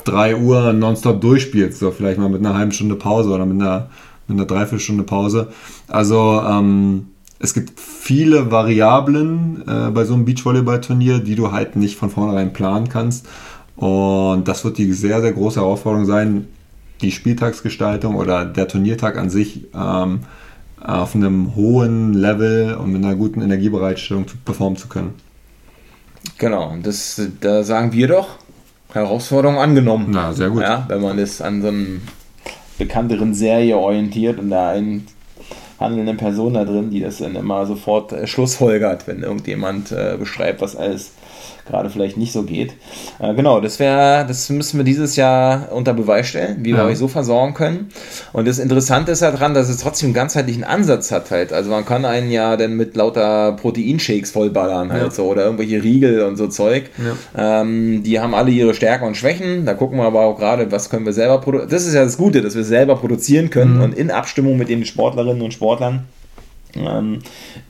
3 0.06 0.38
Uhr 0.38 0.74
nonstop 0.74 1.20
durchspielst, 1.22 1.80
so 1.80 1.92
vielleicht 1.92 2.20
mal 2.20 2.30
mit 2.30 2.46
einer 2.46 2.56
halben 2.58 2.72
Stunde 2.72 2.96
Pause 2.96 3.30
oder 3.32 3.46
mit 3.46 3.62
einer, 3.62 3.90
mit 4.28 4.38
einer 4.38 4.48
Dreiviertelstunde 4.48 5.04
Pause. 5.04 5.50
Also 5.88 6.42
ähm, 6.48 7.08
es 7.44 7.54
gibt 7.54 7.78
viele 7.78 8.52
Variablen 8.52 9.64
äh, 9.68 9.92
bei 9.92 10.06
so 10.06 10.14
einem 10.14 10.24
Beachvolleyball-Turnier, 10.24 11.20
die 11.20 11.36
du 11.36 11.52
halt 11.52 11.76
nicht 11.76 11.98
von 11.98 12.10
vornherein 12.10 12.54
planen 12.54 12.88
kannst. 12.88 13.28
Und 13.76 14.48
das 14.48 14.64
wird 14.64 14.78
die 14.78 14.94
sehr, 14.94 15.20
sehr 15.20 15.34
große 15.34 15.60
Herausforderung 15.60 16.06
sein, 16.06 16.48
die 17.02 17.12
Spieltagsgestaltung 17.12 18.16
oder 18.16 18.46
der 18.46 18.70
Turniertag 18.70 19.18
an 19.18 19.30
sich 19.30 19.66
ähm, 19.76 20.22
auf 20.82 21.16
einem 21.16 21.54
hohen 21.54 22.14
Level 22.14 22.76
und 22.76 22.94
mit 22.94 23.04
einer 23.04 23.16
guten 23.16 23.42
Energiebereitstellung 23.42 24.26
performen 24.46 24.78
zu 24.78 24.88
können. 24.88 25.14
Genau, 26.38 26.78
das, 26.82 27.22
da 27.42 27.66
sagen 27.66 27.92
wir 27.92 28.08
doch, 28.08 28.38
Herausforderung 28.94 29.58
angenommen. 29.58 30.08
Na, 30.12 30.32
sehr 30.32 30.50
gut. 30.50 30.62
Ja, 30.62 30.86
wenn 30.88 31.02
man 31.02 31.18
das 31.18 31.42
an 31.42 31.62
so 31.62 31.68
einem 31.68 32.02
bekannteren 32.78 33.34
Serie 33.34 33.78
orientiert 33.78 34.40
und 34.40 34.50
da 34.50 34.70
einen 34.70 35.08
handelnden 35.84 36.18
Person 36.18 36.56
da 36.56 36.66
drin, 36.66 36.90
die 36.90 37.00
das 37.00 37.18
dann 37.20 37.36
immer 37.36 37.66
sofort 37.66 38.12
äh, 38.12 38.26
schlussfolgert, 38.26 39.08
wenn 39.08 39.22
irgendjemand 39.22 39.92
äh, 39.92 40.16
beschreibt, 40.18 40.62
was 40.62 40.76
alles 40.76 41.12
gerade 41.68 41.90
vielleicht 41.90 42.18
nicht 42.18 42.32
so 42.34 42.44
geht. 42.44 42.74
Äh, 43.20 43.34
genau, 43.34 43.62
das 43.62 43.80
wäre, 43.80 44.26
das 44.28 44.50
müssen 44.50 44.78
wir 44.78 44.84
dieses 44.84 45.16
Jahr 45.16 45.72
unter 45.72 45.94
Beweis 45.94 46.28
stellen, 46.28 46.58
wie 46.60 46.72
wir 46.74 46.80
Ja. 46.80 46.86
euch 46.86 46.98
so 46.98 47.08
versorgen 47.08 47.54
können. 47.54 47.90
Und 48.34 48.48
das 48.48 48.60
Interessante 48.60 49.12
ist 49.14 49.22
ja 49.22 49.32
dran, 49.32 49.54
dass 49.54 49.70
es 49.70 49.78
trotzdem 49.78 50.08
einen 50.08 50.14
ganzheitlichen 50.14 50.64
Ansatz 50.64 51.12
hat 51.12 51.32
halt. 51.32 51.54
Also 51.54 51.70
man 51.70 51.86
kann 51.86 52.06
einen 52.06 52.32
ja 52.32 52.58
dann 52.58 52.74
mit 52.76 52.96
lauter 52.96 53.54
Proteinshakes 53.54 54.32
vollballern 54.32 54.92
halt 54.92 55.04
Ja. 55.04 55.12
so 55.12 55.26
oder 55.26 55.46
irgendwelche 55.46 55.82
Riegel 55.82 56.24
und 56.24 56.36
so 56.36 56.48
Zeug. 56.48 56.90
Ähm, 57.38 58.04
die 58.04 58.20
haben 58.20 58.34
alle 58.34 58.52
ihre 58.52 58.74
Stärken 58.74 59.06
und 59.06 59.16
Schwächen. 59.16 59.66
Da 59.66 59.74
gucken 59.74 59.98
wir 59.98 60.06
aber 60.06 60.22
auch 60.22 60.38
gerade, 60.38 60.72
was 60.72 60.90
können 60.90 61.06
wir 61.06 61.14
selber 61.14 61.40
produzieren. 61.40 61.70
Das 61.72 61.86
ist 61.86 61.94
ja 61.94 62.04
das 62.04 62.18
Gute, 62.18 62.42
dass 62.42 62.56
wir 62.56 62.64
selber 62.64 62.96
produzieren 62.96 63.50
können 63.50 63.82
und 63.82 63.94
in 63.98 64.12
Abstimmung 64.12 64.58
mit 64.58 64.70
den 64.70 64.86
Sportlerinnen 64.86 65.42
und 65.42 65.54
Sportlern 65.54 66.06
ähm, 66.76 67.20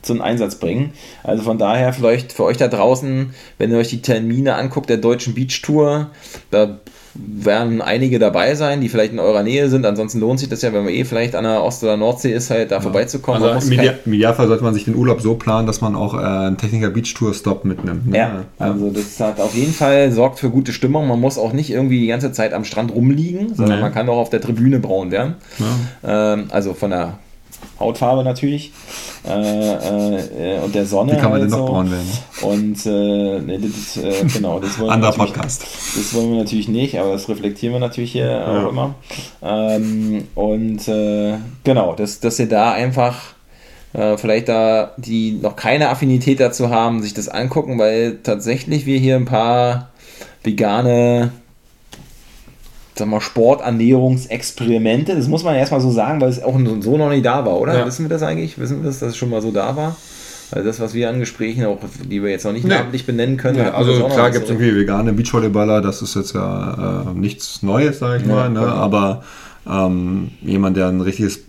zum 0.02 0.20
Einsatz 0.22 0.56
bringen. 0.56 0.92
Also 1.22 1.42
von 1.42 1.58
daher 1.58 1.92
vielleicht 1.92 2.32
für 2.32 2.44
euch 2.44 2.56
da 2.56 2.68
draußen, 2.68 3.34
wenn 3.58 3.70
ihr 3.70 3.78
euch 3.78 3.88
die 3.88 4.02
Termine 4.02 4.54
anguckt 4.54 4.88
der 4.90 4.96
deutschen 4.98 5.34
Beach 5.34 5.60
Tour, 5.62 6.10
da 6.50 6.78
werden 7.16 7.80
einige 7.80 8.18
dabei 8.18 8.56
sein, 8.56 8.80
die 8.80 8.88
vielleicht 8.88 9.12
in 9.12 9.20
eurer 9.20 9.44
Nähe 9.44 9.68
sind. 9.68 9.86
Ansonsten 9.86 10.18
lohnt 10.18 10.40
sich 10.40 10.48
das 10.48 10.62
ja, 10.62 10.72
wenn 10.72 10.82
man 10.82 10.92
eh 10.92 11.04
vielleicht 11.04 11.36
an 11.36 11.44
der 11.44 11.62
Ost- 11.62 11.84
oder 11.84 11.96
Nordsee 11.96 12.32
ist, 12.32 12.50
halt 12.50 12.72
da 12.72 12.80
vorbeizukommen. 12.80 13.40
Man 13.40 13.52
Also 13.52 13.70
im, 13.70 13.76
kein- 13.78 13.94
Idealfall 14.04 14.48
sollte 14.48 14.64
man 14.64 14.74
sich 14.74 14.84
den 14.84 14.96
Urlaub 14.96 15.20
so 15.20 15.34
planen, 15.36 15.68
dass 15.68 15.80
man 15.80 15.94
auch 15.94 16.14
äh, 16.14 16.16
einen 16.18 16.56
Techniker 16.56 16.90
Beach 16.90 17.14
Tour 17.14 17.32
Stop 17.32 17.64
mitnimmt. 17.64 18.08
Ne? 18.08 18.18
Ja, 18.18 18.44
also 18.58 18.90
das 18.90 19.20
hat 19.20 19.38
auf 19.40 19.54
jeden 19.54 19.72
Fall 19.72 20.10
sorgt 20.10 20.40
für 20.40 20.50
gute 20.50 20.72
Stimmung. 20.72 21.06
Man 21.06 21.20
muss 21.20 21.38
auch 21.38 21.52
nicht 21.52 21.70
irgendwie 21.70 22.00
die 22.00 22.08
ganze 22.08 22.32
Zeit 22.32 22.52
am 22.52 22.64
Strand 22.64 22.92
rumliegen, 22.92 23.54
sondern 23.54 23.76
Nee. 23.76 23.82
man 23.82 23.94
kann 23.94 24.08
auch 24.08 24.18
auf 24.18 24.30
der 24.30 24.40
Tribüne 24.40 24.80
braun 24.80 25.12
werden. 25.12 25.34
Ähm, 26.02 26.46
also 26.50 26.74
von 26.74 26.90
der 26.90 27.18
Hautfarbe 27.80 28.24
natürlich 28.24 28.72
äh, 29.26 29.30
äh, 29.30 30.58
und 30.60 30.74
der 30.74 30.86
Sonne. 30.86 31.12
Wie 31.12 31.16
kann 31.16 31.30
man 31.30 31.40
halt 31.40 31.42
denn 31.44 31.50
noch 31.50 31.66
so. 31.66 31.72
braun 31.72 31.90
werden? 31.90 32.10
Und 32.42 32.86
äh, 32.86 33.40
nee, 33.40 33.58
das, 33.58 33.96
äh, 33.96 34.24
genau, 34.32 34.58
das 34.60 34.78
wollen, 34.78 34.88
wir 34.88 34.92
Anderer 34.92 35.10
natürlich, 35.10 35.32
Podcast. 35.34 35.62
das 35.96 36.14
wollen 36.14 36.30
wir 36.32 36.38
natürlich 36.38 36.68
nicht, 36.68 36.98
aber 36.98 37.12
das 37.12 37.28
reflektieren 37.28 37.74
wir 37.74 37.80
natürlich 37.80 38.12
hier 38.12 38.26
Ja. 38.26 38.64
auch 38.66 38.70
immer. 38.70 38.94
Ähm, 39.42 40.28
und 40.34 40.86
äh, 40.88 41.34
genau, 41.64 41.94
dass, 41.94 42.20
dass 42.20 42.38
ihr 42.38 42.48
da 42.48 42.72
einfach 42.72 43.16
äh, 43.92 44.16
vielleicht 44.16 44.48
da, 44.48 44.92
die 44.96 45.32
noch 45.32 45.56
keine 45.56 45.88
Affinität 45.88 46.40
dazu 46.40 46.70
haben, 46.70 47.02
sich 47.02 47.14
das 47.14 47.28
angucken, 47.28 47.78
weil 47.78 48.18
tatsächlich 48.22 48.86
wir 48.86 48.98
hier 48.98 49.16
ein 49.16 49.24
paar 49.24 49.90
vegane 50.42 51.30
sag 52.96 53.08
mal, 53.08 53.20
Sporternährungsexperimente, 53.20 55.14
das 55.16 55.28
muss 55.28 55.44
man 55.44 55.54
erstmal 55.56 55.80
so 55.80 55.90
sagen, 55.90 56.20
weil 56.20 56.28
es 56.30 56.42
auch 56.42 56.58
so 56.80 56.96
noch 56.96 57.10
nicht 57.10 57.24
da 57.24 57.44
war, 57.44 57.60
oder? 57.60 57.78
Ja. 57.78 57.86
Wissen 57.86 58.04
wir 58.04 58.10
das 58.10 58.22
eigentlich? 58.22 58.58
Wissen 58.58 58.82
wir 58.82 58.86
das, 58.88 59.00
dass 59.00 59.10
es 59.10 59.16
schon 59.16 59.30
mal 59.30 59.42
so 59.42 59.50
da 59.50 59.74
war? 59.76 59.96
Also 60.50 60.66
das, 60.68 60.78
was 60.78 60.94
wir 60.94 61.08
an 61.08 61.18
Gesprächen, 61.18 61.64
auch 61.64 61.78
die 62.08 62.22
wir 62.22 62.30
jetzt 62.30 62.44
noch 62.44 62.52
nicht 62.52 62.64
Nee. 62.64 62.74
namentlich 62.74 63.06
benennen 63.06 63.36
können. 63.36 63.56
Wir 63.56 63.64
das 63.64 63.74
also 63.74 64.04
klar 64.08 64.30
gibt 64.30 64.44
es 64.44 64.50
irgendwie 64.50 64.76
vegane 64.76 65.12
Beachvolleyballer, 65.12 65.80
das 65.80 66.02
ist 66.02 66.14
jetzt 66.14 66.34
ja 66.34 67.06
äh, 67.10 67.18
nichts 67.18 67.62
Neues, 67.62 67.98
sage 67.98 68.22
ich 68.22 68.28
Ja, 68.28 68.34
mal, 68.34 68.50
ne? 68.50 68.60
genau. 68.60 68.72
aber 68.72 69.24
ähm, 69.68 70.30
jemand, 70.42 70.76
der 70.76 70.88
ein 70.88 71.00
richtiges, 71.00 71.40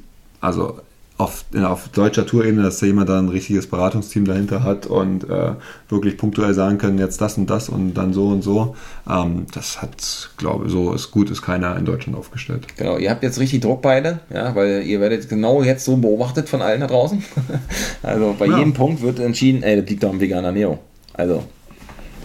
also 0.42 0.80
auf, 1.18 1.46
ja, 1.54 1.70
auf 1.70 1.88
deutscher 1.90 2.26
Tourebene, 2.26 2.64
dass 2.64 2.80
da 2.80 2.86
jemand 2.88 3.08
da 3.08 3.18
ein 3.18 3.30
richtiges 3.30 3.68
Beratungsteam 3.68 4.26
dahinter 4.26 4.64
hat 4.64 4.86
und 4.86 5.24
äh, 5.30 5.54
wirklich 5.88 6.18
punktuell 6.18 6.54
sagen 6.54 6.78
können, 6.78 6.98
jetzt 6.98 7.22
das 7.22 7.38
und 7.38 7.50
das 7.50 7.70
und 7.70 7.94
dann 7.94 8.12
so 8.14 8.28
und 8.28 8.42
so, 8.42 8.76
ähm, 9.10 9.46
das 9.54 9.82
hat, 9.82 10.30
glaube 10.36 10.66
ich, 10.66 10.72
so 10.74 10.94
ist 10.94 11.12
gut, 11.12 11.30
ist 11.30 11.42
keiner 11.42 11.78
in 11.78 11.86
Deutschland 11.86 12.18
aufgestellt. 12.18 12.68
Genau, 12.76 12.98
ihr 12.98 13.10
habt 13.12 13.24
jetzt 13.24 13.40
richtig 13.40 13.62
Druck 13.62 13.82
beide, 13.82 14.20
ja, 14.34 14.54
weil 14.56 14.84
ihr 14.84 15.00
werdet 15.00 15.30
genau 15.30 15.64
jetzt 15.64 15.86
so 15.86 15.96
beobachtet 15.96 16.50
von 16.50 16.62
allen 16.62 16.82
da 16.82 16.88
draußen. 16.88 17.24
Also 18.04 18.36
bei 18.38 18.48
Ja. 18.48 18.58
jedem 18.58 18.74
Punkt 18.74 19.02
wird 19.02 19.20
entschieden, 19.20 19.64
ey, 19.64 19.80
das 19.82 19.90
liegt 19.90 20.04
doch 20.04 20.12
an 20.12 20.20
veganer 20.20 20.48
Ernährung. 20.48 20.80
Also 21.14 21.44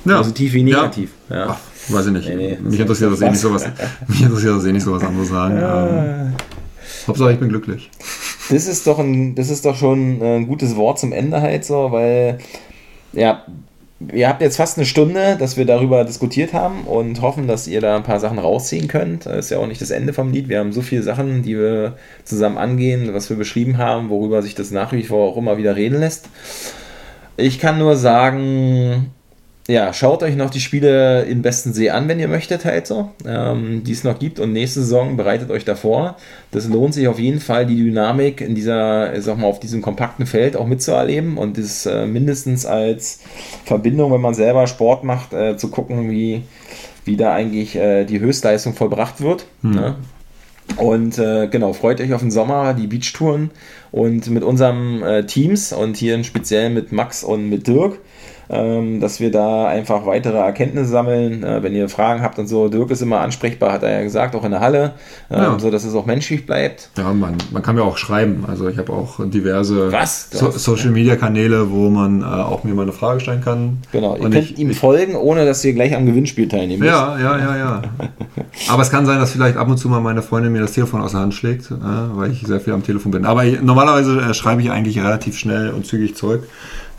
Ja. 0.04 0.18
positiv 0.18 0.52
wie 0.52 0.68
Ja. 0.68 0.78
negativ. 0.82 1.12
Ja. 1.30 1.46
Ach, 1.50 1.58
weiß 1.88 2.06
ich 2.06 2.12
nicht. 2.12 2.28
Nee, 2.28 2.34
nee, 2.34 2.58
mich 2.60 2.80
interessiert 2.80 3.12
das 3.12 3.20
eh 3.20 3.30
nicht 3.30 3.40
sowas. 3.40 3.64
Mich 4.08 4.20
interessiert 4.22 4.56
das 4.56 4.64
eh 4.66 4.72
nicht 4.72 4.82
sowas 4.84 5.02
anderes 5.04 5.28
sagen. 5.28 5.56
Ähm, 5.62 6.32
Hauptsache 7.06 7.32
ich 7.32 7.38
bin 7.38 7.48
glücklich. 7.48 7.88
Das 8.50 8.66
ist 8.66 8.86
doch 8.86 8.98
ein, 8.98 9.34
das 9.36 9.48
ist 9.48 9.64
doch 9.64 9.76
schon 9.76 10.20
äh, 10.20 10.36
ein 10.36 10.48
gutes 10.48 10.76
Wort 10.76 10.98
zum 10.98 11.12
Ende 11.12 11.40
halt 11.40 11.64
so, 11.64 11.92
weil 11.92 12.38
ja, 13.12 13.44
ihr 14.12 14.28
habt 14.28 14.42
jetzt 14.42 14.56
fast 14.56 14.76
eine 14.76 14.86
Stunde, 14.86 15.36
dass 15.38 15.56
wir 15.56 15.66
darüber 15.66 16.04
diskutiert 16.04 16.52
haben 16.52 16.82
und 16.82 17.22
hoffen, 17.22 17.46
dass 17.46 17.68
ihr 17.68 17.80
da 17.80 17.96
ein 17.96 18.02
paar 18.02 18.18
Sachen 18.18 18.38
rausziehen 18.38 18.88
könnt. 18.88 19.26
Das 19.26 19.46
ist 19.46 19.50
ja 19.50 19.58
auch 19.58 19.66
nicht 19.66 19.80
das 19.80 19.90
Ende 19.90 20.12
vom 20.12 20.32
Lied. 20.32 20.48
Wir 20.48 20.58
haben 20.58 20.72
so 20.72 20.82
viele 20.82 21.02
Sachen, 21.02 21.42
die 21.42 21.56
wir 21.56 21.96
zusammen 22.24 22.58
angehen, 22.58 23.14
was 23.14 23.30
wir 23.30 23.36
beschrieben 23.36 23.78
haben, 23.78 24.10
worüber 24.10 24.42
sich 24.42 24.54
das 24.54 24.70
nach 24.70 24.92
wie 24.92 25.04
vor 25.04 25.30
auch 25.30 25.36
immer 25.36 25.56
wieder 25.56 25.76
reden 25.76 26.00
lässt. 26.00 26.28
Ich 27.36 27.58
kann 27.58 27.78
nur 27.78 27.96
sagen, 27.96 29.12
ja, 29.68 29.92
schaut 29.92 30.22
euch 30.22 30.36
noch 30.36 30.50
die 30.50 30.60
Spiele 30.60 31.22
in 31.22 31.42
Bestensee 31.42 31.90
an, 31.90 32.08
wenn 32.08 32.18
ihr 32.18 32.28
möchtet, 32.28 32.64
halt 32.64 32.86
so, 32.86 33.10
ähm, 33.26 33.84
die 33.84 33.92
es 33.92 34.04
noch 34.04 34.18
gibt. 34.18 34.40
Und 34.40 34.52
nächste 34.52 34.80
Saison 34.80 35.16
bereitet 35.16 35.50
euch 35.50 35.64
davor. 35.64 36.16
Das 36.50 36.66
lohnt 36.66 36.94
sich 36.94 37.06
auf 37.08 37.18
jeden 37.18 37.40
Fall, 37.40 37.66
die 37.66 37.76
Dynamik 37.76 38.40
in 38.40 38.54
dieser, 38.54 39.20
sag 39.20 39.38
mal, 39.38 39.46
auf 39.46 39.60
diesem 39.60 39.82
kompakten 39.82 40.26
Feld 40.26 40.56
auch 40.56 40.66
mitzuerleben 40.66 41.36
und 41.36 41.56
das 41.56 41.86
äh, 41.86 42.06
mindestens 42.06 42.66
als 42.66 43.20
Verbindung, 43.64 44.12
wenn 44.12 44.20
man 44.20 44.34
selber 44.34 44.66
Sport 44.66 45.04
macht, 45.04 45.32
äh, 45.32 45.56
zu 45.56 45.68
gucken, 45.68 46.10
wie, 46.10 46.42
wie 47.04 47.16
da 47.16 47.32
eigentlich 47.32 47.76
äh, 47.76 48.04
die 48.04 48.18
Höchstleistung 48.18 48.74
vollbracht 48.74 49.20
wird. 49.20 49.46
Ne? 49.62 49.96
Und 50.76 51.18
äh, 51.18 51.48
genau, 51.48 51.72
freut 51.72 52.00
euch 52.00 52.12
auf 52.12 52.20
den 52.20 52.30
Sommer, 52.30 52.74
die 52.74 52.86
Beachtouren 52.86 53.50
und 53.90 54.28
mit 54.30 54.42
unseren 54.42 55.02
äh, 55.02 55.26
Teams 55.26 55.72
und 55.72 55.96
hier 55.96 56.22
speziell 56.24 56.70
mit 56.70 56.92
Max 56.92 57.24
und 57.24 57.48
mit 57.48 57.66
Dirk, 57.66 57.98
dass 59.00 59.20
wir 59.20 59.30
da 59.30 59.68
einfach 59.68 60.06
weitere 60.06 60.38
Erkenntnisse 60.38 60.90
sammeln. 60.90 61.44
Äh, 61.44 61.62
wenn 61.62 61.74
ihr 61.74 61.88
Fragen 61.88 62.22
habt 62.22 62.38
und 62.38 62.46
so, 62.48 62.68
Dirk 62.68 62.90
ist 62.90 63.00
immer 63.02 63.20
ansprechbar, 63.20 63.72
hat 63.72 63.82
er 63.82 63.90
ja 63.90 64.02
gesagt, 64.02 64.34
auch 64.34 64.44
in 64.44 64.50
der 64.50 64.60
Halle, 64.60 64.92
ähm, 65.30 65.38
Ja. 65.42 65.58
so 65.58 65.70
dass 65.70 65.84
es 65.84 65.94
auch 65.94 66.06
menschlich 66.06 66.46
bleibt. 66.46 66.90
Ja, 66.98 67.12
man, 67.12 67.36
man 67.52 67.62
kann 67.62 67.76
mir 67.76 67.84
auch 67.84 67.96
schreiben. 67.96 68.44
Also 68.48 68.68
ich 68.68 68.78
habe 68.78 68.92
auch 68.92 69.20
diverse 69.24 69.90
so, 70.30 70.50
Social 70.50 70.90
Media 70.90 71.16
Kanäle, 71.16 71.70
wo 71.70 71.88
man 71.90 72.22
äh, 72.22 72.24
auch 72.24 72.64
mir 72.64 72.74
mal 72.74 72.82
eine 72.82 72.92
Frage 72.92 73.20
stellen 73.20 73.40
kann. 73.40 73.78
Genau, 73.92 74.16
ihr 74.16 74.22
Und 74.22 74.32
könnt 74.32 74.50
ich, 74.50 74.58
ihm 74.58 74.72
folgen, 74.74 75.14
ohne 75.14 75.44
dass 75.44 75.64
ihr 75.64 75.72
gleich 75.72 75.94
am 75.94 76.06
Gewinnspiel 76.06 76.48
teilnehmen 76.48 76.80
müsst. 76.80 76.92
ja, 76.92 77.18
ja, 77.18 77.38
ja, 77.38 77.56
ja. 77.56 77.82
Aber 78.68 78.82
es 78.82 78.90
kann 78.90 79.06
sein, 79.06 79.18
dass 79.18 79.30
vielleicht 79.32 79.56
ab 79.56 79.68
und 79.68 79.78
zu 79.78 79.88
mal 79.88 80.00
meine 80.00 80.22
Freundin 80.22 80.52
mir 80.52 80.60
das 80.62 80.72
Telefon 80.72 81.00
aus 81.02 81.12
der 81.12 81.20
Hand 81.20 81.34
schlägt, 81.34 81.70
äh, 81.70 81.74
weil 82.14 82.32
ich 82.32 82.40
sehr 82.46 82.60
viel 82.60 82.72
am 82.72 82.82
Telefon 82.82 83.12
bin. 83.12 83.24
Aber 83.26 83.44
ich, 83.44 83.60
normalerweise 83.62 84.20
äh, 84.20 84.34
schreibe 84.34 84.62
ich 84.62 84.70
eigentlich 84.70 84.98
relativ 84.98 85.38
schnell 85.38 85.70
und 85.70 85.86
zügig 85.86 86.16
zurück. 86.16 86.48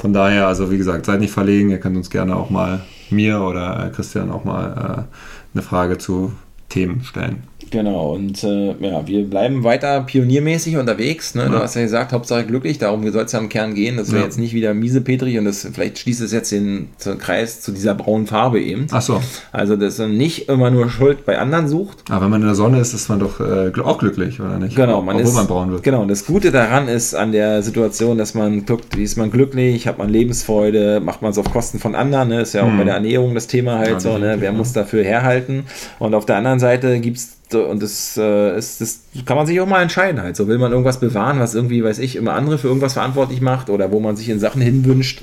Von 0.01 0.13
daher, 0.13 0.47
also 0.47 0.71
wie 0.71 0.79
gesagt, 0.79 1.05
seid 1.05 1.19
nicht 1.19 1.31
verlegen. 1.31 1.69
Ihr 1.69 1.79
könnt 1.79 1.95
uns 1.95 2.09
gerne 2.09 2.35
auch 2.35 2.49
mal 2.49 2.81
mir 3.11 3.39
oder 3.41 3.91
Christian 3.93 4.31
auch 4.31 4.43
mal 4.43 5.05
äh, 5.07 5.53
eine 5.53 5.61
Frage 5.61 5.99
zu 5.99 6.33
Themen 6.69 7.03
stellen. 7.03 7.43
Genau, 7.71 8.13
und 8.15 8.43
äh, 8.43 8.75
ja, 8.81 9.07
wir 9.07 9.23
bleiben 9.29 9.63
weiter 9.63 10.01
pioniermäßig 10.01 10.75
unterwegs. 10.77 11.35
Ne? 11.35 11.47
Du 11.47 11.53
Ja. 11.53 11.61
hast 11.61 11.75
ja 11.75 11.81
gesagt, 11.81 12.11
Hauptsache 12.11 12.45
glücklich, 12.45 12.77
darum 12.77 13.09
soll 13.11 13.23
es 13.23 13.31
ja 13.31 13.39
im 13.39 13.47
Kern 13.49 13.73
gehen, 13.75 13.95
dass 13.97 14.11
wir 14.11 14.19
Ja. 14.19 14.25
jetzt 14.25 14.37
nicht 14.37 14.53
wieder 14.53 14.73
miesepetrig 14.73 15.37
und 15.39 15.45
das 15.45 15.67
vielleicht 15.73 15.97
schließt 15.99 16.21
es 16.21 16.31
jetzt 16.33 16.51
den, 16.51 16.89
Kreis 17.19 17.61
zu 17.61 17.71
dieser 17.71 17.95
braunen 17.95 18.27
Farbe 18.27 18.59
eben. 18.61 18.87
Ach 18.91 19.01
so. 19.01 19.21
Also, 19.51 19.75
dass 19.77 19.97
man 19.99 20.17
nicht 20.17 20.49
immer 20.49 20.69
nur 20.69 20.89
Schuld 20.89 21.25
bei 21.25 21.39
anderen 21.39 21.67
sucht. 21.69 21.99
Aber 22.11 22.25
wenn 22.25 22.31
man 22.31 22.41
in 22.41 22.47
der 22.47 22.55
Sonne 22.55 22.79
ist, 22.79 22.93
ist 22.93 23.07
man 23.09 23.19
doch 23.19 23.39
äh, 23.39 23.71
auch 23.81 23.97
glücklich, 23.99 24.39
oder 24.41 24.59
nicht? 24.59 24.75
Genau, 24.75 25.01
man 25.01 25.15
Obwohl 25.15 25.29
ist, 25.29 25.35
man 25.35 25.47
braun 25.47 25.71
wird. 25.71 25.83
Genau, 25.83 26.03
das 26.05 26.25
Gute 26.25 26.51
daran 26.51 26.87
ist 26.89 27.15
an 27.15 27.31
der 27.31 27.63
Situation, 27.63 28.17
dass 28.17 28.33
man 28.33 28.65
guckt, 28.65 28.97
wie 28.97 29.03
ist 29.03 29.17
man 29.17 29.31
glücklich, 29.31 29.87
hat 29.87 29.97
man 29.97 30.09
Lebensfreude, 30.09 30.99
macht 30.99 31.21
man 31.21 31.31
es 31.31 31.37
auf 31.37 31.49
Kosten 31.51 31.79
von 31.79 31.95
anderen, 31.95 32.27
ne? 32.29 32.41
ist 32.41 32.53
ja 32.53 32.63
auch 32.63 32.77
bei 32.77 32.83
der 32.83 32.95
Ernährung 32.95 33.33
das 33.33 33.47
Thema 33.47 33.77
halt 33.79 33.87
Hm. 33.87 33.93
Ja, 33.93 33.99
so, 34.01 34.17
ne? 34.17 34.35
wer 34.39 34.51
muss 34.51 34.73
dafür 34.73 35.03
herhalten 35.03 35.63
und 35.99 36.13
auf 36.13 36.25
der 36.25 36.35
anderen 36.37 36.59
Seite 36.59 36.99
gibt 36.99 37.17
es 37.17 37.37
und 37.55 37.81
das, 37.81 38.17
äh, 38.17 38.57
ist, 38.57 38.81
das 38.81 39.01
kann 39.25 39.37
man 39.37 39.45
sich 39.45 39.59
auch 39.59 39.67
mal 39.67 39.81
entscheiden 39.81 40.21
halt. 40.21 40.35
So 40.35 40.47
will 40.47 40.57
man 40.57 40.71
irgendwas 40.71 40.99
bewahren, 40.99 41.39
was 41.39 41.55
irgendwie, 41.55 41.83
weiß 41.83 41.99
ich, 41.99 42.15
immer 42.15 42.33
andere 42.33 42.57
für 42.57 42.67
irgendwas 42.67 42.93
verantwortlich 42.93 43.41
macht 43.41 43.69
oder 43.69 43.91
wo 43.91 43.99
man 43.99 44.15
sich 44.15 44.29
in 44.29 44.39
Sachen 44.39 44.61
hinwünscht, 44.61 45.21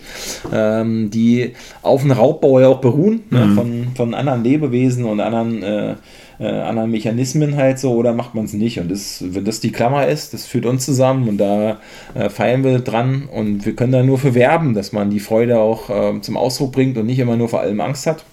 ähm, 0.53 1.11
die 1.11 1.55
auf 1.83 2.03
einen 2.03 2.13
Raubbau 2.13 2.61
ja 2.61 2.69
auch 2.69 2.81
beruhen, 2.81 3.23
ne, 3.31 3.41
mhm. 3.41 3.49
ne, 3.49 3.55
von, 3.55 3.87
von 3.97 4.15
anderen 4.15 4.45
Lebewesen 4.45 5.05
und 5.05 5.21
anderen 5.21 5.63
äh, 5.63 5.95
äh, 6.41 6.47
anderen 6.47 6.91
Mechanismen 6.91 7.57
halt 7.57 7.79
so 7.79 7.95
oder 7.95 8.13
macht 8.13 8.35
man 8.35 8.45
es 8.45 8.53
nicht. 8.53 8.79
Und 8.79 8.91
das, 8.91 9.23
wenn 9.27 9.45
das 9.45 9.61
die 9.61 9.73
Klammer 9.73 10.07
ist, 10.07 10.35
das 10.35 10.47
führt 10.47 10.67
uns 10.67 10.85
zusammen 10.85 11.29
und 11.29 11.39
da 11.39 11.79
äh, 12.15 12.31
feiern 12.31 12.65
wir 12.65 12.79
dran 12.79 13.29
und 13.31 13.67
wir 13.67 13.75
können 13.75 13.93
da 13.93 14.03
nur 14.03 14.19
für 14.19 14.35
werben, 14.35 14.75
dass 14.75 14.93
man 14.93 15.11
die 15.11 15.21
Freude 15.21 15.59
auch 15.59 15.91
äh, 15.91 16.21
zum 16.21 16.37
Ausdruck 16.37 16.73
bringt 16.73 16.97
und 16.97 17.07
nicht 17.07 17.19
immer 17.19 17.37
nur 17.37 17.49
vor 17.49 17.61
allem 17.61 17.81
Angst 17.81 18.07
hat. 18.07 18.25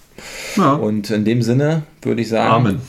Ja. 0.56 0.74
Und 0.74 1.10
in 1.10 1.24
dem 1.24 1.42
Sinne 1.42 1.82
würde 2.02 2.22
ich 2.22 2.28
sagen. 2.28 2.52
Amen. 2.52 2.80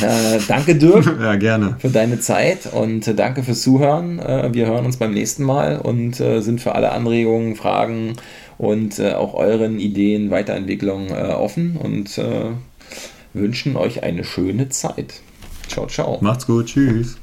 Äh, 0.00 0.38
danke, 0.48 0.74
Dirk. 0.74 1.06
ja, 1.20 1.36
gerne. 1.36 1.76
Für 1.78 1.88
deine 1.88 2.20
Zeit 2.20 2.72
und 2.72 3.06
äh, 3.06 3.14
danke 3.14 3.42
fürs 3.42 3.62
Zuhören. 3.62 4.18
Äh, 4.18 4.52
wir 4.52 4.66
hören 4.66 4.84
uns 4.84 4.96
beim 4.96 5.12
nächsten 5.12 5.44
Mal 5.44 5.78
und 5.78 6.16
sind 6.16 6.60
für 6.60 6.74
alle 6.74 6.92
Anregungen, 6.92 7.56
Fragen 7.56 8.14
und 8.58 9.00
auch 9.00 9.34
euren 9.34 9.78
Ideen, 9.78 10.30
Weiterentwicklung 10.30 11.10
offen 11.10 11.76
und 11.76 12.20
wünschen 13.32 13.76
euch 13.76 14.02
eine 14.02 14.24
schöne 14.24 14.68
Zeit. 14.68 15.14
Ciao, 15.68 15.86
ciao. 15.86 16.18
Macht's 16.20 16.46
gut. 16.46 16.66
Tschüss. 16.66 17.16